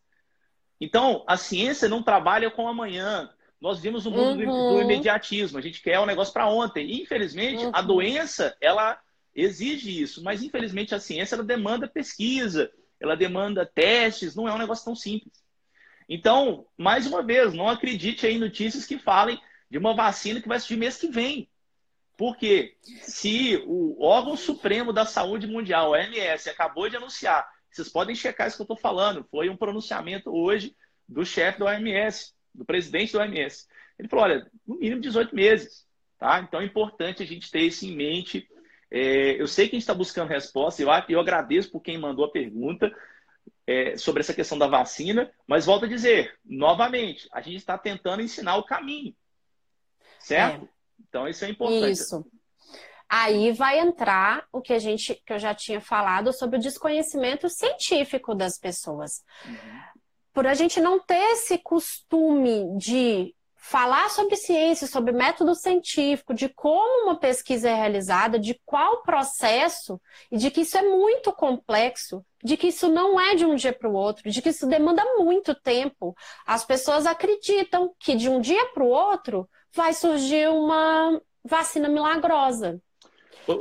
Então, 0.80 1.24
a 1.26 1.36
ciência 1.36 1.88
não 1.88 2.02
trabalha 2.02 2.50
com 2.50 2.68
amanhã. 2.68 3.30
Nós 3.60 3.80
vimos 3.80 4.04
o 4.06 4.10
mundo 4.10 4.42
uhum. 4.42 4.74
do, 4.74 4.82
imediatismo. 4.82 5.58
A 5.58 5.60
gente 5.60 5.80
quer 5.82 6.00
um 6.00 6.06
negócio 6.06 6.32
para 6.32 6.48
ontem. 6.48 6.86
E, 6.86 7.02
infelizmente, 7.02 7.64
uhum. 7.64 7.70
a 7.72 7.80
doença, 7.80 8.56
ela 8.60 8.98
exige 9.34 10.02
isso. 10.02 10.22
Mas, 10.22 10.42
infelizmente, 10.42 10.94
a 10.94 11.00
ciência 11.00 11.36
ela 11.36 11.44
demanda 11.44 11.88
pesquisa, 11.88 12.70
ela 13.00 13.16
demanda 13.16 13.64
testes. 13.64 14.34
Não 14.34 14.48
é 14.48 14.52
um 14.52 14.58
negócio 14.58 14.84
tão 14.84 14.94
simples. 14.94 15.32
Então, 16.08 16.66
mais 16.76 17.06
uma 17.06 17.22
vez, 17.22 17.54
não 17.54 17.68
acredite 17.68 18.26
em 18.26 18.38
notícias 18.38 18.84
que 18.84 18.98
falem 18.98 19.40
de 19.70 19.78
uma 19.78 19.94
vacina 19.94 20.40
que 20.40 20.48
vai 20.48 20.58
surgir 20.58 20.76
mês 20.76 20.98
que 20.98 21.08
vem. 21.08 21.48
Porque 22.16 22.76
se 23.02 23.62
o 23.66 24.04
órgão 24.04 24.36
supremo 24.36 24.92
da 24.92 25.04
saúde 25.04 25.46
mundial, 25.46 25.90
o 25.90 25.92
OMS, 25.92 26.48
acabou 26.48 26.88
de 26.88 26.96
anunciar, 26.96 27.48
vocês 27.76 27.88
podem 27.88 28.14
checar 28.14 28.46
isso 28.46 28.56
que 28.56 28.62
eu 28.62 28.64
estou 28.64 28.76
falando, 28.76 29.26
foi 29.30 29.48
um 29.48 29.56
pronunciamento 29.56 30.30
hoje 30.30 30.76
do 31.08 31.24
chefe 31.24 31.58
do 31.58 31.66
OMS, 31.66 32.32
do 32.54 32.64
presidente 32.64 33.12
do 33.12 33.18
OMS. 33.18 33.66
Ele 33.98 34.08
falou: 34.08 34.24
olha, 34.24 34.50
no 34.66 34.78
mínimo 34.78 35.00
18 35.00 35.34
meses. 35.34 35.86
Tá? 36.18 36.40
Então 36.40 36.60
é 36.60 36.64
importante 36.64 37.22
a 37.22 37.26
gente 37.26 37.50
ter 37.50 37.60
isso 37.60 37.84
em 37.84 37.94
mente. 37.94 38.48
É, 38.90 39.40
eu 39.40 39.46
sei 39.46 39.66
que 39.68 39.74
a 39.74 39.76
gente 39.76 39.82
está 39.82 39.94
buscando 39.94 40.28
resposta, 40.28 40.80
eu, 40.80 40.88
eu 41.08 41.20
agradeço 41.20 41.70
por 41.70 41.80
quem 41.80 41.98
mandou 41.98 42.24
a 42.24 42.30
pergunta 42.30 42.94
é, 43.66 43.96
sobre 43.96 44.20
essa 44.20 44.34
questão 44.34 44.56
da 44.56 44.66
vacina, 44.66 45.30
mas 45.46 45.66
volto 45.66 45.86
a 45.86 45.88
dizer, 45.88 46.38
novamente, 46.44 47.28
a 47.32 47.40
gente 47.40 47.56
está 47.56 47.76
tentando 47.76 48.22
ensinar 48.22 48.56
o 48.56 48.64
caminho. 48.64 49.14
Certo? 50.20 50.64
É. 50.64 50.68
Então 51.08 51.28
isso 51.28 51.44
é 51.44 51.50
importante. 51.50 51.92
Isso. 51.92 52.26
Aí 53.16 53.52
vai 53.52 53.78
entrar 53.78 54.44
o 54.52 54.60
que 54.60 54.72
a 54.72 54.78
gente 54.80 55.14
que 55.24 55.32
eu 55.32 55.38
já 55.38 55.54
tinha 55.54 55.80
falado 55.80 56.32
sobre 56.32 56.56
o 56.56 56.60
desconhecimento 56.60 57.48
científico 57.48 58.34
das 58.34 58.58
pessoas. 58.58 59.22
Por 60.32 60.48
a 60.48 60.54
gente 60.54 60.80
não 60.80 60.98
ter 60.98 61.30
esse 61.30 61.56
costume 61.58 62.76
de 62.76 63.32
falar 63.54 64.10
sobre 64.10 64.34
ciência, 64.34 64.88
sobre 64.88 65.12
método 65.12 65.54
científico, 65.54 66.34
de 66.34 66.48
como 66.48 67.04
uma 67.04 67.16
pesquisa 67.16 67.70
é 67.70 67.74
realizada, 67.74 68.36
de 68.36 68.60
qual 68.66 69.02
processo, 69.02 70.00
e 70.28 70.36
de 70.36 70.50
que 70.50 70.62
isso 70.62 70.76
é 70.76 70.82
muito 70.82 71.32
complexo, 71.32 72.26
de 72.42 72.56
que 72.56 72.66
isso 72.66 72.88
não 72.88 73.20
é 73.20 73.36
de 73.36 73.46
um 73.46 73.54
dia 73.54 73.72
para 73.72 73.88
o 73.88 73.94
outro, 73.94 74.28
de 74.28 74.42
que 74.42 74.48
isso 74.48 74.66
demanda 74.66 75.04
muito 75.18 75.54
tempo. 75.54 76.16
As 76.44 76.64
pessoas 76.64 77.06
acreditam 77.06 77.94
que 77.96 78.16
de 78.16 78.28
um 78.28 78.40
dia 78.40 78.72
para 78.74 78.82
o 78.82 78.88
outro 78.88 79.48
vai 79.72 79.94
surgir 79.94 80.48
uma 80.50 81.22
vacina 81.44 81.88
milagrosa. 81.88 82.82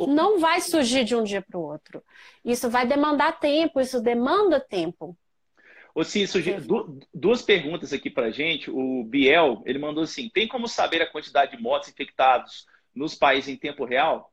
Não 0.08 0.40
vai 0.40 0.62
surgir 0.62 1.04
de 1.04 1.16
um 1.16 1.24
dia 1.24 1.42
para 1.42 1.58
o 1.58 1.64
outro. 1.64 2.04
Isso 2.44 2.70
vai 2.70 2.88
demandar 2.88 3.40
tempo, 3.40 3.80
isso 3.80 4.02
demanda 4.02 4.60
tempo. 4.60 5.18
Ô, 5.96 6.04
sim, 6.04 6.26
duas 7.14 7.42
perguntas 7.42 7.94
aqui 7.94 8.10
para 8.10 8.32
gente. 8.32 8.72
O 8.72 9.04
Biel, 9.04 9.62
ele 9.66 9.78
mandou 9.78 10.04
assim: 10.04 10.30
tem 10.30 10.48
como 10.48 10.68
saber 10.68 11.02
a 11.02 11.10
quantidade 11.10 11.56
de 11.56 11.62
mortes 11.62 11.90
infectados 11.90 12.66
nos 12.96 13.14
países 13.14 13.50
em 13.50 13.58
tempo 13.58 13.86
real? 13.86 14.32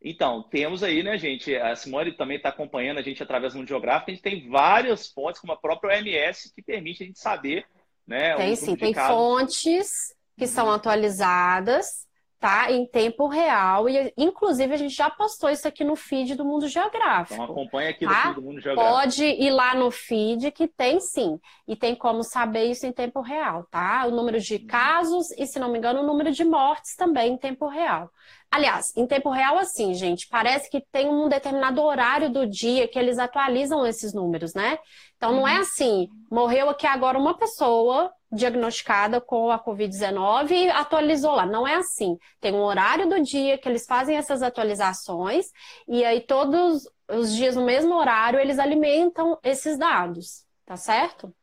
Então, 0.00 0.42
temos 0.42 0.82
aí, 0.82 1.02
né, 1.02 1.18
gente? 1.18 1.54
A 1.56 1.74
Simone 1.74 2.12
também 2.12 2.36
está 2.36 2.50
acompanhando 2.50 2.98
a 2.98 3.02
gente 3.02 3.22
através 3.22 3.52
do 3.52 3.58
mundo 3.58 3.68
geográfico. 3.68 4.10
A 4.10 4.14
gente 4.14 4.22
tem 4.22 4.48
várias 4.48 5.08
fontes, 5.08 5.40
como 5.40 5.52
a 5.52 5.56
própria 5.56 5.96
OMS, 5.96 6.52
que 6.54 6.62
permite 6.62 7.02
a 7.02 7.06
gente 7.06 7.18
saber, 7.18 7.66
né? 8.06 8.36
Tem 8.36 8.54
sim, 8.54 8.76
tem 8.76 8.94
fontes 8.94 10.14
que 10.38 10.46
são 10.46 10.70
atualizadas 10.70 12.06
tá 12.38 12.70
em 12.70 12.86
tempo 12.86 13.26
real 13.26 13.88
e 13.88 14.12
inclusive 14.16 14.72
a 14.72 14.76
gente 14.76 14.94
já 14.94 15.10
postou 15.10 15.50
isso 15.50 15.66
aqui 15.66 15.84
no 15.84 15.96
feed 15.96 16.34
do 16.34 16.44
Mundo 16.44 16.68
Geográfico. 16.68 17.34
Então 17.34 17.52
acompanha 17.52 17.90
aqui 17.90 18.06
tá? 18.06 18.32
do 18.32 18.42
Mundo 18.42 18.60
Geográfico. 18.60 18.94
Pode 18.94 19.24
ir 19.24 19.50
lá 19.50 19.74
no 19.74 19.90
feed 19.90 20.50
que 20.50 20.68
tem 20.68 21.00
sim 21.00 21.38
e 21.66 21.74
tem 21.74 21.94
como 21.94 22.22
saber 22.22 22.64
isso 22.64 22.86
em 22.86 22.92
tempo 22.92 23.20
real, 23.20 23.66
tá? 23.70 24.06
O 24.06 24.10
número 24.10 24.40
de 24.40 24.58
casos 24.58 25.30
e 25.32 25.46
se 25.46 25.58
não 25.58 25.70
me 25.70 25.78
engano 25.78 26.00
o 26.00 26.06
número 26.06 26.30
de 26.30 26.44
mortes 26.44 26.94
também 26.96 27.32
em 27.32 27.38
tempo 27.38 27.66
real. 27.68 28.10
Aliás, 28.50 28.92
em 28.96 29.06
tempo 29.06 29.30
real 29.30 29.58
assim, 29.58 29.92
gente, 29.94 30.28
parece 30.28 30.70
que 30.70 30.80
tem 30.92 31.08
um 31.08 31.28
determinado 31.28 31.82
horário 31.82 32.30
do 32.30 32.46
dia 32.46 32.88
que 32.88 32.98
eles 32.98 33.18
atualizam 33.18 33.84
esses 33.86 34.14
números, 34.14 34.54
né? 34.54 34.78
Então 35.16 35.32
não 35.32 35.46
é 35.46 35.54
uhum. 35.54 35.60
assim, 35.60 36.08
morreu 36.30 36.70
aqui 36.70 36.86
agora 36.86 37.18
uma 37.18 37.36
pessoa 37.36 38.12
diagnosticada 38.30 39.20
com 39.20 39.50
a 39.50 39.58
Covid-19 39.58 40.50
e 40.50 40.68
atualizou 40.68 41.34
lá. 41.34 41.46
Não 41.46 41.66
é 41.66 41.74
assim. 41.74 42.16
Tem 42.40 42.52
um 42.52 42.62
horário 42.62 43.08
do 43.08 43.22
dia 43.22 43.58
que 43.58 43.68
eles 43.68 43.86
fazem 43.86 44.16
essas 44.16 44.42
atualizações 44.42 45.46
e 45.88 46.04
aí 46.04 46.20
todos 46.20 46.88
os 47.08 47.34
dias 47.34 47.56
no 47.56 47.64
mesmo 47.64 47.94
horário 47.94 48.38
eles 48.38 48.58
alimentam 48.58 49.38
esses 49.42 49.78
dados, 49.78 50.44
tá 50.64 50.76
certo? 50.76 51.34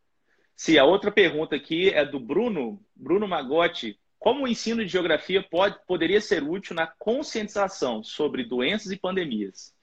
Sim, 0.56 0.78
a 0.78 0.86
outra 0.86 1.12
pergunta 1.12 1.56
aqui 1.56 1.90
é 1.90 2.06
do 2.06 2.20
Bruno, 2.20 2.80
Bruno 2.96 3.28
Magotti. 3.28 4.00
Como 4.24 4.46
o 4.46 4.48
ensino 4.48 4.86
de 4.86 4.88
geografia 4.90 5.44
pode, 5.44 5.78
poderia 5.86 6.22
ser 6.22 6.42
útil 6.42 6.74
na 6.74 6.88
conscientização 6.88 8.02
sobre 8.02 8.46
doenças 8.46 8.90
e 8.90 8.98
pandemias? 8.98 9.76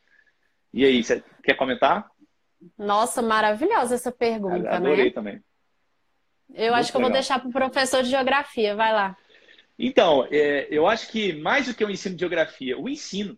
E 0.73 0.83
aí, 0.83 1.05
você 1.05 1.23
quer 1.45 1.59
comentar? 1.59 2.11
Nossa, 2.79 3.21
maravilhosa 3.21 3.97
essa 3.97 4.11
pergunta, 4.11 4.71
Adorei 4.71 5.05
né? 5.05 5.11
também. 5.11 5.45
Eu 6.55 6.75
acho 6.75 6.91
que 6.91 6.97
eu 6.97 7.03
vou 7.03 7.13
deixar 7.13 7.39
para 7.39 7.51
o 7.51 7.53
professor 7.53 8.03
de 8.03 8.09
geografia, 8.09 8.75
vai 8.75 8.95
lá. 8.95 9.15
Então, 9.79 10.27
é, 10.31 10.69
eu 10.71 10.87
acho 10.87 11.13
que 11.13 11.35
mais 11.35 11.67
do 11.67 11.75
que 11.75 11.85
o 11.85 11.91
ensino 11.91 12.15
de 12.15 12.21
geografia, 12.21 12.79
o 12.79 12.89
ensino. 12.89 13.37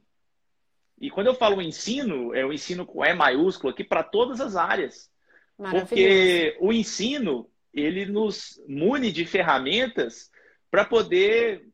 E 1.00 1.10
quando 1.10 1.26
eu 1.26 1.34
falo 1.34 1.60
ensino, 1.60 2.32
é 2.32 2.46
o 2.46 2.52
ensino 2.52 2.86
com 2.86 3.04
E 3.04 3.12
maiúsculo 3.12 3.72
aqui 3.72 3.82
para 3.82 4.04
todas 4.04 4.40
as 4.40 4.54
áreas. 4.54 5.10
Porque 5.56 6.56
o 6.60 6.72
ensino, 6.72 7.50
ele 7.74 8.06
nos 8.06 8.62
mune 8.68 9.10
de 9.10 9.26
ferramentas 9.26 10.30
para 10.72 10.86
poder 10.86 11.68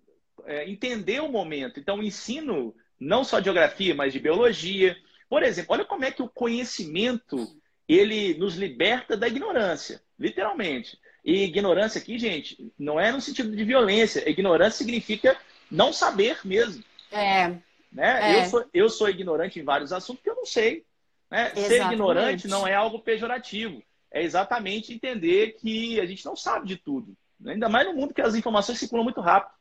é, 0.45 0.69
entender 0.69 1.21
o 1.21 1.31
momento. 1.31 1.79
Então, 1.79 2.03
ensino, 2.03 2.75
não 2.99 3.23
só 3.23 3.39
de 3.39 3.45
geografia, 3.45 3.95
mas 3.95 4.13
de 4.13 4.19
biologia. 4.19 4.97
Por 5.31 5.45
exemplo, 5.45 5.73
olha 5.73 5.85
como 5.85 6.05
é 6.05 6.11
que 6.11 6.21
o 6.21 6.29
conhecimento 6.29 7.57
ele 7.89 8.35
nos 8.35 8.57
liberta 8.57 9.17
da 9.17 9.29
ignorância, 9.29 10.03
literalmente. 10.19 10.99
E 11.25 11.45
ignorância 11.45 12.01
aqui, 12.01 12.19
gente, 12.19 12.73
não 12.77 12.99
é 12.99 13.13
no 13.13 13.21
sentido 13.21 13.55
de 13.55 13.65
violência. 13.65 14.29
Ignorância 14.29 14.79
significa 14.79 15.39
não 15.71 15.93
saber 15.93 16.41
mesmo. 16.45 16.83
É. 17.13 17.51
Né? 17.93 18.35
É. 18.35 18.41
Eu, 18.41 18.45
sou, 18.47 18.65
eu 18.75 18.89
sou 18.91 19.09
ignorante 19.09 19.61
em 19.61 19.65
vários 19.65 19.93
assuntos 19.93 20.25
que 20.25 20.29
eu 20.29 20.35
não 20.35 20.45
sei. 20.45 20.85
Né? 21.31 21.55
Ser 21.55 21.83
ignorante 21.83 22.49
não 22.49 22.67
é 22.67 22.75
algo 22.75 22.99
pejorativo. 22.99 23.81
É 24.11 24.25
exatamente 24.25 24.93
entender 24.93 25.57
que 25.61 26.01
a 26.01 26.07
gente 26.07 26.25
não 26.25 26.35
sabe 26.35 26.67
de 26.67 26.77
tudo. 26.77 27.17
Ainda 27.47 27.69
mais 27.69 27.87
no 27.87 27.95
mundo 27.95 28.15
que 28.15 28.21
as 28.21 28.35
informações 28.35 28.79
circulam 28.79 29.05
muito 29.05 29.21
rápido. 29.21 29.53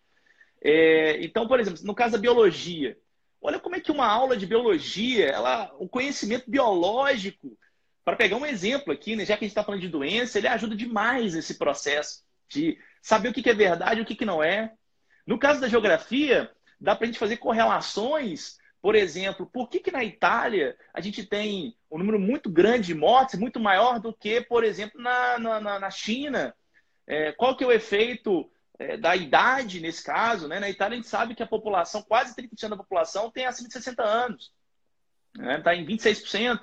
É, 0.62 1.24
então, 1.24 1.48
por 1.48 1.60
exemplo, 1.60 1.80
no 1.84 1.94
caso 1.94 2.14
da 2.14 2.18
biologia, 2.18 2.98
olha 3.42 3.60
como 3.60 3.76
é 3.76 3.80
que 3.80 3.92
uma 3.92 4.08
aula 4.08 4.36
de 4.36 4.46
biologia, 4.46 5.28
ela, 5.28 5.72
o 5.78 5.88
conhecimento 5.88 6.50
biológico, 6.50 7.58
para 8.04 8.16
pegar 8.16 8.38
um 8.38 8.46
exemplo 8.46 8.92
aqui, 8.92 9.16
né, 9.16 9.26
já 9.26 9.38
que 9.38 9.44
a 9.44 9.48
gente 9.48 9.52
está 9.52 9.64
falando 9.64 9.82
de 9.82 9.90
doença, 9.90 10.38
ele 10.38 10.48
ajuda 10.48 10.76
demais 10.76 11.34
nesse 11.34 11.58
processo 11.58 12.24
de 12.50 12.78
saber 13.02 13.30
o 13.30 13.34
que 13.34 13.50
é 13.50 13.54
verdade 13.54 14.00
e 14.00 14.04
o 14.04 14.06
que 14.06 14.26
não 14.26 14.42
é. 14.42 14.74
No 15.26 15.38
caso 15.38 15.60
da 15.60 15.68
geografia, 15.68 16.50
dá 16.80 16.96
para 16.96 17.04
a 17.04 17.08
gente 17.08 17.20
fazer 17.20 17.38
correlações, 17.38 18.58
por 18.82 18.96
exemplo, 18.96 19.46
por 19.46 19.70
que, 19.70 19.80
que 19.80 19.92
na 19.92 20.04
Itália 20.04 20.78
a 20.94 21.02
gente 21.02 21.26
tem 21.26 21.76
um 21.92 21.98
número 21.98 22.20
muito 22.20 22.50
grande 22.50 22.88
de 22.88 22.96
mortes, 22.96 23.40
muito 23.40 23.60
maior 23.60 24.00
do 24.00 24.14
que, 24.14 24.40
por 24.40 24.64
exemplo, 24.64 25.02
na, 25.02 25.38
na, 25.38 25.80
na 25.80 25.92
China? 25.92 26.56
É, 27.08 27.32
qual 27.32 27.56
que 27.56 27.64
é 27.64 27.68
o 27.68 27.72
efeito 27.72 28.50
é, 28.80 28.98
da 28.98 29.16
idade 29.16 29.80
nesse 29.80 30.04
caso. 30.04 30.48
Né? 30.48 30.60
Na 30.60 30.70
Itália, 30.70 30.96
a 30.96 30.98
gente 30.98 31.08
sabe 31.10 31.36
que 31.36 31.44
a 31.44 31.48
população, 31.48 32.02
quase 32.04 32.36
30% 32.36 32.70
da 32.70 32.78
população 32.78 33.32
tem 33.32 33.46
acima 33.46 33.68
de 33.68 33.74
60 33.74 34.04
anos. 34.04 34.52
Está 35.34 35.44
né? 35.44 35.62
Tá 35.62 35.76
em 35.76 35.86
26%. 35.86 36.60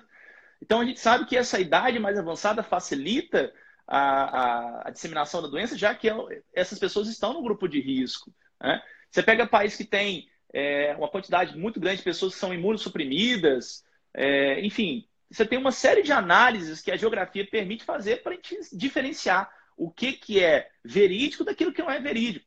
Então, 0.62 0.80
a 0.80 0.84
gente 0.84 1.00
sabe 1.00 1.26
que 1.26 1.36
essa 1.36 1.60
idade 1.60 1.98
mais 1.98 2.18
avançada 2.18 2.62
facilita 2.62 3.52
a, 3.86 3.98
a, 3.98 4.88
a 4.88 4.90
disseminação 4.90 5.42
da 5.42 5.48
doença, 5.48 5.76
já 5.76 5.94
que 5.94 6.08
essas 6.54 6.78
pessoas 6.78 7.08
estão 7.08 7.32
no 7.32 7.42
grupo 7.42 7.68
de 7.68 7.80
risco. 7.80 8.32
Né? 8.60 8.82
Você 9.10 9.22
pega 9.22 9.46
país 9.46 9.76
que 9.76 9.84
tem 9.84 10.28
é, 10.52 10.94
uma 10.96 11.08
quantidade 11.08 11.56
muito 11.58 11.80
grande 11.80 11.98
de 11.98 12.04
pessoas 12.04 12.34
que 12.34 12.40
são 12.40 12.54
imunossuprimidas, 12.54 13.84
é, 14.14 14.60
enfim, 14.64 15.06
você 15.30 15.44
tem 15.44 15.58
uma 15.58 15.72
série 15.72 16.02
de 16.02 16.12
análises 16.12 16.80
que 16.80 16.92
a 16.92 16.96
geografia 16.96 17.46
permite 17.46 17.84
fazer 17.84 18.22
para 18.22 18.32
a 18.32 18.34
gente 18.36 18.56
diferenciar 18.72 19.50
o 19.76 19.90
que, 19.90 20.12
que 20.12 20.42
é 20.42 20.68
verídico 20.84 21.44
daquilo 21.44 21.72
que 21.72 21.82
não 21.82 21.90
é 21.90 22.00
verídico. 22.00 22.46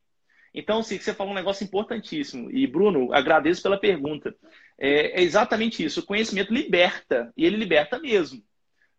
Então, 0.52 0.82
sim, 0.82 0.98
você 0.98 1.12
falou 1.12 1.32
um 1.32 1.36
negócio 1.36 1.64
importantíssimo. 1.64 2.50
E, 2.50 2.66
Bruno, 2.66 3.12
agradeço 3.12 3.62
pela 3.62 3.78
pergunta. 3.78 4.34
É, 4.78 5.20
é 5.20 5.22
exatamente 5.22 5.84
isso. 5.84 6.00
O 6.00 6.06
conhecimento 6.06 6.52
liberta, 6.52 7.32
e 7.36 7.44
ele 7.44 7.56
liberta 7.56 7.98
mesmo. 7.98 8.42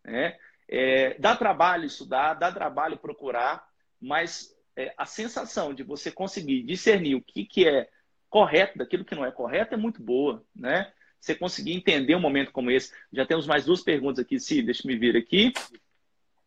Né? 0.04 0.38
É, 0.68 1.16
dá 1.20 1.36
trabalho 1.36 1.86
estudar, 1.86 2.36
dá 2.36 2.52
trabalho 2.52 2.98
procurar, 2.98 3.68
mas 4.00 4.56
é, 4.76 4.94
a 4.98 5.06
sensação 5.06 5.74
de 5.74 5.84
você 5.84 6.12
conseguir 6.12 6.64
discernir 6.64 7.16
o 7.16 7.22
que, 7.22 7.44
que 7.46 7.68
é 7.68 7.90
correto 8.30 8.78
daquilo 8.78 9.04
que 9.04 9.16
não 9.16 9.26
é 9.26 9.32
correto 9.32 9.74
é 9.74 9.78
muito 9.78 10.02
boa. 10.02 10.46
Né? 10.56 10.92
Você 11.20 11.36
conseguir 11.36 11.74
entender 11.74 12.16
um 12.16 12.22
momento 12.22 12.52
como 12.52 12.72
esse. 12.72 12.94
Já 13.12 13.26
temos 13.26 13.48
mais 13.48 13.66
duas 13.66 13.82
perguntas 13.82 14.24
aqui, 14.24 14.40
Sim, 14.40 14.64
deixa 14.64 14.84
eu 14.84 14.88
me 14.88 14.98
vir 14.98 15.18
aqui. 15.18 15.52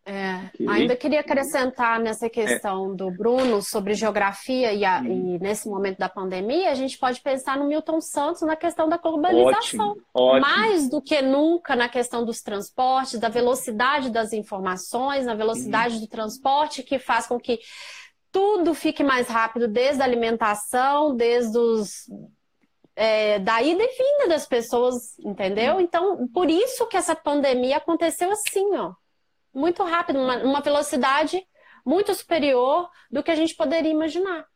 É, 0.05 0.51
ainda 0.69 0.97
queria 0.97 1.21
acrescentar 1.21 2.01
nessa 2.01 2.29
questão 2.29 2.93
é. 2.93 2.97
do 2.97 3.09
Bruno 3.13 3.63
sobre 3.63 3.95
geografia 3.95 4.73
e, 4.73 4.85
a, 4.85 5.01
hum. 5.01 5.37
e, 5.37 5.39
nesse 5.39 5.69
momento 5.69 5.99
da 5.99 6.09
pandemia, 6.09 6.73
a 6.73 6.75
gente 6.75 6.99
pode 6.99 7.21
pensar 7.21 7.57
no 7.57 7.69
Milton 7.69 8.01
Santos 8.01 8.43
na 8.43 8.57
questão 8.57 8.89
da 8.89 8.97
globalização. 8.97 9.91
Ótimo, 9.91 10.03
ótimo. 10.13 10.41
Mais 10.41 10.89
do 10.91 11.01
que 11.01 11.23
nunca 11.23 11.77
na 11.77 11.89
questão 11.89 12.25
dos 12.25 12.41
transportes, 12.41 13.21
da 13.21 13.29
velocidade 13.29 14.11
das 14.11 14.33
informações, 14.33 15.25
na 15.25 15.37
velocidade 15.37 15.97
hum. 15.97 16.01
do 16.01 16.09
transporte, 16.09 16.83
que 16.83 16.99
faz 16.99 17.29
com 17.29 17.39
que 17.39 17.61
tudo 18.33 18.75
fique 18.75 19.05
mais 19.05 19.29
rápido, 19.29 19.69
desde 19.69 20.03
a 20.03 20.05
alimentação, 20.05 21.15
desde 21.15 21.57
os. 21.57 22.11
É, 22.95 23.39
da 23.39 23.63
ida 23.63 23.83
e 23.83 23.89
vinda 23.89 24.29
das 24.29 24.47
pessoas, 24.47 25.17
entendeu? 25.21 25.77
Hum. 25.77 25.81
Então, 25.81 26.29
por 26.29 26.51
isso 26.51 26.89
que 26.89 26.97
essa 26.97 27.15
pandemia 27.15 27.77
aconteceu 27.77 28.33
assim, 28.33 28.75
ó 28.75 28.95
muito 29.55 29.83
rápido, 29.85 30.19
uma, 30.19 30.39
uma 30.39 30.61
velocidade 30.61 31.47
muito 31.85 32.15
superior 32.15 32.89
do 33.11 33.23
que 33.23 33.31
a 33.31 33.35
gente 33.35 33.55
poderia 33.55 33.91
imaginar. 33.91 34.47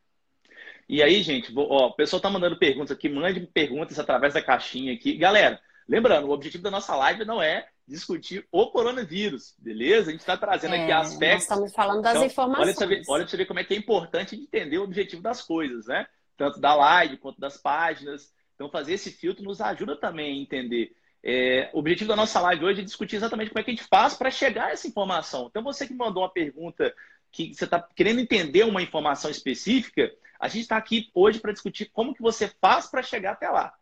E 0.88 1.02
aí, 1.02 1.22
gente, 1.22 1.52
ó, 1.56 1.88
o 1.88 1.94
pessoal 1.94 2.22
tá 2.22 2.30
mandando 2.30 2.58
perguntas 2.58 2.92
aqui, 2.92 3.08
mande 3.08 3.40
perguntas 3.40 3.98
através 3.98 4.34
da 4.34 4.42
caixinha 4.42 4.92
aqui. 4.92 5.16
Galera, 5.16 5.60
lembrando, 5.88 6.28
o 6.28 6.30
objetivo 6.30 6.62
da 6.62 6.70
nossa 6.70 6.94
live 6.94 7.24
não 7.24 7.42
é 7.42 7.68
discutir 7.86 8.46
o 8.50 8.70
coronavírus, 8.70 9.54
beleza? 9.58 10.08
A 10.08 10.12
gente 10.12 10.20
está 10.20 10.36
trazendo 10.36 10.74
é, 10.74 10.82
aqui 10.82 10.92
aspectos. 10.92 11.20
Nós 11.30 11.42
estamos 11.42 11.72
falando 11.72 12.02
das 12.02 12.14
então, 12.14 12.26
informações. 12.26 12.68
Olha 12.68 12.76
para, 12.76 12.86
ver, 12.86 13.02
olha 13.08 13.26
você 13.26 13.36
ver 13.36 13.46
como 13.46 13.60
é 13.60 13.64
que 13.64 13.74
é 13.74 13.76
importante 13.76 14.36
entender 14.36 14.78
o 14.78 14.84
objetivo 14.84 15.22
das 15.22 15.42
coisas, 15.42 15.86
né? 15.86 16.06
Tanto 16.36 16.60
da 16.60 16.74
live 16.74 17.16
quanto 17.16 17.40
das 17.40 17.56
páginas. 17.56 18.32
Então, 18.54 18.70
fazer 18.70 18.94
esse 18.94 19.10
filtro 19.10 19.44
nos 19.44 19.60
ajuda 19.60 19.96
também 19.96 20.38
a 20.38 20.42
entender 20.42 20.94
é, 21.28 21.70
o 21.72 21.80
objetivo 21.80 22.06
da 22.06 22.14
nossa 22.14 22.40
live 22.40 22.66
hoje 22.66 22.80
é 22.82 22.84
discutir 22.84 23.16
exatamente 23.16 23.50
como 23.50 23.58
é 23.58 23.64
que 23.64 23.72
a 23.72 23.74
gente 23.74 23.88
faz 23.88 24.14
para 24.14 24.30
chegar 24.30 24.66
a 24.66 24.70
essa 24.70 24.86
informação. 24.86 25.48
Então, 25.50 25.60
você 25.60 25.84
que 25.84 25.92
mandou 25.92 26.22
uma 26.22 26.32
pergunta 26.32 26.94
que 27.32 27.52
você 27.52 27.64
está 27.64 27.82
querendo 27.96 28.20
entender 28.20 28.62
uma 28.62 28.80
informação 28.80 29.28
específica, 29.28 30.12
a 30.38 30.46
gente 30.46 30.62
está 30.62 30.76
aqui 30.76 31.10
hoje 31.12 31.40
para 31.40 31.50
discutir 31.50 31.86
como 31.86 32.14
que 32.14 32.22
você 32.22 32.46
faz 32.60 32.86
para 32.86 33.02
chegar 33.02 33.32
até 33.32 33.48
lá. 33.48 33.74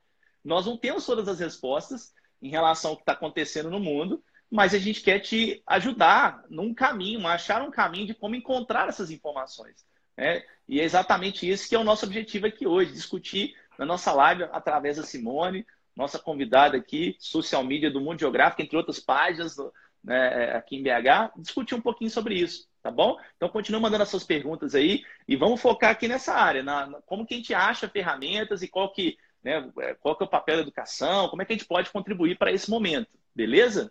Nós 0.43 0.65
não 0.65 0.79
temos 0.79 1.05
todas 1.05 1.29
as 1.29 1.39
respostas 1.39 2.15
em 2.41 2.49
relação 2.49 2.93
ao 2.93 2.97
que 2.97 3.03
está 3.03 3.13
acontecendo 3.13 3.71
no 3.71 3.79
mundo, 3.79 4.25
mas 4.51 4.73
a 4.73 4.79
gente 4.79 5.03
quer 5.03 5.19
te 5.19 5.63
ajudar 5.67 6.45
num 6.49 6.73
caminho, 6.73 7.27
achar 7.27 7.61
um 7.61 7.71
caminho 7.71 8.07
de 8.07 8.15
como 8.15 8.35
encontrar 8.35 8.89
essas 8.89 9.11
informações. 9.11 9.85
Né? 10.17 10.43
E 10.67 10.81
é 10.81 10.85
exatamente 10.85 11.47
isso 11.47 11.69
que 11.69 11.75
é 11.75 11.79
o 11.79 11.85
nosso 11.85 12.07
objetivo 12.07 12.47
aqui 12.47 12.67
hoje, 12.67 12.95
discutir 12.95 13.55
na 13.79 13.85
nossa 13.85 14.13
live 14.13 14.45
através 14.45 14.97
da 14.97 15.03
Simone, 15.03 15.67
nossa 15.97 16.19
convidada 16.19 16.77
aqui, 16.77 17.17
social 17.19 17.63
media 17.63 17.91
do 17.91 18.01
Mundo 18.01 18.21
Geográfico, 18.21 18.63
entre 18.63 18.77
outras 18.77 18.99
páginas 18.99 19.57
né, 20.05 20.55
aqui 20.57 20.77
em 20.77 20.83
BH, 20.83 21.33
discutir 21.39 21.75
um 21.75 21.81
pouquinho 21.81 22.11
sobre 22.11 22.35
isso, 22.35 22.69
tá 22.83 22.91
bom? 22.91 23.17
Então 23.37 23.49
continue 23.49 23.81
mandando 23.81 24.03
as 24.03 24.09
suas 24.11 24.25
perguntas 24.25 24.75
aí 24.75 25.03
e 25.27 25.35
vamos 25.35 25.61
focar 25.61 25.91
aqui 25.91 26.07
nessa 26.07 26.35
área, 26.35 26.63
na, 26.63 26.87
na 26.87 27.03
como 27.03 27.27
que 27.27 27.35
a 27.35 27.37
gente 27.39 27.55
acha 27.55 27.89
ferramentas 27.89 28.63
e 28.63 28.69
qual 28.69 28.93
que, 28.93 29.17
né, 29.43 29.71
é, 29.79 29.95
qual 29.95 30.17
que 30.17 30.23
é 30.23 30.27
o 30.27 30.31
papel 30.31 30.57
da 30.57 30.63
educação, 30.63 31.29
como 31.29 31.41
é 31.41 31.45
que 31.45 31.53
a 31.55 31.57
gente 31.57 31.67
pode 31.67 31.91
contribuir 31.91 32.37
para 32.37 32.53
esse 32.53 32.71
momento, 32.71 33.09
beleza? 33.35 33.91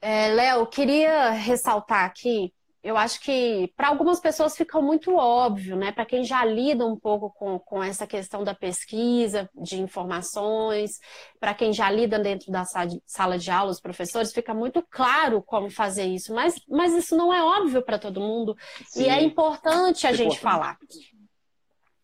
É, 0.00 0.28
Léo, 0.28 0.66
queria 0.66 1.30
ressaltar 1.30 2.04
aqui 2.04 2.52
eu 2.86 2.96
acho 2.96 3.20
que 3.20 3.72
para 3.76 3.88
algumas 3.88 4.20
pessoas 4.20 4.56
fica 4.56 4.80
muito 4.80 5.16
óbvio, 5.16 5.74
né? 5.74 5.90
Para 5.90 6.06
quem 6.06 6.22
já 6.22 6.44
lida 6.44 6.86
um 6.86 6.96
pouco 6.96 7.30
com, 7.30 7.58
com 7.58 7.82
essa 7.82 8.06
questão 8.06 8.44
da 8.44 8.54
pesquisa, 8.54 9.50
de 9.56 9.80
informações, 9.80 11.00
para 11.40 11.52
quem 11.52 11.72
já 11.72 11.90
lida 11.90 12.16
dentro 12.16 12.52
da 12.52 12.62
sala 13.04 13.36
de 13.36 13.50
aula, 13.50 13.72
os 13.72 13.80
professores, 13.80 14.32
fica 14.32 14.54
muito 14.54 14.86
claro 14.88 15.42
como 15.42 15.68
fazer 15.68 16.04
isso, 16.04 16.32
mas, 16.32 16.54
mas 16.68 16.94
isso 16.94 17.16
não 17.16 17.34
é 17.34 17.42
óbvio 17.42 17.82
para 17.82 17.98
todo 17.98 18.20
mundo 18.20 18.56
Sim. 18.86 19.02
e 19.02 19.08
é 19.08 19.20
importante 19.20 20.06
a 20.06 20.10
é 20.10 20.14
gente 20.14 20.36
importante. 20.36 20.40
falar. 20.40 20.78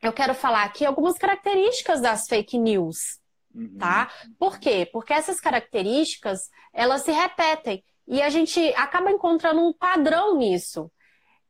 Eu 0.03 0.13
quero 0.13 0.35
falar 0.35 0.65
aqui 0.65 0.85
algumas 0.85 1.17
características 1.17 2.01
das 2.01 2.27
fake 2.27 2.59
news, 2.59 3.21
uhum. 3.55 3.79
tá? 3.79 4.11
Por 4.37 4.59
quê? 4.59 4.85
Porque 4.93 5.13
essas 5.13 5.39
características, 5.39 6.51
elas 6.73 7.03
se 7.03 7.13
repetem. 7.13 7.85
E 8.07 8.21
a 8.21 8.29
gente 8.29 8.61
acaba 8.75 9.11
encontrando 9.11 9.61
um 9.61 9.73
padrão 9.73 10.37
nisso, 10.37 10.91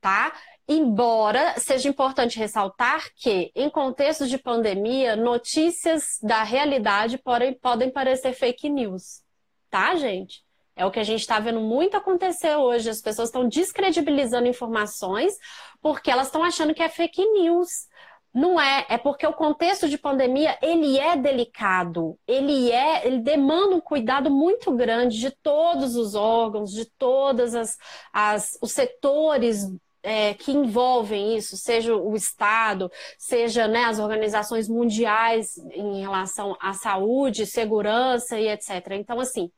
tá? 0.01 0.33
Embora 0.69 1.59
seja 1.59 1.89
importante 1.89 2.39
ressaltar 2.39 3.11
que, 3.17 3.51
em 3.55 3.69
contextos 3.69 4.29
de 4.31 4.39
pandemia, 4.39 5.17
notícias 5.17 6.19
da 6.23 6.43
realidade 6.43 7.19
podem, 7.19 7.53
podem 7.55 7.91
parecer 7.91 8.33
fake 8.33 8.69
news, 8.69 9.23
tá, 9.71 9.95
gente? 9.97 10.45
É 10.75 10.87
o 10.87 10.91
que 10.91 11.01
a 11.01 11.05
gente 11.05 11.21
está 11.21 11.39
vendo 11.39 11.61
muito 11.61 11.97
acontecer 11.97 12.57
hoje. 12.57 12.89
As 12.89 13.01
pessoas 13.01 13.29
estão 13.29 13.47
descredibilizando 13.47 14.49
informações 14.49 15.37
porque 15.81 16.11
elas 16.11 16.29
estão 16.29 16.43
achando 16.43 16.75
que 16.75 16.83
é 16.83 16.89
fake 16.89 17.25
news. 17.25 17.89
Não 18.35 18.59
é, 18.59 18.87
é 18.89 18.97
porque 18.97 19.27
o 19.27 19.33
contexto 19.33 19.89
de 19.89 19.99
pandemia 19.99 20.59
ele 20.63 20.99
é 20.99 21.15
delicado, 21.17 22.19
ele 22.27 22.71
é, 22.71 23.07
ele 23.07 23.19
demanda 23.19 23.77
um 23.77 23.81
cuidado 23.81 24.31
muito 24.31 24.75
grande 24.75 25.19
de 25.19 25.31
todos 25.31 25.97
os 25.97 26.15
órgãos, 26.15 26.73
de 26.73 26.87
todas 26.87 27.55
as, 27.55 27.77
as 28.11 28.59
os 28.63 28.73
setores 28.73 29.67
é, 30.03 30.35
que 30.35 30.51
envolvem 30.51 31.37
isso, 31.37 31.57
seja 31.57 31.95
o 31.95 32.17
Estado, 32.17 32.91
seja 33.19 33.69
né, 33.69 33.85
as 33.85 33.99
organizações 33.99 34.69
mundiais 34.69 35.57
em 35.71 36.01
relação 36.01 36.57
à 36.61 36.73
saúde, 36.73 37.47
segurança 37.47 38.39
e 38.39 38.49
etc. 38.49 38.93
Então, 38.93 39.21
assim, 39.21 39.51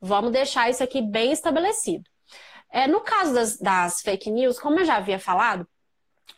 vamos 0.00 0.32
deixar 0.32 0.70
isso 0.70 0.82
aqui 0.82 1.02
bem 1.02 1.32
estabelecido. 1.32 2.04
É, 2.72 2.86
no 2.86 3.00
caso 3.00 3.34
das, 3.34 3.58
das 3.58 4.00
fake 4.00 4.30
news, 4.30 4.58
como 4.58 4.78
eu 4.80 4.84
já 4.84 4.96
havia 4.96 5.18
falado, 5.18 5.66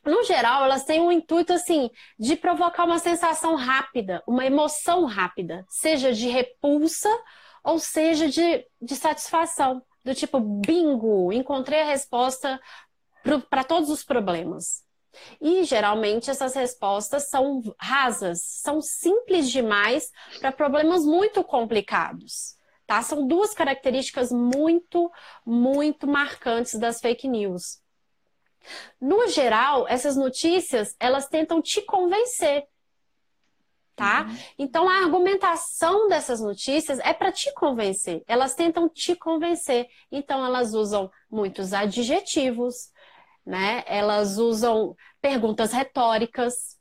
no 0.05 0.23
geral, 0.25 0.65
elas 0.65 0.85
têm 0.85 1.01
um 1.01 1.13
intuito 1.13 1.53
assim 1.53 1.91
de 2.19 2.37
provocar 2.37 2.85
uma 2.85 2.99
sensação 2.99 3.55
rápida, 3.55 4.23
uma 4.27 4.45
emoção 4.45 5.05
rápida, 5.05 5.65
seja 5.69 6.13
de 6.13 6.29
repulsa 6.29 7.09
ou 7.65 7.79
seja 7.79 8.29
de, 8.29 8.67
de 8.81 8.97
satisfação, 8.97 9.83
do 10.05 10.15
tipo 10.15 10.41
bingo, 10.41 11.33
encontrei 11.33 11.83
a 11.83 11.87
resposta 11.87 12.61
para 13.49 13.63
todos 13.65 13.89
os 13.89 14.03
problemas. 14.03 14.83
E 15.41 15.63
geralmente 15.65 16.31
essas 16.31 16.55
respostas 16.55 17.29
são 17.29 17.63
rasas, 17.79 18.41
são 18.43 18.81
simples 18.81 19.51
demais 19.51 20.11
para 20.41 20.51
problemas 20.51 21.05
muito 21.05 21.45
complicados. 21.45 22.57
Tá? 22.87 23.03
São 23.03 23.27
duas 23.27 23.55
características 23.55 24.33
muito, 24.33 25.11
muito 25.47 26.07
marcantes 26.07 26.79
das 26.79 27.01
fake 27.01 27.29
news. 27.29 27.82
No 29.01 29.29
geral, 29.29 29.87
essas 29.89 30.17
notícias, 30.17 30.95
elas 30.99 31.29
tentam 31.29 31.61
te 31.61 31.83
convencer, 31.83 32.65
tá? 33.95 34.23
Uhum. 34.23 34.37
Então 34.59 34.89
a 34.89 34.97
argumentação 34.97 36.09
dessas 36.09 36.41
notícias 36.41 36.99
é 37.01 37.13
para 37.13 37.33
te 37.33 37.53
convencer. 37.55 38.23
Elas 38.27 38.55
tentam 38.55 38.89
te 38.89 39.15
convencer. 39.15 39.87
Então 40.11 40.45
elas 40.45 40.75
usam 40.75 41.11
muitos 41.31 41.73
adjetivos, 41.73 42.91
né? 43.45 43.85
Elas 43.87 44.39
usam 44.39 44.97
perguntas 45.21 45.73
retóricas, 45.73 46.79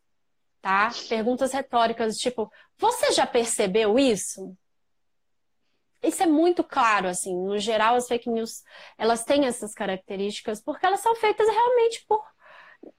tá? 0.62 0.90
Perguntas 1.10 1.52
retóricas 1.52 2.18
tipo: 2.18 2.52
"Você 2.78 3.12
já 3.12 3.28
percebeu 3.28 4.00
isso?" 4.00 4.56
Isso 6.04 6.24
é 6.24 6.26
muito 6.26 6.64
claro, 6.64 7.08
assim, 7.08 7.36
no 7.36 7.60
geral 7.60 7.96
as 7.96 8.08
fake 8.08 8.30
news, 8.30 8.64
elas 8.98 9.24
têm 9.24 9.46
essas 9.46 9.74
características 9.74 10.62
porque 10.62 10.86
elas 10.86 11.00
são 11.00 11.16
feitas 11.16 11.48
realmente 11.48 12.04
por... 12.08 12.24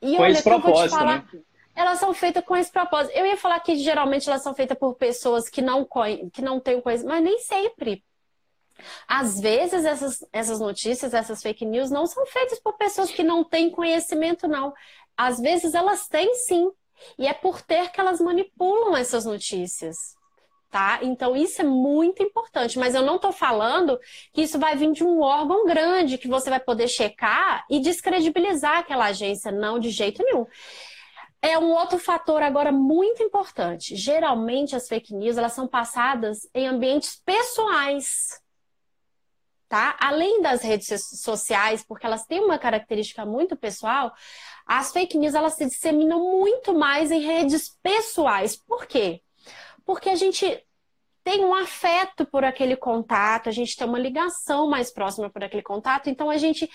E 0.01 0.17
com 0.17 0.23
olha, 0.23 0.33
esse 0.33 0.43
propósito, 0.45 0.97
falar, 0.97 1.25
né? 1.33 1.43
Elas 1.75 1.99
são 1.99 2.15
feitas 2.15 2.45
com 2.45 2.55
esse 2.55 2.71
propósito. 2.71 3.17
Eu 3.17 3.27
ia 3.27 3.37
falar 3.37 3.59
que 3.61 3.75
geralmente 3.77 4.29
elas 4.29 4.43
são 4.43 4.55
feitas 4.55 4.79
por 4.79 4.95
pessoas 4.95 5.49
que 5.49 5.61
não, 5.61 5.89
que 6.33 6.43
não 6.43 6.61
têm 6.61 6.81
coisa, 6.81 7.05
mas 7.05 7.23
nem 7.23 7.39
sempre. 7.41 8.05
Às 9.09 9.41
vezes 9.41 9.85
essas, 9.85 10.25
essas 10.33 10.61
notícias, 10.61 11.15
essas 11.15 11.43
fake 11.43 11.65
news 11.65 11.91
não 11.91 12.07
são 12.07 12.25
feitas 12.27 12.61
por 12.61 12.75
pessoas 12.75 13.11
que 13.11 13.25
não 13.25 13.43
têm 13.43 13.71
conhecimento, 13.71 14.47
não. 14.47 14.73
Às 15.17 15.41
vezes 15.41 15.75
elas 15.75 16.07
têm 16.07 16.33
sim. 16.35 16.71
E 17.19 17.27
é 17.27 17.33
por 17.33 17.61
ter 17.63 17.91
que 17.91 18.01
elas 18.01 18.21
manipulam 18.21 18.97
essas 18.97 19.25
notícias 19.25 19.97
tá? 20.73 21.01
Então 21.03 21.37
isso 21.37 21.61
é 21.61 21.65
muito 21.65 22.23
importante, 22.23 22.79
mas 22.79 22.95
eu 22.95 23.03
não 23.03 23.17
estou 23.17 23.31
falando 23.31 24.01
que 24.33 24.41
isso 24.41 24.59
vai 24.59 24.75
vir 24.75 24.91
de 24.93 25.05
um 25.05 25.21
órgão 25.21 25.67
grande 25.67 26.17
que 26.17 26.27
você 26.27 26.49
vai 26.49 26.59
poder 26.59 26.89
checar 26.89 27.67
e 27.69 27.79
descredibilizar 27.79 28.79
aquela 28.79 29.05
agência, 29.05 29.53
não 29.53 29.79
de 29.79 29.91
jeito 29.91 30.25
nenhum. 30.25 30.47
É 31.43 31.59
um 31.59 31.73
outro 31.73 31.99
fator 31.99 32.43
agora 32.43 32.73
muito 32.73 33.23
importante. 33.23 33.95
Geralmente 33.97 34.75
as 34.75 34.89
fake 34.89 35.15
news 35.15 35.37
elas 35.37 35.53
são 35.53 35.69
passadas 35.69 36.49
em 36.55 36.67
ambientes 36.67 37.21
pessoais. 37.23 38.41
Tá? 39.69 39.97
Além 40.01 40.41
das 40.41 40.63
redes 40.63 40.89
sociais, 41.21 41.85
porque 41.87 42.07
elas 42.07 42.25
têm 42.25 42.41
uma 42.41 42.59
característica 42.59 43.27
muito 43.27 43.57
pessoal, 43.57 44.13
as 44.67 44.91
fake 44.91 45.19
news 45.19 45.35
elas 45.35 45.55
se 45.55 45.67
disseminam 45.67 46.19
muito 46.19 46.73
mais 46.73 47.11
em 47.11 47.21
redes 47.21 47.77
pessoais. 47.83 48.57
Por 48.57 48.87
quê? 48.87 49.21
Porque 49.85 50.09
a 50.09 50.15
gente 50.15 50.63
tem 51.25 51.45
um 51.45 51.55
afeto 51.55 52.27
por 52.27 52.45
aquele 52.45 52.77
contato, 52.77 53.49
a 53.49 53.53
gente 53.53 53.77
tem 53.77 53.87
uma 53.87 53.99
ligação 53.99 54.69
mais 54.69 54.93
próxima 54.93 55.31
por 55.31 55.45
aquele 55.45 55.63
contato, 55.63 56.11
então 56.11 56.29
a 56.29 56.37
gente 56.37 56.69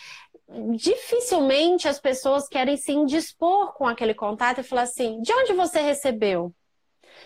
dificilmente 0.76 1.88
as 1.88 2.00
pessoas 2.00 2.48
querem 2.48 2.78
se 2.78 2.92
indispor 2.92 3.74
com 3.74 3.86
aquele 3.86 4.14
contato 4.14 4.60
e 4.60 4.64
falar 4.64 4.84
assim: 4.84 5.22
de 5.22 5.34
onde 5.34 5.54
você 5.54 5.82
recebeu? 5.82 6.54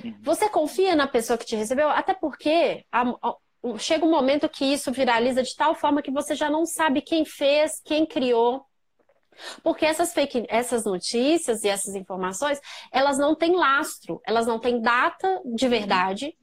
Uhum. 0.03 0.17
Você 0.21 0.49
confia 0.49 0.95
na 0.95 1.07
pessoa 1.07 1.37
que 1.37 1.45
te 1.45 1.55
recebeu? 1.55 1.89
Até 1.89 2.13
porque 2.13 2.83
a, 2.91 3.03
a, 3.21 3.35
chega 3.77 4.05
um 4.05 4.11
momento 4.11 4.49
que 4.49 4.65
isso 4.65 4.91
viraliza 4.91 5.43
de 5.43 5.55
tal 5.55 5.75
forma 5.75 6.01
que 6.01 6.11
você 6.11 6.33
já 6.33 6.49
não 6.49 6.65
sabe 6.65 7.01
quem 7.01 7.23
fez, 7.25 7.79
quem 7.83 8.05
criou. 8.05 8.65
Porque 9.63 9.85
essas 9.85 10.13
fake, 10.13 10.45
essas 10.49 10.85
notícias 10.85 11.63
e 11.63 11.69
essas 11.69 11.95
informações, 11.95 12.59
elas 12.91 13.17
não 13.17 13.35
têm 13.35 13.55
lastro, 13.55 14.21
elas 14.25 14.45
não 14.45 14.59
têm 14.59 14.81
data 14.81 15.41
de 15.45 15.67
verdade, 15.67 16.37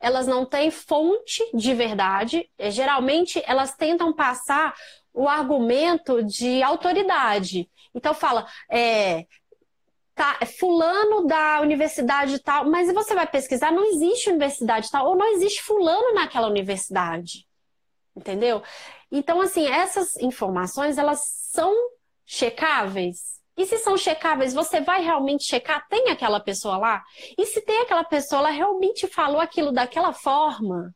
elas 0.00 0.26
não 0.26 0.44
têm 0.46 0.70
fonte 0.70 1.42
de 1.54 1.74
verdade. 1.74 2.48
Geralmente, 2.70 3.42
elas 3.46 3.74
tentam 3.74 4.12
passar 4.12 4.74
o 5.12 5.28
argumento 5.28 6.22
de 6.22 6.62
autoridade. 6.62 7.70
Então, 7.94 8.14
fala, 8.14 8.46
é, 8.70 9.26
tá, 10.14 10.36
é 10.40 10.46
fulano 10.46 11.26
da 11.26 11.60
universidade 11.60 12.38
tal, 12.40 12.68
mas 12.68 12.92
você 12.92 13.14
vai 13.14 13.26
pesquisar, 13.26 13.72
não 13.72 13.84
existe 13.84 14.30
universidade 14.30 14.90
tal, 14.90 15.08
ou 15.08 15.16
não 15.16 15.32
existe 15.34 15.62
fulano 15.62 16.14
naquela 16.14 16.48
universidade. 16.48 17.46
Entendeu? 18.16 18.62
Então, 19.10 19.40
assim, 19.40 19.66
essas 19.66 20.16
informações, 20.16 20.98
elas 20.98 21.20
são 21.24 21.72
checáveis? 22.28 23.38
E 23.56 23.66
se 23.66 23.78
são 23.78 23.96
checáveis, 23.96 24.54
você 24.54 24.80
vai 24.80 25.02
realmente 25.02 25.44
checar? 25.44 25.88
Tem 25.88 26.10
aquela 26.10 26.38
pessoa 26.38 26.76
lá? 26.76 27.02
E 27.36 27.44
se 27.46 27.60
tem 27.62 27.80
aquela 27.80 28.04
pessoa, 28.04 28.40
ela 28.40 28.50
realmente 28.50 29.08
falou 29.08 29.40
aquilo 29.40 29.72
daquela 29.72 30.12
forma? 30.12 30.94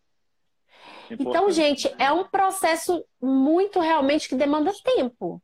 Importante. 1.10 1.28
Então, 1.28 1.50
gente, 1.50 1.92
é 1.98 2.12
um 2.12 2.24
processo 2.24 3.04
muito 3.20 3.80
realmente 3.80 4.28
que 4.28 4.36
demanda 4.36 4.72
tempo. 4.84 5.42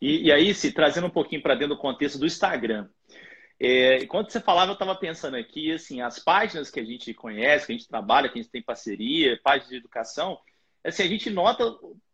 E, 0.00 0.26
e 0.26 0.32
aí, 0.32 0.54
se 0.54 0.70
trazendo 0.70 1.08
um 1.08 1.10
pouquinho 1.10 1.42
para 1.42 1.54
dentro 1.54 1.74
do 1.74 1.80
contexto 1.80 2.18
do 2.18 2.26
Instagram. 2.26 2.88
É, 3.58 3.98
enquanto 3.98 4.30
você 4.30 4.40
falava, 4.40 4.70
eu 4.70 4.74
estava 4.74 4.94
pensando 4.94 5.36
aqui, 5.36 5.72
assim, 5.72 6.00
as 6.00 6.18
páginas 6.18 6.70
que 6.70 6.80
a 6.80 6.84
gente 6.84 7.12
conhece, 7.12 7.66
que 7.66 7.72
a 7.72 7.76
gente 7.76 7.88
trabalha, 7.88 8.28
que 8.28 8.38
a 8.38 8.42
gente 8.42 8.50
tem 8.50 8.62
parceria, 8.62 9.38
páginas 9.42 9.70
de 9.70 9.76
educação, 9.76 10.38
assim, 10.84 11.02
a 11.02 11.08
gente 11.08 11.28
nota 11.28 11.64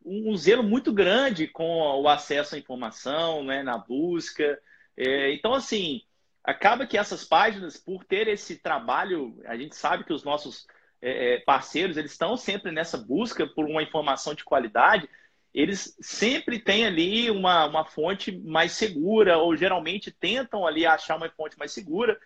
um 0.07 0.37
zelo 0.37 0.63
muito 0.63 0.93
grande 0.93 1.49
com 1.49 1.81
o 1.81 2.09
acesso 2.09 2.55
à 2.55 2.59
informação, 2.59 3.43
né, 3.43 3.63
na 3.63 3.77
busca. 3.77 4.59
É, 4.97 5.33
então, 5.35 5.53
assim, 5.53 6.03
acaba 6.45 6.87
que 6.87 6.97
essas 6.97 7.25
páginas, 7.25 7.77
por 7.77 8.05
ter 8.05 8.29
esse 8.29 8.57
trabalho, 8.57 9.37
a 9.45 9.57
gente 9.57 9.75
sabe 9.75 10.05
que 10.05 10.13
os 10.13 10.23
nossos 10.23 10.65
é, 11.03 11.35
é, 11.35 11.41
parceiros, 11.41 11.97
eles 11.97 12.13
estão 12.13 12.37
sempre 12.37 12.71
nessa 12.71 12.97
busca 12.97 13.47
por 13.49 13.65
uma 13.67 13.83
informação 13.83 14.33
de 14.33 14.45
qualidade, 14.45 15.09
eles 15.53 15.97
sempre 16.01 16.61
têm 16.61 16.87
ali 16.87 17.31
uma, 17.31 17.67
uma 17.67 17.85
fonte 17.85 18.31
mais 18.31 18.73
segura, 18.73 19.39
ou 19.39 19.57
geralmente 19.57 20.13
tentam 20.13 20.67
ali 20.67 20.87
achar 20.87 21.17
uma 21.17 21.29
fonte 21.31 21.59
mais 21.59 21.73
segura. 21.73 22.19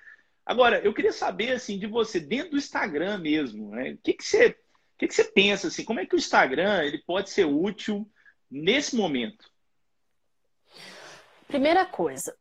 Agora, 0.44 0.80
eu 0.80 0.92
queria 0.92 1.12
saber, 1.12 1.52
assim, 1.52 1.78
de 1.78 1.86
você, 1.86 2.20
dentro 2.20 2.52
do 2.52 2.56
Instagram 2.58 3.18
mesmo, 3.18 3.70
né, 3.70 3.92
o 3.92 3.98
que, 3.98 4.12
que 4.14 4.24
você 4.24 4.58
que, 5.00 5.08
que 5.08 5.14
você 5.14 5.24
pensa 5.24 5.68
assim? 5.68 5.84
Como 5.84 5.98
é 5.98 6.06
que 6.06 6.14
o 6.14 6.18
Instagram 6.18 6.84
ele 6.84 6.98
pode 6.98 7.30
ser 7.30 7.46
útil 7.46 8.06
nesse 8.50 8.94
momento? 8.94 9.50
Primeira 11.48 11.86
coisa, 11.86 12.36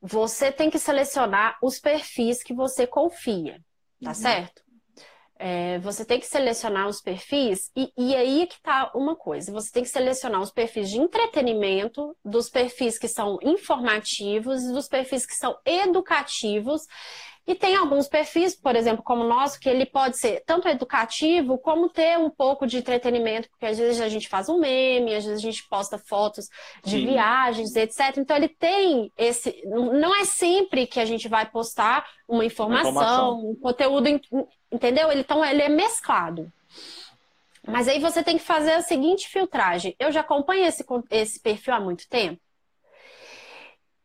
você 0.00 0.52
tem 0.52 0.70
que 0.70 0.78
selecionar 0.78 1.58
os 1.60 1.80
perfis 1.80 2.42
que 2.42 2.54
você 2.54 2.86
confia, 2.86 3.60
tá 4.02 4.10
uhum. 4.10 4.14
certo? 4.14 4.62
É, 5.40 5.78
você 5.80 6.04
tem 6.04 6.18
que 6.18 6.26
selecionar 6.26 6.88
os 6.88 7.00
perfis, 7.00 7.70
e, 7.76 7.92
e 7.96 8.16
aí 8.16 8.46
que 8.46 8.60
tá 8.60 8.90
uma 8.94 9.14
coisa: 9.14 9.52
você 9.52 9.70
tem 9.70 9.82
que 9.82 9.88
selecionar 9.88 10.40
os 10.40 10.50
perfis 10.50 10.90
de 10.90 10.98
entretenimento, 10.98 12.16
dos 12.24 12.48
perfis 12.48 12.98
que 12.98 13.06
são 13.06 13.38
informativos, 13.42 14.64
dos 14.64 14.88
perfis 14.88 15.26
que 15.26 15.34
são 15.34 15.56
educativos 15.64 16.82
e 17.48 17.54
tem 17.54 17.74
alguns 17.76 18.06
perfis, 18.06 18.54
por 18.54 18.76
exemplo, 18.76 19.02
como 19.02 19.24
o 19.24 19.26
nosso, 19.26 19.58
que 19.58 19.70
ele 19.70 19.86
pode 19.86 20.18
ser 20.18 20.42
tanto 20.44 20.68
educativo 20.68 21.56
como 21.56 21.88
ter 21.88 22.18
um 22.18 22.28
pouco 22.28 22.66
de 22.66 22.76
entretenimento, 22.76 23.48
porque 23.48 23.64
às 23.64 23.78
vezes 23.78 24.02
a 24.02 24.08
gente 24.10 24.28
faz 24.28 24.50
um 24.50 24.58
meme, 24.58 25.14
às 25.14 25.24
vezes 25.24 25.38
a 25.38 25.50
gente 25.50 25.66
posta 25.66 25.96
fotos 25.96 26.50
de 26.84 26.98
Sim. 26.98 27.06
viagens, 27.06 27.74
etc. 27.74 28.18
Então 28.18 28.36
ele 28.36 28.50
tem 28.50 29.10
esse. 29.16 29.62
Não 29.64 30.14
é 30.14 30.26
sempre 30.26 30.86
que 30.86 31.00
a 31.00 31.06
gente 31.06 31.26
vai 31.26 31.46
postar 31.46 32.06
uma 32.28 32.44
informação, 32.44 32.90
informação. 32.90 33.50
um 33.50 33.54
conteúdo, 33.54 34.08
entendeu? 34.70 35.10
Então 35.12 35.42
ele 35.42 35.62
é 35.62 35.70
mesclado. 35.70 36.52
Mas 37.66 37.88
aí 37.88 37.98
você 37.98 38.22
tem 38.22 38.36
que 38.36 38.44
fazer 38.44 38.72
a 38.72 38.82
seguinte 38.82 39.26
filtragem. 39.26 39.96
Eu 39.98 40.12
já 40.12 40.20
acompanho 40.20 40.66
esse, 40.66 40.84
esse 41.10 41.40
perfil 41.40 41.72
há 41.72 41.80
muito 41.80 42.06
tempo 42.10 42.38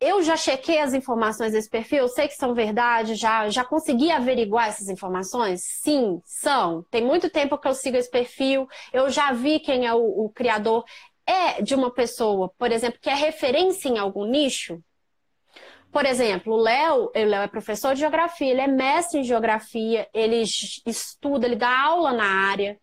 eu 0.04 0.22
já 0.22 0.36
chequei 0.36 0.80
as 0.80 0.93
informações 0.93 1.54
desse 1.54 1.70
perfil, 1.70 2.08
sei 2.08 2.28
que 2.28 2.36
são 2.36 2.54
verdade, 2.54 3.16
já, 3.16 3.49
já 3.49 3.64
consegui 3.64 4.12
averiguar 4.12 4.68
essas 4.68 4.89
informações? 4.89 5.62
Sim, 5.64 6.22
são. 6.26 6.84
Tem 6.91 7.04
muito 7.04 7.30
tempo 7.30 7.58
que 7.58 7.68
eu 7.68 7.74
sigo 7.74 7.97
esse 7.97 8.10
perfil, 8.10 8.68
eu 8.91 9.10
já 9.10 9.32
vi 9.32 9.60
quem 9.60 9.86
é 9.86 9.93
o, 9.93 10.26
o 10.26 10.30
criador. 10.30 10.84
É 11.26 11.62
de 11.62 11.74
uma 11.74 11.89
pessoa, 11.89 12.49
por 12.58 12.72
exemplo, 12.72 12.99
que 13.01 13.10
é 13.10 13.14
referência 13.14 13.88
em 13.88 13.97
algum 13.97 14.26
nicho? 14.26 14.84
Por 15.89 16.06
exemplo, 16.06 16.54
o 16.54 16.58
Léo, 16.58 17.06
o 17.06 17.12
Léo 17.14 17.43
é 17.43 17.47
professor 17.47 17.93
de 17.93 18.01
geografia, 18.01 18.51
ele 18.51 18.62
é 18.62 18.68
mestre 18.68 19.20
em 19.20 19.24
geografia, 19.24 20.10
ele 20.14 20.43
estuda, 20.86 21.45
ele 21.45 21.56
dá 21.56 21.70
aula 21.70 22.12
na 22.12 22.26
área, 22.26 22.78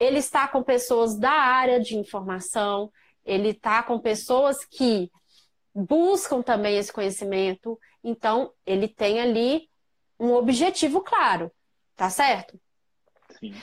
ele 0.00 0.18
está 0.18 0.48
com 0.48 0.62
pessoas 0.62 1.18
da 1.18 1.32
área 1.32 1.80
de 1.80 1.96
informação, 1.96 2.90
ele 3.24 3.50
está 3.50 3.82
com 3.82 3.98
pessoas 3.98 4.64
que 4.64 5.10
buscam 5.74 6.42
também 6.42 6.76
esse 6.76 6.92
conhecimento. 6.92 7.78
Então, 8.02 8.52
ele 8.64 8.86
tem 8.86 9.20
ali 9.20 9.68
um 10.18 10.32
objetivo 10.34 11.00
claro, 11.00 11.50
tá 11.96 12.08
certo? 12.08 12.58
Sim. 13.38 13.54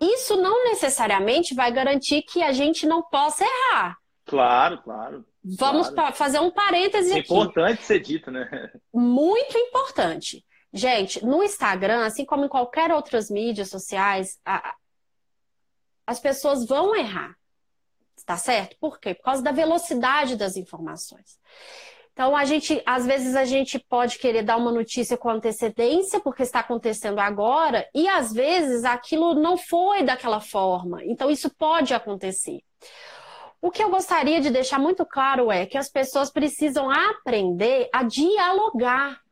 Isso 0.00 0.36
não 0.36 0.64
necessariamente 0.64 1.54
vai 1.54 1.72
garantir 1.72 2.22
que 2.22 2.42
a 2.42 2.52
gente 2.52 2.86
não 2.86 3.02
possa 3.02 3.44
errar. 3.44 3.96
Claro, 4.24 4.82
claro. 4.82 5.24
Vamos 5.42 5.88
claro. 5.88 6.14
fazer 6.14 6.38
um 6.38 6.50
parêntese 6.50 7.12
é 7.12 7.20
aqui. 7.20 7.32
importante 7.32 7.82
ser 7.82 8.00
dito, 8.00 8.30
né? 8.30 8.70
Muito 8.92 9.56
importante. 9.56 10.44
Gente, 10.72 11.24
no 11.24 11.42
Instagram, 11.42 12.04
assim 12.04 12.24
como 12.24 12.44
em 12.44 12.48
qualquer 12.48 12.92
outras 12.92 13.30
mídias 13.30 13.70
sociais, 13.70 14.38
a... 14.44 14.74
as 16.06 16.20
pessoas 16.20 16.66
vão 16.66 16.94
errar. 16.94 17.37
Tá 18.28 18.36
certo? 18.36 18.76
Por 18.78 19.00
quê? 19.00 19.14
Por 19.14 19.22
causa 19.22 19.42
da 19.42 19.52
velocidade 19.52 20.36
das 20.36 20.54
informações. 20.54 21.40
Então, 22.12 22.36
a 22.36 22.44
gente, 22.44 22.82
às 22.84 23.06
vezes, 23.06 23.34
a 23.34 23.46
gente 23.46 23.78
pode 23.78 24.18
querer 24.18 24.42
dar 24.42 24.58
uma 24.58 24.70
notícia 24.70 25.16
com 25.16 25.30
antecedência, 25.30 26.20
porque 26.20 26.42
está 26.42 26.60
acontecendo 26.60 27.20
agora, 27.20 27.88
e 27.94 28.06
às 28.06 28.30
vezes 28.30 28.84
aquilo 28.84 29.32
não 29.32 29.56
foi 29.56 30.02
daquela 30.02 30.40
forma. 30.40 31.02
Então, 31.04 31.30
isso 31.30 31.48
pode 31.48 31.94
acontecer. 31.94 32.60
O 33.62 33.70
que 33.70 33.82
eu 33.82 33.88
gostaria 33.88 34.42
de 34.42 34.50
deixar 34.50 34.78
muito 34.78 35.06
claro 35.06 35.50
é 35.50 35.64
que 35.64 35.78
as 35.78 35.88
pessoas 35.88 36.30
precisam 36.30 36.90
aprender 36.90 37.88
a 37.90 38.02
dialogar. 38.02 39.22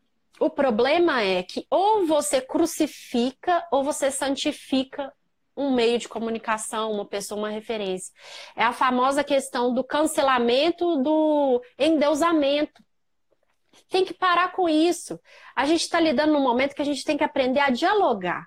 O 0.41 0.49
problema 0.49 1.21
é 1.21 1.43
que 1.43 1.67
ou 1.71 2.07
você 2.07 2.41
crucifica 2.41 3.63
ou 3.71 3.85
você 3.85 4.11
santifica 4.11 5.13
um 5.57 5.73
meio 5.75 5.99
de 5.99 6.09
comunicação, 6.09 6.93
uma 6.93 7.05
pessoa, 7.07 7.39
uma 7.39 7.49
referência. 7.49 8.13
É 8.55 8.63
a 8.63 8.73
famosa 8.73 9.25
questão 9.25 9.73
do 9.73 9.83
cancelamento, 9.83 11.03
do 11.03 11.63
endeusamento. 11.79 12.85
Tem 13.89 14.05
que 14.05 14.13
parar 14.15 14.53
com 14.53 14.69
isso. 14.69 15.19
A 15.55 15.65
gente 15.65 15.83
está 15.83 15.99
lidando 15.99 16.33
num 16.33 16.43
momento 16.43 16.75
que 16.75 16.83
a 16.83 16.85
gente 16.85 17.05
tem 17.05 17.17
que 17.17 17.25
aprender 17.25 17.61
a 17.61 17.71
dialogar. 17.71 18.47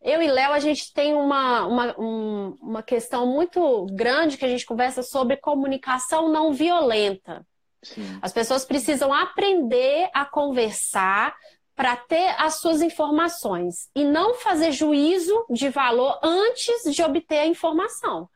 Eu 0.00 0.22
e 0.22 0.28
Léo, 0.28 0.52
a 0.52 0.60
gente 0.60 0.92
tem 0.92 1.14
uma, 1.14 1.66
uma, 1.66 2.00
um, 2.00 2.56
uma 2.60 2.82
questão 2.82 3.26
muito 3.26 3.86
grande 3.92 4.36
que 4.36 4.44
a 4.44 4.48
gente 4.48 4.64
conversa 4.64 5.02
sobre 5.02 5.36
comunicação 5.36 6.30
não 6.30 6.52
violenta. 6.52 7.44
Sim. 7.82 8.18
As 8.22 8.32
pessoas 8.32 8.64
precisam 8.64 9.12
aprender 9.12 10.08
a 10.14 10.24
conversar 10.24 11.34
para 11.76 11.94
ter 11.94 12.34
as 12.38 12.58
suas 12.58 12.80
informações 12.80 13.90
e 13.94 14.02
não 14.02 14.34
fazer 14.34 14.72
juízo 14.72 15.44
de 15.50 15.68
valor 15.68 16.18
antes 16.22 16.90
de 16.90 17.02
obter 17.02 17.38
a 17.38 17.46
informação. 17.46 18.28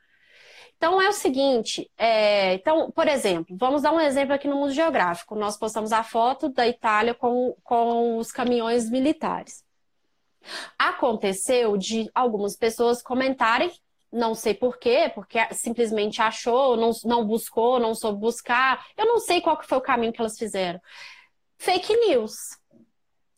Então 0.76 1.01
é 1.01 1.09
o 1.09 1.12
seguinte, 1.12 1.91
é, 1.99 2.55
então, 2.55 2.91
por 2.91 3.09
exemplo, 3.09 3.57
vamos 3.59 3.82
dar 3.82 3.93
um 3.93 4.01
exemplo 4.01 4.34
aqui 4.34 4.47
no 4.47 4.57
mundo 4.57 4.72
geográfico. 4.72 5.34
Nós 5.34 5.59
postamos 5.59 5.91
a 5.93 6.03
foto 6.03 6.51
da 6.51 6.68
Itália 6.68 7.14
com, 7.14 7.57
com 7.62 8.18
os 8.18 8.30
caminhões 8.30 8.91
militares. 8.91 9.64
Aconteceu 10.78 11.76
de 11.76 12.11
algumas 12.14 12.57
pessoas 12.57 13.03
comentarem, 13.03 13.70
não 14.12 14.34
sei 14.34 14.55
por 14.55 14.78
quê, 14.78 15.11
porque 15.14 15.38
simplesmente 15.53 16.20
achou, 16.20 16.76
não, 16.76 16.93
não 17.05 17.26
buscou, 17.26 17.78
não 17.78 17.95
soube 17.95 18.18
buscar. 18.18 18.86
Eu 18.97 19.07
não 19.07 19.18
sei 19.18 19.41
qual 19.41 19.59
que 19.59 19.66
foi 19.66 19.78
o 19.78 19.82
caminho 19.82 20.12
que 20.12 20.20
elas 20.20 20.38
fizeram. 20.38 20.80
Fake 21.59 21.95
news 21.95 22.59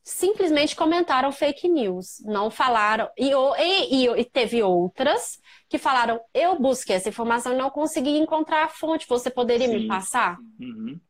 simplesmente 0.02 0.74
comentaram 0.74 1.30
fake 1.30 1.68
news, 1.68 2.20
não 2.24 2.50
falaram. 2.50 3.08
E, 3.16 3.30
e, 3.30 4.08
e, 4.08 4.24
teve 4.24 4.62
outras 4.62 5.38
que 5.68 5.78
falaram: 5.78 6.20
eu 6.34 6.58
busquei 6.58 6.96
essa 6.96 7.08
informação 7.08 7.52
e 7.52 7.56
não 7.56 7.70
consegui 7.70 8.18
encontrar 8.18 8.64
a 8.64 8.68
fonte, 8.68 9.08
você 9.08 9.30
poderia 9.30 9.68
Sim. 9.68 9.78
me 9.78 9.88
passar? 9.88 10.38
Uhum. 10.60 11.00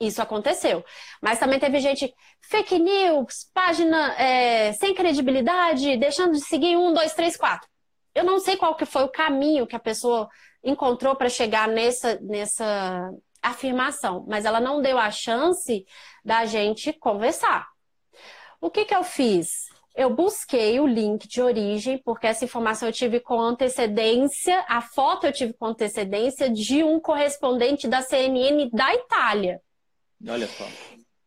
Isso 0.00 0.22
aconteceu. 0.22 0.84
Mas 1.20 1.40
também 1.40 1.58
teve 1.58 1.80
gente, 1.80 2.14
fake 2.40 2.78
news, 2.78 3.50
página 3.52 4.14
é, 4.14 4.72
sem 4.74 4.94
credibilidade, 4.94 5.96
deixando 5.96 6.34
de 6.34 6.40
seguir 6.40 6.76
um, 6.76 6.92
dois, 6.92 7.14
três, 7.14 7.36
quatro. 7.36 7.68
Eu 8.14 8.22
não 8.22 8.38
sei 8.38 8.56
qual 8.56 8.76
que 8.76 8.84
foi 8.84 9.02
o 9.02 9.08
caminho 9.08 9.66
que 9.66 9.74
a 9.74 9.80
pessoa 9.80 10.28
encontrou 10.62 11.16
para 11.16 11.28
chegar 11.28 11.66
nessa, 11.66 12.18
nessa 12.20 13.10
afirmação, 13.42 14.24
mas 14.28 14.44
ela 14.44 14.60
não 14.60 14.80
deu 14.80 14.98
a 14.98 15.10
chance 15.10 15.84
da 16.24 16.44
gente 16.44 16.92
conversar. 16.92 17.66
O 18.60 18.70
que, 18.70 18.84
que 18.84 18.94
eu 18.94 19.04
fiz? 19.04 19.66
Eu 19.94 20.10
busquei 20.10 20.78
o 20.78 20.86
link 20.86 21.26
de 21.26 21.42
origem, 21.42 21.98
porque 21.98 22.26
essa 22.26 22.44
informação 22.44 22.88
eu 22.88 22.92
tive 22.92 23.20
com 23.20 23.40
antecedência, 23.40 24.64
a 24.68 24.80
foto 24.80 25.26
eu 25.26 25.32
tive 25.32 25.52
com 25.52 25.66
antecedência 25.66 26.48
de 26.48 26.82
um 26.84 27.00
correspondente 27.00 27.88
da 27.88 28.02
CNN 28.02 28.70
da 28.70 28.94
Itália. 28.94 29.60
Olha 30.28 30.46
só. 30.46 30.64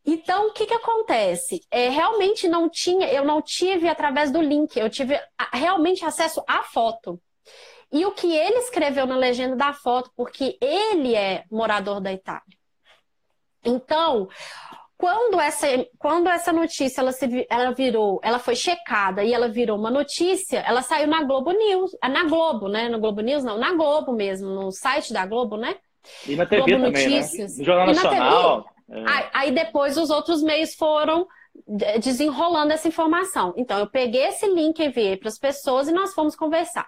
Então, 0.04 0.48
o 0.48 0.52
que, 0.52 0.66
que 0.66 0.74
acontece? 0.74 1.60
É, 1.70 1.88
realmente 1.88 2.48
não 2.48 2.68
tinha, 2.68 3.12
eu 3.12 3.24
não 3.24 3.40
tive 3.40 3.88
através 3.88 4.30
do 4.30 4.40
link, 4.40 4.76
eu 4.76 4.90
tive 4.90 5.20
realmente 5.52 6.04
acesso 6.04 6.42
à 6.46 6.62
foto. 6.62 7.20
E 7.92 8.04
o 8.04 8.12
que 8.12 8.34
ele 8.34 8.56
escreveu 8.58 9.06
na 9.06 9.16
legenda 9.16 9.54
da 9.54 9.72
foto, 9.72 10.10
porque 10.16 10.58
ele 10.60 11.14
é 11.14 11.44
morador 11.50 12.00
da 12.00 12.12
Itália. 12.12 12.58
Então, 13.64 14.28
quando 15.02 15.40
essa, 15.40 15.66
quando 15.98 16.28
essa 16.28 16.52
notícia 16.52 17.00
ela, 17.00 17.10
se, 17.10 17.44
ela 17.50 17.72
virou, 17.72 18.20
ela 18.22 18.38
foi 18.38 18.54
checada 18.54 19.24
e 19.24 19.34
ela 19.34 19.48
virou 19.48 19.76
uma 19.76 19.90
notícia, 19.90 20.60
ela 20.60 20.80
saiu 20.80 21.08
na 21.08 21.24
Globo 21.24 21.50
News, 21.50 21.90
ah, 22.00 22.08
na 22.08 22.22
Globo, 22.22 22.68
né? 22.68 22.88
No 22.88 23.00
Globo 23.00 23.20
News, 23.20 23.42
não, 23.42 23.58
na 23.58 23.72
Globo 23.72 24.12
mesmo, 24.12 24.48
no 24.48 24.70
site 24.70 25.12
da 25.12 25.26
Globo, 25.26 25.56
né? 25.56 25.74
E 26.24 26.36
na 26.36 26.46
TV 26.46 26.62
Globo 26.62 26.84
também, 26.84 27.08
né? 27.08 27.16
Notícias. 27.16 27.50
né? 27.50 27.58
No 27.58 27.64
Jornal 27.64 27.86
Nacional. 27.88 28.64
É. 28.92 29.28
Aí, 29.34 29.50
depois 29.50 29.96
os 29.96 30.08
outros 30.08 30.40
meios 30.40 30.76
foram 30.76 31.26
desenrolando 31.98 32.72
essa 32.72 32.86
informação. 32.86 33.52
Então, 33.56 33.80
eu 33.80 33.88
peguei 33.88 34.26
esse 34.26 34.46
link, 34.46 34.78
enviei 34.78 35.16
para 35.16 35.30
as 35.30 35.38
pessoas 35.38 35.88
e 35.88 35.92
nós 35.92 36.14
fomos 36.14 36.36
conversar. 36.36 36.86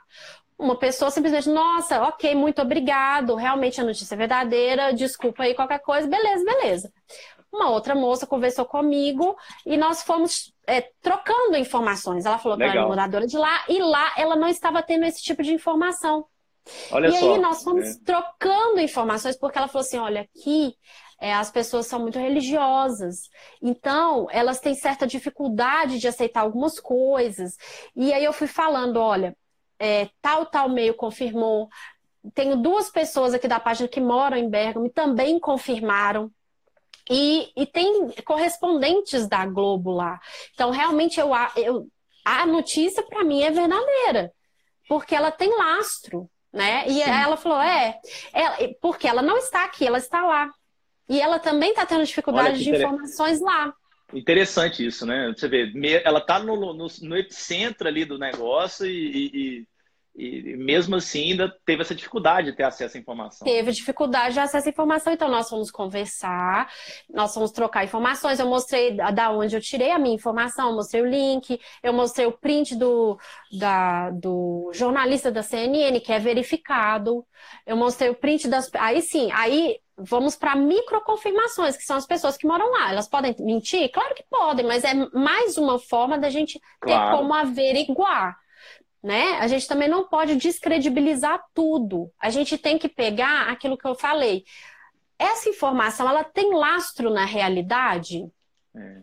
Uma 0.57 0.79
pessoa 0.79 1.11
simplesmente, 1.11 1.49
nossa, 1.49 2.01
ok, 2.05 2.33
muito 2.37 2.63
obrigado, 2.63 3.35
realmente 3.35 3.81
a 3.81 3.85
notícia 3.85 4.15
é 4.15 4.19
verdadeira, 4.19 4.93
desculpa 4.95 5.43
aí 5.43 5.53
qualquer 5.53 5.81
coisa, 5.81 6.07
beleza, 6.07 6.45
beleza 6.45 6.93
uma 7.55 7.71
outra 7.71 7.95
moça 7.95 8.27
conversou 8.27 8.65
comigo 8.65 9.37
e 9.65 9.77
nós 9.77 10.03
fomos 10.03 10.53
é, 10.67 10.81
trocando 11.01 11.57
informações. 11.57 12.27
Ela 12.27 12.39
falou 12.39 12.59
que 12.59 12.65
ela 12.65 12.73
era 12.73 12.87
moradora 12.87 13.27
de 13.27 13.37
lá 13.37 13.65
e 13.69 13.79
lá 13.79 14.13
ela 14.17 14.37
não 14.37 14.49
estava 14.49 14.83
tendo 14.83 15.05
esse 15.05 15.23
tipo 15.23 15.43
de 15.43 15.53
informação. 15.53 16.27
Olha 16.91 17.09
e 17.09 17.13
só, 17.13 17.35
aí 17.35 17.39
nós 17.39 17.63
fomos 17.63 17.85
é. 17.85 17.99
trocando 18.05 18.81
informações 18.81 19.37
porque 19.37 19.59
ela 19.59 19.69
falou 19.69 19.85
assim, 19.87 19.99
olha, 19.99 20.23
aqui 20.23 20.75
é, 21.21 21.33
as 21.33 21.51
pessoas 21.51 21.87
são 21.87 22.01
muito 22.01 22.19
religiosas, 22.19 23.31
então 23.63 24.27
elas 24.31 24.61
têm 24.61 24.75
certa 24.75 25.07
dificuldade 25.07 25.99
de 25.99 26.09
aceitar 26.09 26.41
algumas 26.41 26.81
coisas. 26.81 27.57
E 27.95 28.13
aí 28.13 28.25
eu 28.25 28.33
fui 28.33 28.47
falando, 28.47 28.97
olha, 28.97 29.37
é, 29.79 30.09
tal 30.21 30.47
tal 30.47 30.69
meio 30.69 30.95
confirmou. 30.95 31.69
Tenho 32.35 32.57
duas 32.57 32.91
pessoas 32.91 33.35
aqui 33.35 33.47
da 33.47 33.61
página 33.61 33.87
que 33.87 34.01
moram 34.01 34.37
em 34.37 34.49
Bergamo 34.49 34.87
e 34.87 34.91
também 34.91 35.39
confirmaram 35.39 36.31
e, 37.11 37.51
e 37.57 37.67
tem 37.67 38.11
correspondentes 38.25 39.29
da 39.29 39.45
Globo 39.47 39.93
lá. 39.93 40.21
Então, 40.55 40.71
realmente, 40.71 41.21
eu, 41.21 41.31
eu 41.57 41.87
a 42.25 42.47
notícia 42.47 43.03
para 43.03 43.23
mim 43.23 43.43
é 43.43 43.51
verdadeira, 43.51 44.33
porque 44.89 45.15
ela 45.15 45.31
tem 45.31 45.55
lastro, 45.57 46.29
né? 46.53 46.87
E 46.89 46.95
Sim. 46.95 47.11
ela 47.11 47.37
falou, 47.37 47.61
é, 47.61 47.99
ela, 48.33 48.57
porque 48.81 49.07
ela 49.07 49.21
não 49.21 49.37
está 49.37 49.65
aqui, 49.65 49.87
ela 49.87 49.99
está 49.99 50.25
lá. 50.25 50.51
E 51.09 51.21
ela 51.21 51.39
também 51.39 51.71
está 51.71 51.85
tendo 51.85 52.05
dificuldade 52.05 52.65
de 52.65 52.71
informações 52.71 53.41
lá. 53.41 53.75
Interessante 54.13 54.87
isso, 54.87 55.05
né? 55.05 55.33
Você 55.37 55.49
vê, 55.49 55.71
ela 56.05 56.21
está 56.21 56.39
no, 56.39 56.57
no, 56.73 56.87
no, 57.03 57.17
epicentro 57.17 57.87
ali 57.87 58.05
do 58.05 58.19
negócio 58.19 58.87
e, 58.87 59.27
e, 59.35 59.69
e 60.17 60.57
mesmo 60.57 60.95
assim 60.95 61.33
ainda 61.33 61.53
teve 61.65 61.83
essa 61.83 61.95
dificuldade 61.95 62.51
de 62.51 62.57
ter 62.57 62.63
acesso 62.63 62.97
à 62.97 63.01
informação. 63.01 63.45
Teve 63.45 63.73
dificuldade 63.73 64.35
de 64.35 64.41
acesso 64.41 64.69
à 64.69 64.71
informação, 64.71 65.13
então 65.13 65.29
nós 65.29 65.49
fomos 65.49 65.73
conversar, 65.73 66.71
nós 67.13 67.35
fomos 67.35 67.51
trocar 67.51 67.85
informações. 67.85 68.39
Eu 68.39 68.47
mostrei 68.47 68.97
da 68.97 69.31
onde 69.33 69.57
eu 69.57 69.61
tirei 69.61 69.91
a 69.91 69.99
minha 69.99 70.15
informação, 70.15 70.71
eu 70.71 70.77
mostrei 70.77 71.03
o 71.03 71.07
link, 71.07 71.61
eu 71.83 71.93
mostrei 71.93 72.27
o 72.27 72.33
print 72.33 72.77
do, 72.77 73.19
da, 73.59 74.11
do 74.11 74.71
jornalista 74.73 75.33
da 75.33 75.43
CNN, 75.43 75.99
que 75.99 76.13
é 76.13 76.21
verificado. 76.21 77.27
Eu 77.67 77.77
mostrei 77.77 78.09
o 78.09 78.15
print 78.15 78.47
das. 78.47 78.71
Aí 78.75 79.03
sim, 79.03 79.33
aí 79.33 79.81
vamos 79.99 80.37
para 80.37 80.55
microconfirmações, 80.55 81.77
que 81.77 81.83
são 81.83 81.97
as 81.97 82.07
pessoas 82.07 82.37
que 82.37 82.47
moram 82.47 82.71
lá. 82.71 82.91
Elas 82.91 83.09
podem 83.09 83.35
mentir? 83.41 83.91
Claro 83.91 84.15
que 84.15 84.25
podem, 84.31 84.65
mas 84.65 84.85
é 84.85 84.95
mais 85.13 85.59
uma 85.59 85.79
forma 85.81 86.17
da 86.17 86.31
gente 86.31 86.61
claro. 86.81 87.11
ter 87.11 87.17
como 87.17 87.35
averiguar 87.35 88.44
né? 89.05 89.33
A 89.39 89.47
gente 89.47 89.69
também 89.69 89.87
não 89.87 90.09
pode 90.09 90.35
descredibilizar 90.37 91.45
tudo. 91.53 92.11
A 92.19 92.31
gente 92.31 92.57
tem 92.57 92.79
que 92.79 92.89
pegar 92.89 93.51
aquilo 93.51 93.77
que 93.77 93.87
eu 93.87 93.95
falei. 93.95 94.45
Essa 95.19 95.51
informação, 95.51 96.09
ela 96.09 96.25
tem 96.25 96.55
lastro 96.55 97.11
na 97.11 97.27
realidade? 97.27 98.27
É. 98.75 99.03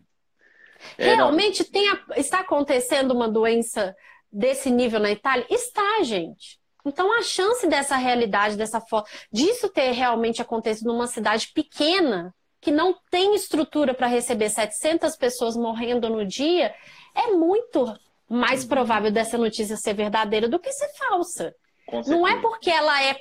É, 0.98 1.14
Realmente 1.14 1.64
tem 1.64 1.88
a, 1.88 2.00
está 2.18 2.40
acontecendo 2.40 3.12
uma 3.12 3.30
doença 3.30 3.96
desse 4.32 4.72
nível 4.72 5.00
na 5.00 5.12
Itália? 5.12 5.46
Está, 5.48 6.02
gente. 6.02 6.60
Então 6.84 7.16
a 7.16 7.22
chance 7.22 7.68
dessa 7.68 7.96
realidade, 7.96 8.58
dessa 8.58 8.82
forma, 8.82 9.08
disso 9.32 9.70
ter 9.70 9.92
realmente 9.92 10.42
acontecido 10.42 10.88
numa 10.88 11.06
cidade 11.06 11.50
pequena, 11.54 12.34
que 12.60 12.72
não 12.72 12.98
tem 13.12 13.36
estrutura 13.36 13.94
para 13.94 14.08
receber 14.08 14.50
700 14.50 15.16
pessoas 15.16 15.56
morrendo 15.56 16.10
no 16.10 16.26
dia, 16.26 16.74
é 17.14 17.28
muito 17.28 17.86
mais 18.32 18.64
provável 18.64 19.12
dessa 19.12 19.38
notícia 19.38 19.76
ser 19.76 19.94
verdadeira 19.94 20.48
do 20.48 20.60
que 20.60 20.72
ser 20.72 20.88
falsa. 20.98 21.54
Não 22.08 22.26
é 22.26 22.40
porque 22.40 22.70
ela 22.70 23.04
é. 23.04 23.18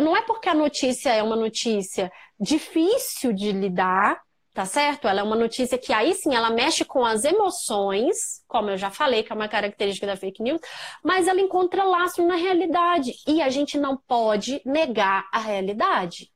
Não 0.00 0.16
é 0.16 0.22
porque 0.22 0.48
a 0.48 0.54
notícia 0.54 1.10
é 1.10 1.22
uma 1.22 1.34
notícia 1.34 2.12
difícil 2.38 3.32
de 3.32 3.50
lidar, 3.50 4.20
tá 4.52 4.66
certo? 4.66 5.08
Ela 5.08 5.20
é 5.20 5.22
uma 5.22 5.34
notícia 5.34 5.78
que 5.78 5.92
aí 5.92 6.14
sim 6.14 6.34
ela 6.34 6.50
mexe 6.50 6.84
com 6.84 7.04
as 7.04 7.24
emoções, 7.24 8.42
como 8.46 8.70
eu 8.70 8.76
já 8.76 8.90
falei, 8.90 9.22
que 9.22 9.32
é 9.32 9.34
uma 9.34 9.48
característica 9.48 10.06
da 10.06 10.16
fake 10.16 10.42
news, 10.42 10.60
mas 11.02 11.26
ela 11.26 11.40
encontra 11.40 11.82
laço 11.82 12.24
na 12.24 12.36
realidade. 12.36 13.12
E 13.26 13.40
a 13.40 13.48
gente 13.48 13.78
não 13.78 13.96
pode 13.96 14.60
negar 14.64 15.26
a 15.32 15.38
realidade. 15.38 16.31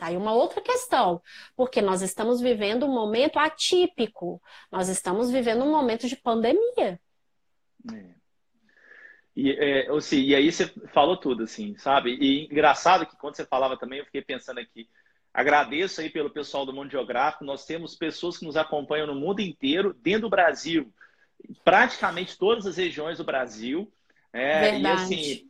Tá 0.00 0.06
aí 0.06 0.16
uma 0.16 0.32
outra 0.32 0.62
questão, 0.62 1.20
porque 1.54 1.82
nós 1.82 2.00
estamos 2.00 2.40
vivendo 2.40 2.86
um 2.86 2.94
momento 2.94 3.38
atípico, 3.38 4.40
nós 4.72 4.88
estamos 4.88 5.30
vivendo 5.30 5.62
um 5.62 5.70
momento 5.70 6.08
de 6.08 6.16
pandemia. 6.16 6.98
É. 7.92 8.14
E, 9.36 9.50
é, 9.52 9.90
assim, 9.90 10.22
e 10.22 10.34
aí 10.34 10.50
você 10.50 10.68
falou 10.94 11.18
tudo, 11.18 11.42
assim, 11.42 11.76
sabe? 11.76 12.16
E 12.18 12.46
engraçado 12.46 13.04
que 13.04 13.14
quando 13.14 13.36
você 13.36 13.44
falava 13.44 13.76
também, 13.76 13.98
eu 13.98 14.06
fiquei 14.06 14.22
pensando 14.22 14.58
aqui, 14.58 14.88
agradeço 15.34 16.00
aí 16.00 16.08
pelo 16.08 16.30
pessoal 16.30 16.64
do 16.64 16.72
Mundo 16.72 16.90
Geográfico, 16.90 17.44
nós 17.44 17.66
temos 17.66 17.94
pessoas 17.94 18.38
que 18.38 18.46
nos 18.46 18.56
acompanham 18.56 19.06
no 19.06 19.14
mundo 19.14 19.40
inteiro, 19.40 19.92
dentro 19.92 20.22
do 20.22 20.30
Brasil, 20.30 20.90
praticamente 21.62 22.38
todas 22.38 22.66
as 22.66 22.78
regiões 22.78 23.18
do 23.18 23.24
Brasil, 23.24 23.92
É, 24.32 24.78
e 24.78 24.86
assim, 24.86 25.49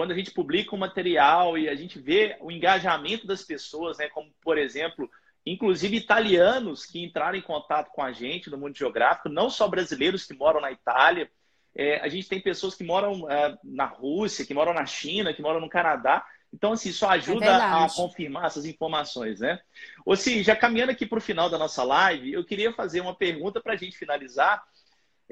quando 0.00 0.12
a 0.12 0.14
gente 0.14 0.30
publica 0.30 0.74
um 0.74 0.78
material 0.78 1.58
e 1.58 1.68
a 1.68 1.74
gente 1.74 1.98
vê 1.98 2.34
o 2.40 2.50
engajamento 2.50 3.26
das 3.26 3.42
pessoas, 3.42 3.98
né, 3.98 4.08
como 4.08 4.32
por 4.40 4.56
exemplo, 4.56 5.10
inclusive 5.44 5.94
italianos 5.94 6.86
que 6.86 7.04
entraram 7.04 7.36
em 7.36 7.42
contato 7.42 7.90
com 7.90 8.02
a 8.02 8.10
gente 8.10 8.48
no 8.48 8.56
mundo 8.56 8.74
geográfico, 8.74 9.28
não 9.28 9.50
só 9.50 9.68
brasileiros 9.68 10.24
que 10.24 10.32
moram 10.32 10.58
na 10.58 10.72
Itália, 10.72 11.30
é, 11.76 12.00
a 12.00 12.08
gente 12.08 12.30
tem 12.30 12.40
pessoas 12.40 12.74
que 12.74 12.82
moram 12.82 13.30
é, 13.30 13.58
na 13.62 13.84
Rússia, 13.84 14.46
que 14.46 14.54
moram 14.54 14.72
na 14.72 14.86
China, 14.86 15.34
que 15.34 15.42
moram 15.42 15.60
no 15.60 15.68
Canadá. 15.68 16.24
Então, 16.50 16.72
assim, 16.72 16.88
isso 16.88 17.04
ajuda 17.04 17.44
é 17.44 17.50
a 17.50 17.86
confirmar 17.94 18.46
essas 18.46 18.64
informações, 18.64 19.40
né? 19.40 19.60
Ou 20.06 20.16
se 20.16 20.42
já 20.42 20.56
caminhando 20.56 20.92
aqui 20.92 21.04
para 21.04 21.18
o 21.18 21.22
final 21.22 21.50
da 21.50 21.58
nossa 21.58 21.84
live, 21.84 22.32
eu 22.32 22.42
queria 22.42 22.72
fazer 22.72 23.02
uma 23.02 23.14
pergunta 23.14 23.60
para 23.60 23.74
a 23.74 23.76
gente 23.76 23.98
finalizar. 23.98 24.64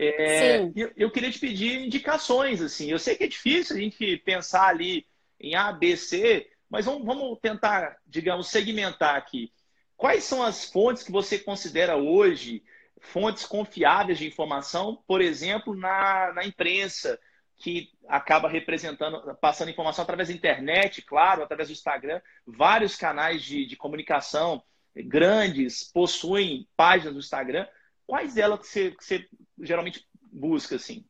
É, 0.01 0.61
eu, 0.77 0.93
eu, 0.97 1.11
queria 1.11 1.31
te 1.31 1.41
pedir 1.41 1.85
indicações, 1.85 2.63
assim. 2.63 2.89
Eu 2.89 3.01
sei 3.01 3.17
que 3.17 3.25
é 3.25 3.29
difícil 3.29 3.77
a 3.77 3.81
gente 3.81 4.17
pensar 4.19 4.69
ali 4.69 5.05
em 5.41 5.57
A, 5.57 5.73
B, 5.73 5.97
C, 5.97 6.49
mas 6.71 6.87
vamos, 6.87 7.05
vamos 7.05 7.39
tentar, 7.41 7.97
digamos, 8.07 8.49
segmentar 8.49 9.17
aqui. 9.17 9.53
Quais 9.97 10.23
são 10.23 10.41
as 10.43 10.71
fontes 10.71 11.03
que 11.03 11.11
você 11.11 11.37
considera 11.37 11.97
hoje 11.97 12.63
fontes 13.01 13.45
confiáveis 13.45 14.19
de 14.19 14.27
informação, 14.27 15.03
por 15.07 15.21
exemplo, 15.21 15.75
na, 15.75 16.33
na 16.33 16.45
imprensa, 16.45 17.19
que 17.57 17.91
acaba 18.07 18.49
representando, 18.49 19.37
passando 19.41 19.71
informação 19.71 20.05
através 20.05 20.29
da 20.29 20.35
internet, 20.35 21.03
claro, 21.03 21.43
através 21.43 21.69
do 21.69 21.73
Instagram, 21.73 22.21
vários 22.47 22.95
canais 22.95 23.43
de, 23.43 23.67
de 23.67 23.77
comunicação 23.77 24.63
grandes 24.95 25.85
possuem 25.93 26.69
páginas 26.77 27.15
do 27.15 27.21
Instagram. 27.21 27.67
Quais 28.07 28.35
delas 28.35 28.61
que 28.61 28.67
você, 28.67 28.91
que 28.93 29.05
você 29.05 29.29
geralmente 29.61 30.07
busca, 30.33 30.77
assim? 30.77 31.05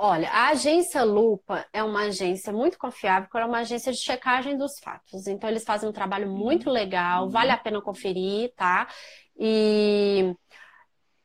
Olha, 0.00 0.30
a 0.30 0.50
agência 0.50 1.02
Lupa 1.02 1.66
é 1.72 1.82
uma 1.82 2.04
agência 2.04 2.52
muito 2.52 2.78
confiável, 2.78 3.28
é 3.34 3.44
uma 3.44 3.58
agência 3.58 3.90
de 3.90 3.98
checagem 3.98 4.56
dos 4.56 4.78
fatos. 4.78 5.26
Então, 5.26 5.50
eles 5.50 5.64
fazem 5.64 5.88
um 5.88 5.92
trabalho 5.92 6.30
muito 6.30 6.68
uhum. 6.68 6.72
legal, 6.72 7.24
uhum. 7.24 7.30
vale 7.30 7.50
a 7.50 7.56
pena 7.56 7.82
conferir, 7.82 8.52
tá? 8.54 8.86
E 9.36 10.32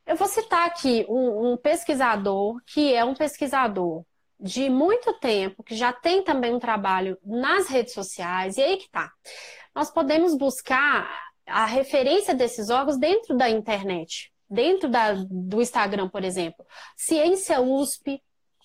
eu 0.08 0.16
vou 0.16 0.28
citar 0.28 0.66
aqui 0.66 1.06
um, 1.08 1.52
um 1.52 1.58
pesquisador 1.58 2.60
que 2.66 2.92
é 2.92 3.06
um 3.06 3.14
pesquisador 3.14 4.04
de 4.40 4.70
muito 4.70 5.14
tempo, 5.20 5.64
que 5.64 5.76
já 5.76 5.94
tem 5.94 6.24
também 6.24 6.54
um 6.54 6.60
trabalho 6.60 7.18
nas 7.24 7.68
redes 7.68 7.94
sociais, 7.94 8.58
e 8.58 8.62
aí 8.62 8.78
que 8.78 8.90
tá. 8.90 9.12
Nós 9.76 9.92
podemos 9.92 10.36
buscar 10.36 11.08
a 11.46 11.66
referência 11.66 12.34
desses 12.34 12.72
órgãos 12.72 12.98
dentro 12.98 13.38
da 13.38 13.50
internet, 13.50 14.33
dentro 14.50 14.90
da, 14.90 15.14
do 15.14 15.62
Instagram, 15.62 16.10
por 16.10 16.24
exemplo. 16.24 16.66
Ciência 16.96 17.62
USP, 17.62 18.22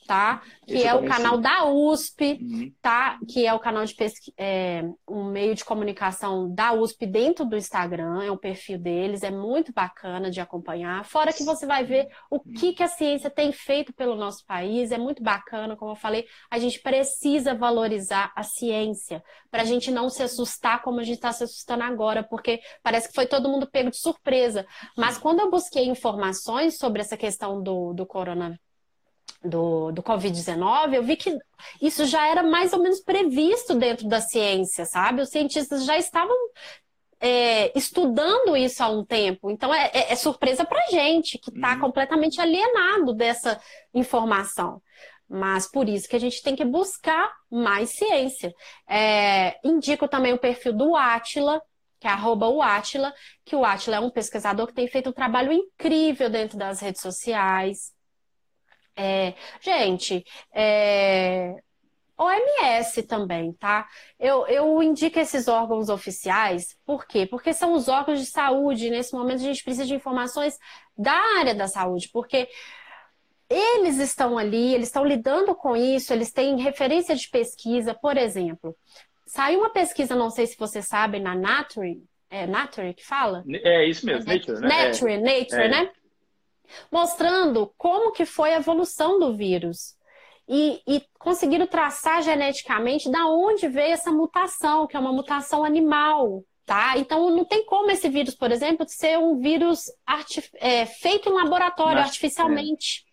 tá? 0.09 0.41
Que 0.67 0.85
é 0.85 0.95
o 0.95 1.05
canal 1.05 1.37
da 1.37 1.67
USP, 1.67 2.39
uhum. 2.41 2.73
tá? 2.81 3.19
Que 3.29 3.47
é 3.47 3.53
o 3.53 3.59
canal 3.59 3.85
de 3.85 3.95
pesqu... 3.95 4.33
é, 4.39 4.83
um 5.07 5.25
meio 5.25 5.55
de 5.55 5.63
comunicação 5.63 6.51
da 6.51 6.73
USP 6.73 7.07
dentro 7.07 7.45
do 7.45 7.59
Instagram, 7.59 8.23
é 8.23 8.31
o 8.31 8.39
perfil 8.39 8.79
deles, 8.79 9.23
é 9.23 9.31
muito 9.31 9.71
bacana 9.71 10.31
de 10.31 10.41
acompanhar. 10.41 11.05
Fora 11.05 11.31
que 11.31 11.45
você 11.45 11.67
vai 11.67 11.85
ver 11.85 12.09
o 12.31 12.37
uhum. 12.37 12.55
que, 12.55 12.73
que 12.73 12.83
a 12.83 12.89
ciência 12.89 13.29
tem 13.29 13.53
feito 13.53 13.93
pelo 13.93 14.17
nosso 14.17 14.47
país, 14.47 14.91
é 14.93 14.97
muito 14.97 15.23
bacana, 15.23 15.77
como 15.77 15.93
eu 15.93 15.97
falei, 15.97 16.25
a 16.51 16.59
gente 16.59 16.81
precisa 16.81 17.55
valorizar 17.55 18.33
a 18.35 18.43
ciência, 18.43 19.23
para 19.51 19.61
a 19.61 19.67
gente 19.67 19.91
não 19.91 20.09
se 20.09 20.23
assustar 20.23 20.81
como 20.81 21.01
a 21.01 21.05
gente 21.05 21.17
está 21.17 21.33
se 21.33 21.45
assustando 21.45 21.83
agora, 21.83 22.23
porque 22.23 22.61
parece 22.83 23.09
que 23.09 23.15
foi 23.15 23.27
todo 23.27 23.49
mundo 23.49 23.69
pego 23.71 23.91
de 23.91 23.99
surpresa. 23.99 24.67
Mas 24.97 25.19
quando 25.19 25.41
eu 25.41 25.51
busquei 25.51 25.85
informações 25.85 26.79
sobre 26.79 27.03
essa 27.03 27.17
questão 27.17 27.63
do, 27.63 27.93
do 27.93 28.07
coronavírus, 28.07 28.68
do, 29.43 29.93
do 29.93 30.03
Covid-19, 30.03 30.95
eu 30.95 31.03
vi 31.03 31.17
que 31.17 31.37
isso 31.81 32.05
já 32.05 32.27
era 32.29 32.43
mais 32.43 32.73
ou 32.73 32.83
menos 32.83 33.01
previsto 33.01 33.75
dentro 33.75 34.09
da 34.09 34.21
ciência, 34.21 34.85
sabe? 34.85 35.23
Os 35.23 35.31
cientistas 35.31 35.85
já 35.85 35.97
estavam 35.97 36.37
é, 37.21 37.77
estudando 37.77 38.57
isso 38.57 38.83
há 38.83 38.89
um 38.89 39.05
tempo. 39.05 39.51
Então 39.51 39.73
é, 39.73 39.91
é, 39.93 40.13
é 40.13 40.17
surpresa 40.17 40.65
para 40.65 40.91
gente 40.91 41.39
que 41.39 41.51
está 41.51 41.75
uhum. 41.75 41.81
completamente 41.81 42.41
alienado 42.41 43.15
dessa 43.15 43.61
informação. 43.95 44.83
Mas 45.29 45.71
por 45.71 45.89
isso 45.89 46.09
que 46.09 46.17
a 46.17 46.21
gente 46.21 46.43
tem 46.43 46.57
que 46.57 46.65
buscar 46.65 47.31
mais 47.51 47.91
ciência. 47.91 48.53
É, 48.89 49.59
indico 49.63 50.09
também 50.09 50.33
o 50.33 50.39
perfil 50.39 50.73
do 50.73 50.97
Atila, 50.97 51.61
que 52.01 52.07
é 52.07 52.11
arroba 52.11 52.49
o 52.49 52.63
Atila, 52.63 53.13
que 53.45 53.55
o 53.55 53.65
Atila 53.65 53.97
é 53.97 54.01
um 54.01 54.11
pesquisador 54.11 54.69
que 54.69 54.73
tem 54.73 54.89
feito 54.89 55.11
um 55.11 55.13
trabalho 55.13 55.53
incrível 55.53 56.31
dentro 56.31 56.57
das 56.57 56.81
redes 56.81 57.03
sociais. 57.03 57.93
É, 59.01 59.35
gente, 59.61 60.25
é, 60.53 61.55
OMS 62.19 63.01
também, 63.05 63.53
tá? 63.53 63.87
Eu, 64.19 64.45
eu 64.49 64.83
indico 64.83 65.21
esses 65.21 65.47
órgãos 65.47 65.89
oficiais, 65.89 66.77
por 66.85 67.07
quê? 67.07 67.25
Porque 67.25 67.53
são 67.55 67.75
os 67.75 67.87
órgãos 67.87 68.19
de 68.19 68.27
saúde. 68.27 68.91
Nesse 68.91 69.15
momento, 69.15 69.37
a 69.37 69.45
gente 69.45 69.63
precisa 69.63 69.87
de 69.87 69.95
informações 69.95 70.59
da 70.97 71.15
área 71.39 71.55
da 71.55 71.69
saúde, 71.69 72.11
porque 72.13 72.49
eles 73.49 73.99
estão 73.99 74.37
ali, 74.37 74.75
eles 74.75 74.89
estão 74.89 75.05
lidando 75.05 75.55
com 75.55 75.77
isso, 75.77 76.13
eles 76.13 76.33
têm 76.33 76.61
referência 76.61 77.15
de 77.15 77.29
pesquisa, 77.29 77.95
por 77.95 78.17
exemplo. 78.17 78.77
Saiu 79.25 79.61
uma 79.61 79.71
pesquisa, 79.71 80.17
não 80.17 80.29
sei 80.29 80.47
se 80.49 80.57
você 80.59 80.83
sabe, 80.83 81.21
na 81.21 81.37
Nature, 81.37 82.03
é 82.31 82.47
Nature 82.47 82.95
que 82.95 83.07
fala? 83.07 83.45
É 83.49 83.87
isso 83.87 84.05
mesmo, 84.05 84.31
Nature, 84.31 84.61
né? 84.61 84.89
Nature, 84.89 85.13
é. 85.13 85.19
Nature, 85.19 85.63
é. 85.63 85.69
né? 85.69 85.91
Mostrando 86.91 87.73
como 87.77 88.13
que 88.13 88.25
foi 88.25 88.55
a 88.55 88.59
evolução 88.59 89.19
do 89.19 89.37
vírus. 89.37 89.97
E, 90.49 90.81
e, 90.87 91.03
conseguiram 91.19 91.67
traçar 91.67 92.23
geneticamente 92.23 93.11
da 93.11 93.27
onde 93.27 93.69
veio 93.69 93.93
essa 93.93 94.11
mutação, 94.11 94.87
que 94.87 94.97
é 94.97 95.01
uma 95.01 95.13
mutação 95.13 95.63
animal, 95.63 96.43
tá? 96.65 96.97
Então 96.97 97.31
não 97.31 97.45
tem 97.45 97.67
como 97.67 97.91
esse 97.91 98.09
vírus, 98.09 98.35
por 98.35 98.51
exemplo, 98.51 98.87
ser 98.89 99.19
um 99.19 99.39
vírus 99.39 99.91
é, 100.55 100.87
feito 100.87 101.29
em 101.29 101.33
laboratório 101.33 101.97
Mas, 101.97 102.07
artificialmente. 102.07 103.05
É. 103.05 103.08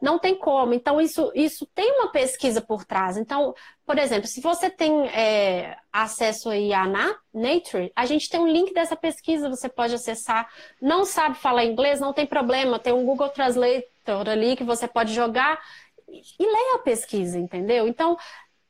Não 0.00 0.18
tem 0.18 0.34
como. 0.36 0.72
Então, 0.74 1.00
isso, 1.00 1.32
isso 1.34 1.66
tem 1.74 1.90
uma 1.92 2.12
pesquisa 2.12 2.60
por 2.60 2.84
trás. 2.84 3.16
Então, 3.16 3.54
por 3.84 3.98
exemplo, 3.98 4.28
se 4.28 4.40
você 4.40 4.70
tem 4.70 5.08
é, 5.08 5.76
acesso 5.92 6.50
aí 6.50 6.72
à 6.72 6.86
Nature, 7.34 7.90
a 7.96 8.06
gente 8.06 8.28
tem 8.28 8.38
um 8.38 8.46
link 8.46 8.72
dessa 8.72 8.94
pesquisa, 8.94 9.48
você 9.48 9.68
pode 9.68 9.94
acessar. 9.94 10.48
Não 10.80 11.04
sabe 11.04 11.36
falar 11.36 11.64
inglês, 11.64 12.00
não 12.00 12.12
tem 12.12 12.26
problema. 12.26 12.78
Tem 12.78 12.92
um 12.92 13.04
Google 13.04 13.28
Translator 13.30 14.28
ali 14.28 14.56
que 14.56 14.64
você 14.64 14.86
pode 14.86 15.12
jogar 15.12 15.60
e 16.08 16.46
ler 16.46 16.74
a 16.76 16.78
pesquisa, 16.78 17.38
entendeu? 17.38 17.88
Então, 17.88 18.16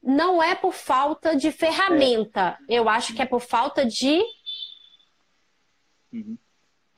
não 0.03 0.43
é 0.43 0.55
por 0.55 0.72
falta 0.72 1.37
de 1.37 1.53
ferramenta. 1.53 2.59
Eu 2.68 2.89
acho 2.89 3.14
que 3.14 3.22
é 3.22 3.26
por 3.26 3.41
falta 3.41 3.85
de. 3.85 4.22
Uhum. 6.12 6.39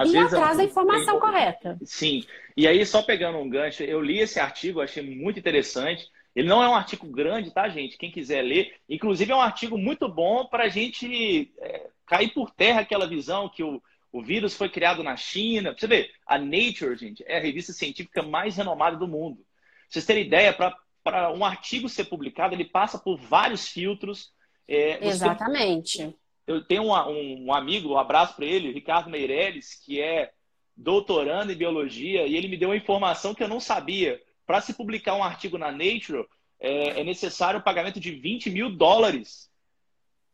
Às 0.01 0.13
e 0.13 0.17
atrás 0.17 0.57
da 0.57 0.65
informação 0.65 1.13
tem... 1.13 1.21
correta. 1.21 1.79
Sim. 1.85 2.25
E 2.57 2.67
aí, 2.67 2.85
só 2.87 3.03
pegando 3.03 3.37
um 3.37 3.51
gancho, 3.51 3.83
eu 3.83 4.01
li 4.01 4.19
esse 4.19 4.41
artigo, 4.41 4.81
achei 4.81 5.03
muito 5.03 5.39
interessante. 5.39 6.09
Ele 6.35 6.49
não 6.49 6.63
é 6.63 6.69
um 6.69 6.75
artigo 6.75 7.07
grande, 7.07 7.53
tá, 7.53 7.69
gente? 7.69 7.99
Quem 7.99 8.11
quiser 8.11 8.41
ler. 8.41 8.77
Inclusive, 8.89 9.31
é 9.31 9.37
um 9.37 9.41
artigo 9.41 9.77
muito 9.77 10.09
bom 10.09 10.47
para 10.47 10.65
a 10.65 10.69
gente 10.69 11.53
é, 11.59 11.89
cair 12.07 12.33
por 12.33 12.51
terra 12.51 12.81
aquela 12.81 13.07
visão 13.07 13.49
que 13.49 13.63
o, 13.63 13.83
o 14.11 14.23
vírus 14.23 14.57
foi 14.57 14.71
criado 14.71 15.03
na 15.03 15.17
China. 15.17 15.73
Pra 15.73 15.81
você 15.81 15.87
ver, 15.87 16.11
a 16.27 16.39
Nature, 16.39 16.97
gente, 16.97 17.23
é 17.27 17.37
a 17.37 17.43
revista 17.43 17.75
científica 17.75 18.23
mais 18.23 18.57
renomada 18.57 18.97
do 18.97 19.07
mundo. 19.07 19.37
Pra 19.37 19.45
vocês 19.91 20.07
terem 20.07 20.25
ideia, 20.25 20.57
para 21.05 21.31
um 21.31 21.45
artigo 21.45 21.91
ser 21.91 22.05
publicado, 22.05 22.55
ele 22.55 22.65
passa 22.65 22.99
por 22.99 23.19
vários 23.19 23.69
filtros. 23.69 24.33
É, 24.67 25.07
Exatamente. 25.07 26.17
Eu 26.51 26.65
tenho 26.65 26.83
um, 26.83 26.93
um, 26.93 27.47
um 27.47 27.55
amigo, 27.55 27.91
um 27.91 27.99
abraço 27.99 28.35
para 28.35 28.45
ele, 28.45 28.73
Ricardo 28.73 29.09
Meirelles, 29.09 29.75
que 29.75 30.01
é 30.01 30.33
doutorando 30.77 31.53
em 31.53 31.57
biologia 31.57 32.27
e 32.27 32.37
ele 32.37 32.49
me 32.49 32.57
deu 32.57 32.71
uma 32.71 32.77
informação 32.77 33.35
que 33.35 33.43
eu 33.43 33.49
não 33.49 33.61
sabia. 33.61 34.21
Para 34.45 34.61
se 34.61 34.75
publicar 34.75 35.15
um 35.15 35.23
artigo 35.23 35.57
na 35.57 35.71
Nature, 35.71 36.27
é, 36.59 37.01
é, 37.01 37.05
necessário 37.05 37.61
o 37.61 37.63
pagamento 37.63 38.01
de 38.01 38.11
20 38.11 38.51
mil 38.51 38.69
dólares. 38.69 39.49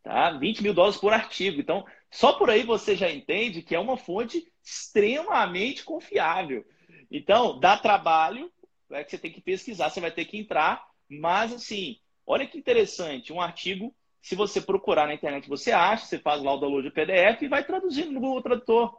Tá? 0.01 0.31
20 0.31 0.63
mil 0.63 0.73
dólares 0.73 0.97
por 0.97 1.13
artigo. 1.13 1.61
Então, 1.61 1.85
só 2.09 2.33
por 2.33 2.49
aí 2.49 2.63
você 2.63 2.95
já 2.95 3.11
entende 3.11 3.61
que 3.61 3.75
é 3.75 3.79
uma 3.79 3.95
fonte 3.95 4.51
extremamente 4.63 5.83
confiável. 5.83 6.65
Então, 7.11 7.59
dá 7.59 7.77
trabalho, 7.77 8.51
é 8.89 9.03
que 9.03 9.11
você 9.11 9.19
tem 9.19 9.31
que 9.31 9.41
pesquisar, 9.41 9.89
você 9.89 10.01
vai 10.01 10.11
ter 10.11 10.25
que 10.25 10.37
entrar, 10.37 10.83
mas 11.07 11.53
assim, 11.53 11.99
olha 12.25 12.47
que 12.47 12.57
interessante, 12.57 13.31
um 13.31 13.39
artigo, 13.39 13.93
se 14.27 14.35
você 14.35 14.59
procurar 14.59 15.07
na 15.07 15.13
internet, 15.13 15.47
você 15.47 15.71
acha, 15.71 16.05
você 16.05 16.19
faz 16.19 16.43
lá 16.43 16.53
o 16.53 16.57
download 16.57 16.89
do 16.89 16.93
PDF 16.93 17.43
e 17.43 17.47
vai 17.47 17.63
traduzindo 17.63 18.11
no 18.11 18.19
Google 18.19 18.41
Tradutor. 18.41 18.97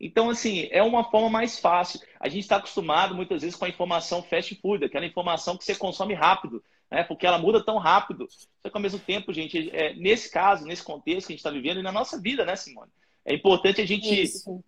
Então, 0.00 0.30
assim, 0.30 0.66
é 0.70 0.82
uma 0.82 1.04
forma 1.04 1.28
mais 1.28 1.58
fácil. 1.58 2.00
A 2.18 2.26
gente 2.26 2.44
está 2.44 2.56
acostumado 2.56 3.14
muitas 3.14 3.42
vezes 3.42 3.54
com 3.54 3.66
a 3.66 3.68
informação 3.68 4.22
fast 4.22 4.54
food, 4.54 4.82
aquela 4.82 5.04
informação 5.04 5.58
que 5.58 5.64
você 5.64 5.74
consome 5.74 6.14
rápido, 6.14 6.64
né? 6.90 7.04
Porque 7.04 7.26
ela 7.26 7.36
muda 7.36 7.62
tão 7.62 7.76
rápido. 7.76 8.26
Só 8.30 8.70
que 8.70 8.74
ao 8.74 8.80
mesmo 8.80 8.98
tempo, 8.98 9.30
gente, 9.30 9.68
é, 9.74 9.94
nesse 9.94 10.30
caso, 10.30 10.64
nesse 10.64 10.82
contexto 10.82 11.26
que 11.26 11.34
a 11.34 11.36
gente 11.36 11.40
está 11.40 11.50
vivendo 11.50 11.80
e 11.80 11.82
na 11.82 11.92
nossa 11.92 12.18
vida, 12.18 12.46
né, 12.46 12.56
Simone? 12.56 12.90
É 13.26 13.34
importante 13.34 13.82
a 13.82 13.86
gente 13.86 14.22
Isso. 14.22 14.64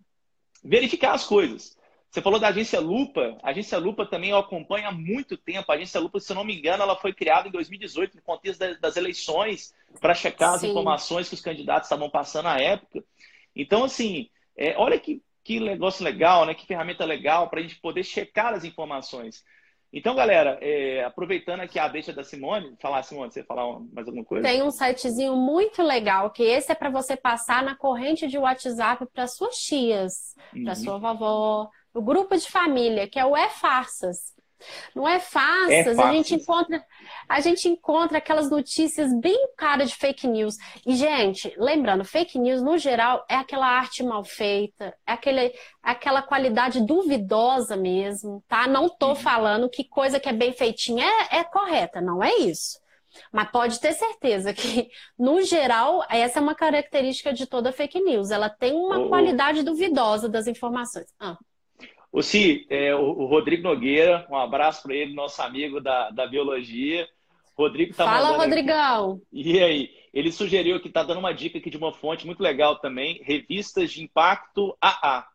verificar 0.63 1.13
as 1.15 1.25
coisas. 1.25 1.75
Você 2.09 2.21
falou 2.21 2.39
da 2.39 2.47
agência 2.47 2.79
Lupa. 2.79 3.37
A 3.43 3.51
agência 3.51 3.77
Lupa 3.77 4.05
também 4.05 4.31
eu 4.31 4.37
acompanho 4.37 4.87
há 4.87 4.91
muito 4.91 5.37
tempo. 5.37 5.71
A 5.71 5.75
agência 5.75 5.99
Lupa, 5.99 6.19
se 6.19 6.31
eu 6.31 6.35
não 6.35 6.43
me 6.43 6.57
engano, 6.57 6.81
ela 6.81 6.95
foi 6.95 7.13
criada 7.13 7.47
em 7.47 7.51
2018, 7.51 8.15
no 8.15 8.21
contexto 8.23 8.59
das 8.79 8.97
eleições, 8.97 9.73
para 10.01 10.15
checar 10.15 10.51
Sim. 10.51 10.55
as 10.55 10.63
informações 10.63 11.29
que 11.29 11.35
os 11.35 11.41
candidatos 11.41 11.85
estavam 11.85 12.09
passando 12.09 12.47
à 12.47 12.59
época. 12.59 13.03
Então, 13.55 13.83
assim, 13.83 14.27
é, 14.57 14.75
olha 14.75 14.99
que, 14.99 15.21
que 15.43 15.59
negócio 15.59 16.03
legal, 16.03 16.45
né? 16.45 16.55
Que 16.55 16.65
ferramenta 16.65 17.05
legal 17.05 17.47
para 17.47 17.59
a 17.59 17.61
gente 17.61 17.79
poder 17.79 18.03
checar 18.03 18.53
as 18.53 18.63
informações. 18.63 19.43
Então, 19.91 20.15
galera, 20.15 20.59
é, 20.61 21.03
aproveitando 21.03 21.61
aqui 21.61 21.79
a 21.79 21.87
deixa 21.87 22.13
da 22.13 22.23
Simone, 22.23 22.75
falar, 22.79 23.01
Simone, 23.01 23.31
você 23.31 23.43
falar 23.43 23.79
mais 23.91 24.07
alguma 24.07 24.23
coisa? 24.23 24.47
Tem 24.47 24.61
um 24.61 24.69
sitezinho 24.69 25.35
muito 25.35 25.81
legal, 25.81 26.29
que 26.29 26.43
esse 26.43 26.71
é 26.71 26.75
para 26.75 26.91
você 26.91 27.15
passar 27.17 27.63
na 27.63 27.75
corrente 27.75 28.27
de 28.27 28.37
WhatsApp 28.37 29.05
para 29.11 29.27
suas 29.27 29.55
tias, 29.57 30.35
uhum. 30.53 30.63
para 30.63 30.75
sua 30.75 30.99
vovó, 30.99 31.69
o 31.93 32.01
grupo 32.01 32.35
de 32.35 32.49
família, 32.49 33.07
que 33.07 33.19
é 33.19 33.25
o 33.25 33.35
É 33.35 33.49
Farsas. 33.49 34.37
Não 34.93 35.07
é 35.07 35.19
fácil, 35.19 35.71
é 35.71 36.03
a 36.03 36.11
gente 36.11 36.35
encontra 36.35 36.83
a 37.27 37.39
gente 37.39 37.67
encontra 37.67 38.17
aquelas 38.17 38.49
notícias 38.49 39.13
bem 39.13 39.49
caras 39.55 39.89
de 39.89 39.95
fake 39.95 40.27
news. 40.27 40.55
E 40.85 40.95
gente, 40.95 41.53
lembrando, 41.57 42.03
fake 42.03 42.37
news 42.37 42.61
no 42.61 42.77
geral 42.77 43.25
é 43.29 43.35
aquela 43.35 43.67
arte 43.67 44.03
mal 44.03 44.23
feita, 44.23 44.93
é 45.07 45.13
aquele, 45.13 45.53
aquela 45.81 46.21
qualidade 46.21 46.81
duvidosa 46.81 47.77
mesmo, 47.77 48.43
tá? 48.47 48.67
Não 48.67 48.89
tô 48.89 49.09
uhum. 49.09 49.15
falando 49.15 49.69
que 49.69 49.83
coisa 49.83 50.19
que 50.19 50.27
é 50.27 50.33
bem 50.33 50.51
feitinha 50.51 51.05
é, 51.05 51.37
é 51.37 51.43
correta, 51.43 52.01
não 52.01 52.23
é 52.23 52.35
isso. 52.39 52.79
Mas 53.31 53.49
pode 53.49 53.79
ter 53.79 53.93
certeza 53.93 54.53
que, 54.53 54.89
no 55.17 55.41
geral, 55.41 56.05
essa 56.09 56.39
é 56.39 56.41
uma 56.41 56.55
característica 56.55 57.33
de 57.33 57.45
toda 57.47 57.71
fake 57.71 57.99
news. 58.01 58.29
Ela 58.31 58.49
tem 58.49 58.73
uma 58.73 59.07
qualidade 59.07 59.63
duvidosa 59.63 60.27
das 60.27 60.47
informações. 60.47 61.07
Ah. 61.19 61.37
O 62.11 62.21
Si, 62.23 62.65
é, 62.69 62.95
o, 62.95 63.01
o, 63.01 63.25
Rodrigo 63.25 63.63
Nogueira, 63.63 64.25
um 64.29 64.35
abraço 64.35 64.83
para 64.83 64.95
ele, 64.95 65.13
nosso 65.13 65.41
amigo 65.41 65.79
da, 65.79 66.09
da 66.09 66.25
biologia. 66.25 67.07
Rodrigo 67.55 67.93
tá 67.93 68.05
Fala, 68.05 68.37
Rodrigão! 68.37 69.21
Aqui. 69.31 69.51
E 69.51 69.63
aí? 69.63 69.89
Ele 70.13 70.31
sugeriu 70.31 70.79
que 70.79 70.87
está 70.87 71.03
dando 71.03 71.19
uma 71.19 71.33
dica 71.33 71.59
aqui 71.59 71.69
de 71.69 71.77
uma 71.77 71.93
fonte 71.93 72.25
muito 72.25 72.41
legal 72.41 72.77
também, 72.77 73.21
revistas 73.23 73.91
de 73.91 74.01
impacto 74.01 74.75
AA. 74.81 75.27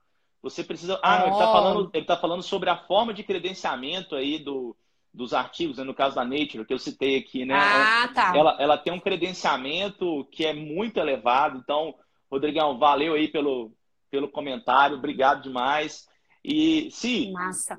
Você 0.42 0.64
precisa. 0.64 0.98
Ah, 1.02 1.18
não, 1.18 1.26
ele 1.26 1.32
está 1.32 1.52
falando, 1.52 1.90
ele 1.94 2.04
tá 2.04 2.16
falando 2.16 2.42
sobre 2.42 2.68
a 2.68 2.76
forma 2.76 3.14
de 3.14 3.22
credenciamento 3.22 4.16
aí 4.16 4.38
do, 4.38 4.76
dos 5.12 5.32
artigos, 5.32 5.78
né? 5.78 5.84
no 5.84 5.94
caso 5.94 6.16
da 6.16 6.24
Nature, 6.24 6.66
que 6.66 6.74
eu 6.74 6.78
citei 6.78 7.16
aqui, 7.16 7.44
né? 7.44 7.54
Ah, 7.56 8.10
tá. 8.12 8.36
Ela, 8.36 8.56
ela 8.58 8.76
tem 8.76 8.92
um 8.92 9.00
credenciamento 9.00 10.26
que 10.32 10.44
é 10.44 10.52
muito 10.52 10.98
elevado. 10.98 11.58
Então, 11.58 11.94
Rodrigão, 12.30 12.78
valeu 12.78 13.14
aí 13.14 13.28
pelo, 13.28 13.72
pelo 14.10 14.28
comentário, 14.28 14.96
obrigado 14.96 15.42
demais. 15.42 16.08
E 16.44 16.90
sim. 16.90 17.32
Massa. 17.32 17.78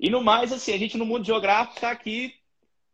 E 0.00 0.08
no 0.08 0.22
mais, 0.22 0.52
assim, 0.52 0.72
a 0.72 0.78
gente 0.78 0.96
no 0.96 1.04
mundo 1.04 1.26
geográfico 1.26 1.76
está 1.76 1.90
aqui 1.90 2.34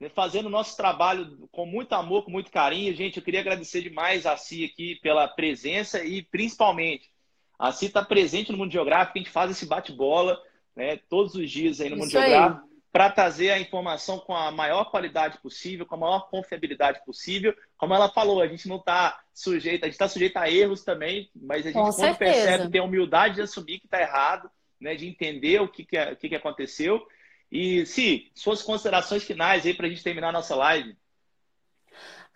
né, 0.00 0.08
fazendo 0.08 0.46
o 0.46 0.50
nosso 0.50 0.76
trabalho 0.76 1.48
com 1.52 1.64
muito 1.64 1.92
amor, 1.92 2.24
com 2.24 2.30
muito 2.30 2.50
carinho. 2.50 2.94
Gente, 2.94 3.16
eu 3.18 3.22
queria 3.22 3.40
agradecer 3.40 3.82
demais 3.82 4.26
a 4.26 4.36
Si 4.36 4.64
aqui 4.64 4.96
pela 4.96 5.28
presença 5.28 6.04
e 6.04 6.22
principalmente 6.22 7.10
a 7.58 7.70
Si 7.70 7.86
está 7.86 8.04
presente 8.04 8.50
no 8.50 8.58
mundo 8.58 8.72
geográfico, 8.72 9.18
a 9.18 9.20
gente 9.20 9.30
faz 9.30 9.50
esse 9.50 9.64
bate-bola 9.66 10.40
né, 10.74 10.96
todos 11.08 11.34
os 11.34 11.48
dias 11.48 11.80
aí 11.80 11.88
no 11.88 11.96
Isso 11.96 12.04
mundo 12.06 12.16
aí. 12.18 12.30
geográfico 12.30 12.72
para 12.92 13.10
trazer 13.10 13.50
a 13.50 13.58
informação 13.58 14.18
com 14.18 14.36
a 14.36 14.50
maior 14.52 14.90
qualidade 14.90 15.38
possível, 15.38 15.86
com 15.86 15.94
a 15.94 15.98
maior 15.98 16.28
confiabilidade 16.28 17.02
possível. 17.06 17.54
Como 17.78 17.94
ela 17.94 18.10
falou, 18.10 18.42
a 18.42 18.46
gente 18.46 18.68
não 18.68 18.76
está 18.76 19.18
sujeito, 19.32 19.84
a 19.84 19.86
gente 19.86 19.94
está 19.94 20.06
sujeito 20.08 20.36
a 20.36 20.50
erros 20.50 20.84
também, 20.84 21.30
mas 21.34 21.64
a 21.64 21.70
gente 21.70 21.74
com 21.74 21.84
quando 21.84 21.94
certeza. 21.94 22.18
percebe 22.18 22.70
tem 22.70 22.80
a 22.82 22.84
humildade 22.84 23.36
de 23.36 23.40
assumir 23.40 23.78
que 23.78 23.86
está 23.86 23.98
errado 23.98 24.50
né, 24.82 24.94
de 24.96 25.06
entender 25.06 25.60
o 25.60 25.68
que, 25.68 25.84
que, 25.84 25.98
o 25.98 26.16
que, 26.16 26.28
que 26.28 26.34
aconteceu. 26.34 27.00
E, 27.50 27.86
se 27.86 28.30
suas 28.34 28.62
considerações 28.62 29.22
finais 29.22 29.64
aí 29.64 29.74
para 29.74 29.86
a 29.86 29.90
gente 29.90 30.02
terminar 30.02 30.30
a 30.30 30.32
nossa 30.32 30.56
live. 30.56 30.96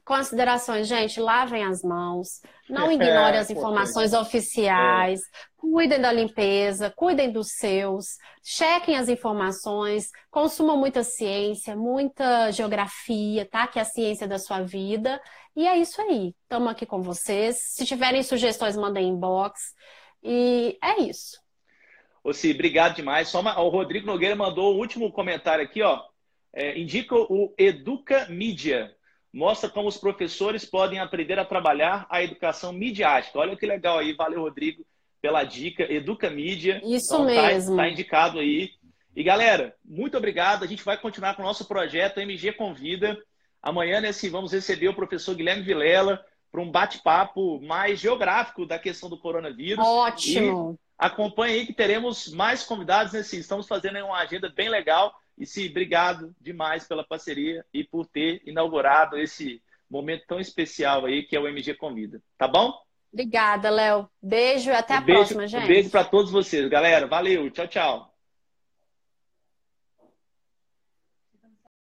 Considerações, 0.05 0.87
gente, 0.87 1.19
lavem 1.19 1.65
as 1.65 1.83
mãos, 1.83 2.41
não 2.71 2.93
ignorem 2.93 3.41
as 3.41 3.51
informações 3.51 4.13
oficiais, 4.13 5.21
é. 5.21 5.25
cuidem 5.57 6.01
da 6.01 6.13
limpeza, 6.13 6.93
cuidem 6.95 7.33
dos 7.33 7.49
seus, 7.59 8.17
chequem 8.41 8.97
as 8.97 9.09
informações, 9.09 10.11
consumam 10.31 10.77
muita 10.77 11.03
ciência, 11.03 11.75
muita 11.75 12.53
geografia, 12.53 13.45
tá? 13.51 13.67
Que 13.67 13.81
é 13.81 13.83
a 13.83 13.87
ciência 13.87 14.29
da 14.29 14.39
sua 14.39 14.61
vida. 14.61 15.21
E 15.57 15.67
é 15.67 15.77
isso 15.77 16.01
aí. 16.03 16.35
Estamos 16.43 16.71
aqui 16.71 16.87
com 16.87 17.03
vocês. 17.03 17.57
Se 17.73 17.85
tiverem 17.85 18.23
sugestões, 18.23 18.77
mandem 18.77 19.09
inbox. 19.09 19.75
E 20.23 20.79
é 20.81 21.01
isso. 21.01 21.46
Ô, 22.27 22.33
Si, 22.33 22.51
obrigado 22.51 22.97
demais. 22.97 23.29
Só 23.29 23.39
uma... 23.39 23.57
O 23.61 23.69
Rodrigo 23.69 24.05
Nogueira 24.05 24.35
mandou 24.35 24.75
o 24.75 24.79
último 24.79 25.13
comentário 25.13 25.63
aqui, 25.63 25.81
ó. 25.81 26.03
É, 26.53 26.77
indica 26.77 27.15
o 27.15 27.55
Educa 27.57 28.27
Mídia. 28.29 28.93
Mostra 29.33 29.71
como 29.71 29.89
os 29.89 29.97
professores 29.97 30.65
podem 30.65 30.99
aprender 30.99 31.39
a 31.39 31.45
trabalhar 31.45 32.05
a 32.11 32.25
educação 32.25 32.73
midiática. 32.73 33.39
Olha 33.39 33.55
que 33.55 33.65
legal 33.65 33.99
aí. 33.99 34.13
Valeu, 34.13 34.41
Rodrigo, 34.41 34.85
pela 35.23 35.45
dica. 35.45 35.85
Educa 35.85 36.29
Mídia. 36.29 36.83
Isso 36.85 37.15
então, 37.15 37.27
tá, 37.27 37.43
mesmo. 37.47 37.77
Tá, 37.77 37.89
indicado 37.89 38.41
aí. 38.41 38.71
E 39.15 39.23
galera, 39.23 39.77
muito 39.85 40.17
obrigado. 40.17 40.65
A 40.65 40.67
gente 40.67 40.83
vai 40.83 41.01
continuar 41.01 41.37
com 41.37 41.43
o 41.43 41.47
nosso 41.47 41.65
projeto 41.69 42.19
MG 42.19 42.55
Convida. 42.55 43.17
Amanhã, 43.63 44.01
né, 44.01 44.11
sim, 44.11 44.31
vamos 44.31 44.53
receber 44.53 44.89
o 44.89 44.95
professor 44.95 45.37
Guilherme 45.37 45.63
Vilela 45.63 46.25
para 46.51 46.61
um 46.61 46.73
bate-papo 46.73 47.61
mais 47.61 48.01
geográfico 48.01 48.67
da 48.67 48.81
questão 48.81 49.09
do 49.09 49.17
coronavírus. 49.17 49.87
Ótimo! 49.87 50.77
Acompanhe 50.99 51.55
aí 51.61 51.67
que 51.67 51.73
teremos 51.73 52.33
mais 52.33 52.63
convidados 52.63 53.13
nesse. 53.13 53.39
Estamos 53.39 53.67
fazendo 53.69 53.99
uma 53.99 54.19
agenda 54.19 54.49
bem 54.49 54.69
legal. 54.69 55.15
E 55.37 55.45
sim, 55.45 55.69
obrigado 55.69 56.35
demais 56.41 56.87
pela 56.87 57.05
parceria 57.05 57.65
e 57.73 57.85
por 57.85 58.07
ter 58.07 58.41
inaugurado 58.47 59.19
esse 59.19 59.63
momento 59.91 60.25
tão 60.27 60.41
especial 60.41 61.05
aí 61.05 61.23
que 61.23 61.37
é 61.37 61.41
o 61.41 61.47
MG 61.47 61.75
Convida. 61.75 62.23
Tá 62.39 62.49
bom? 62.49 62.73
Obrigada, 63.13 63.71
Léo. 63.71 64.09
Beijo 64.23 64.71
e 64.71 64.75
até 64.75 64.95
um 64.95 64.99
a 64.99 65.01
beijo, 65.01 65.19
próxima, 65.21 65.47
gente. 65.47 65.65
Um 65.65 65.69
beijo 65.69 65.91
para 65.91 66.05
todos 66.05 66.31
vocês, 66.31 66.69
galera. 66.69 67.07
Valeu. 67.07 67.51
Tchau, 67.51 67.69
tchau. 67.69 68.16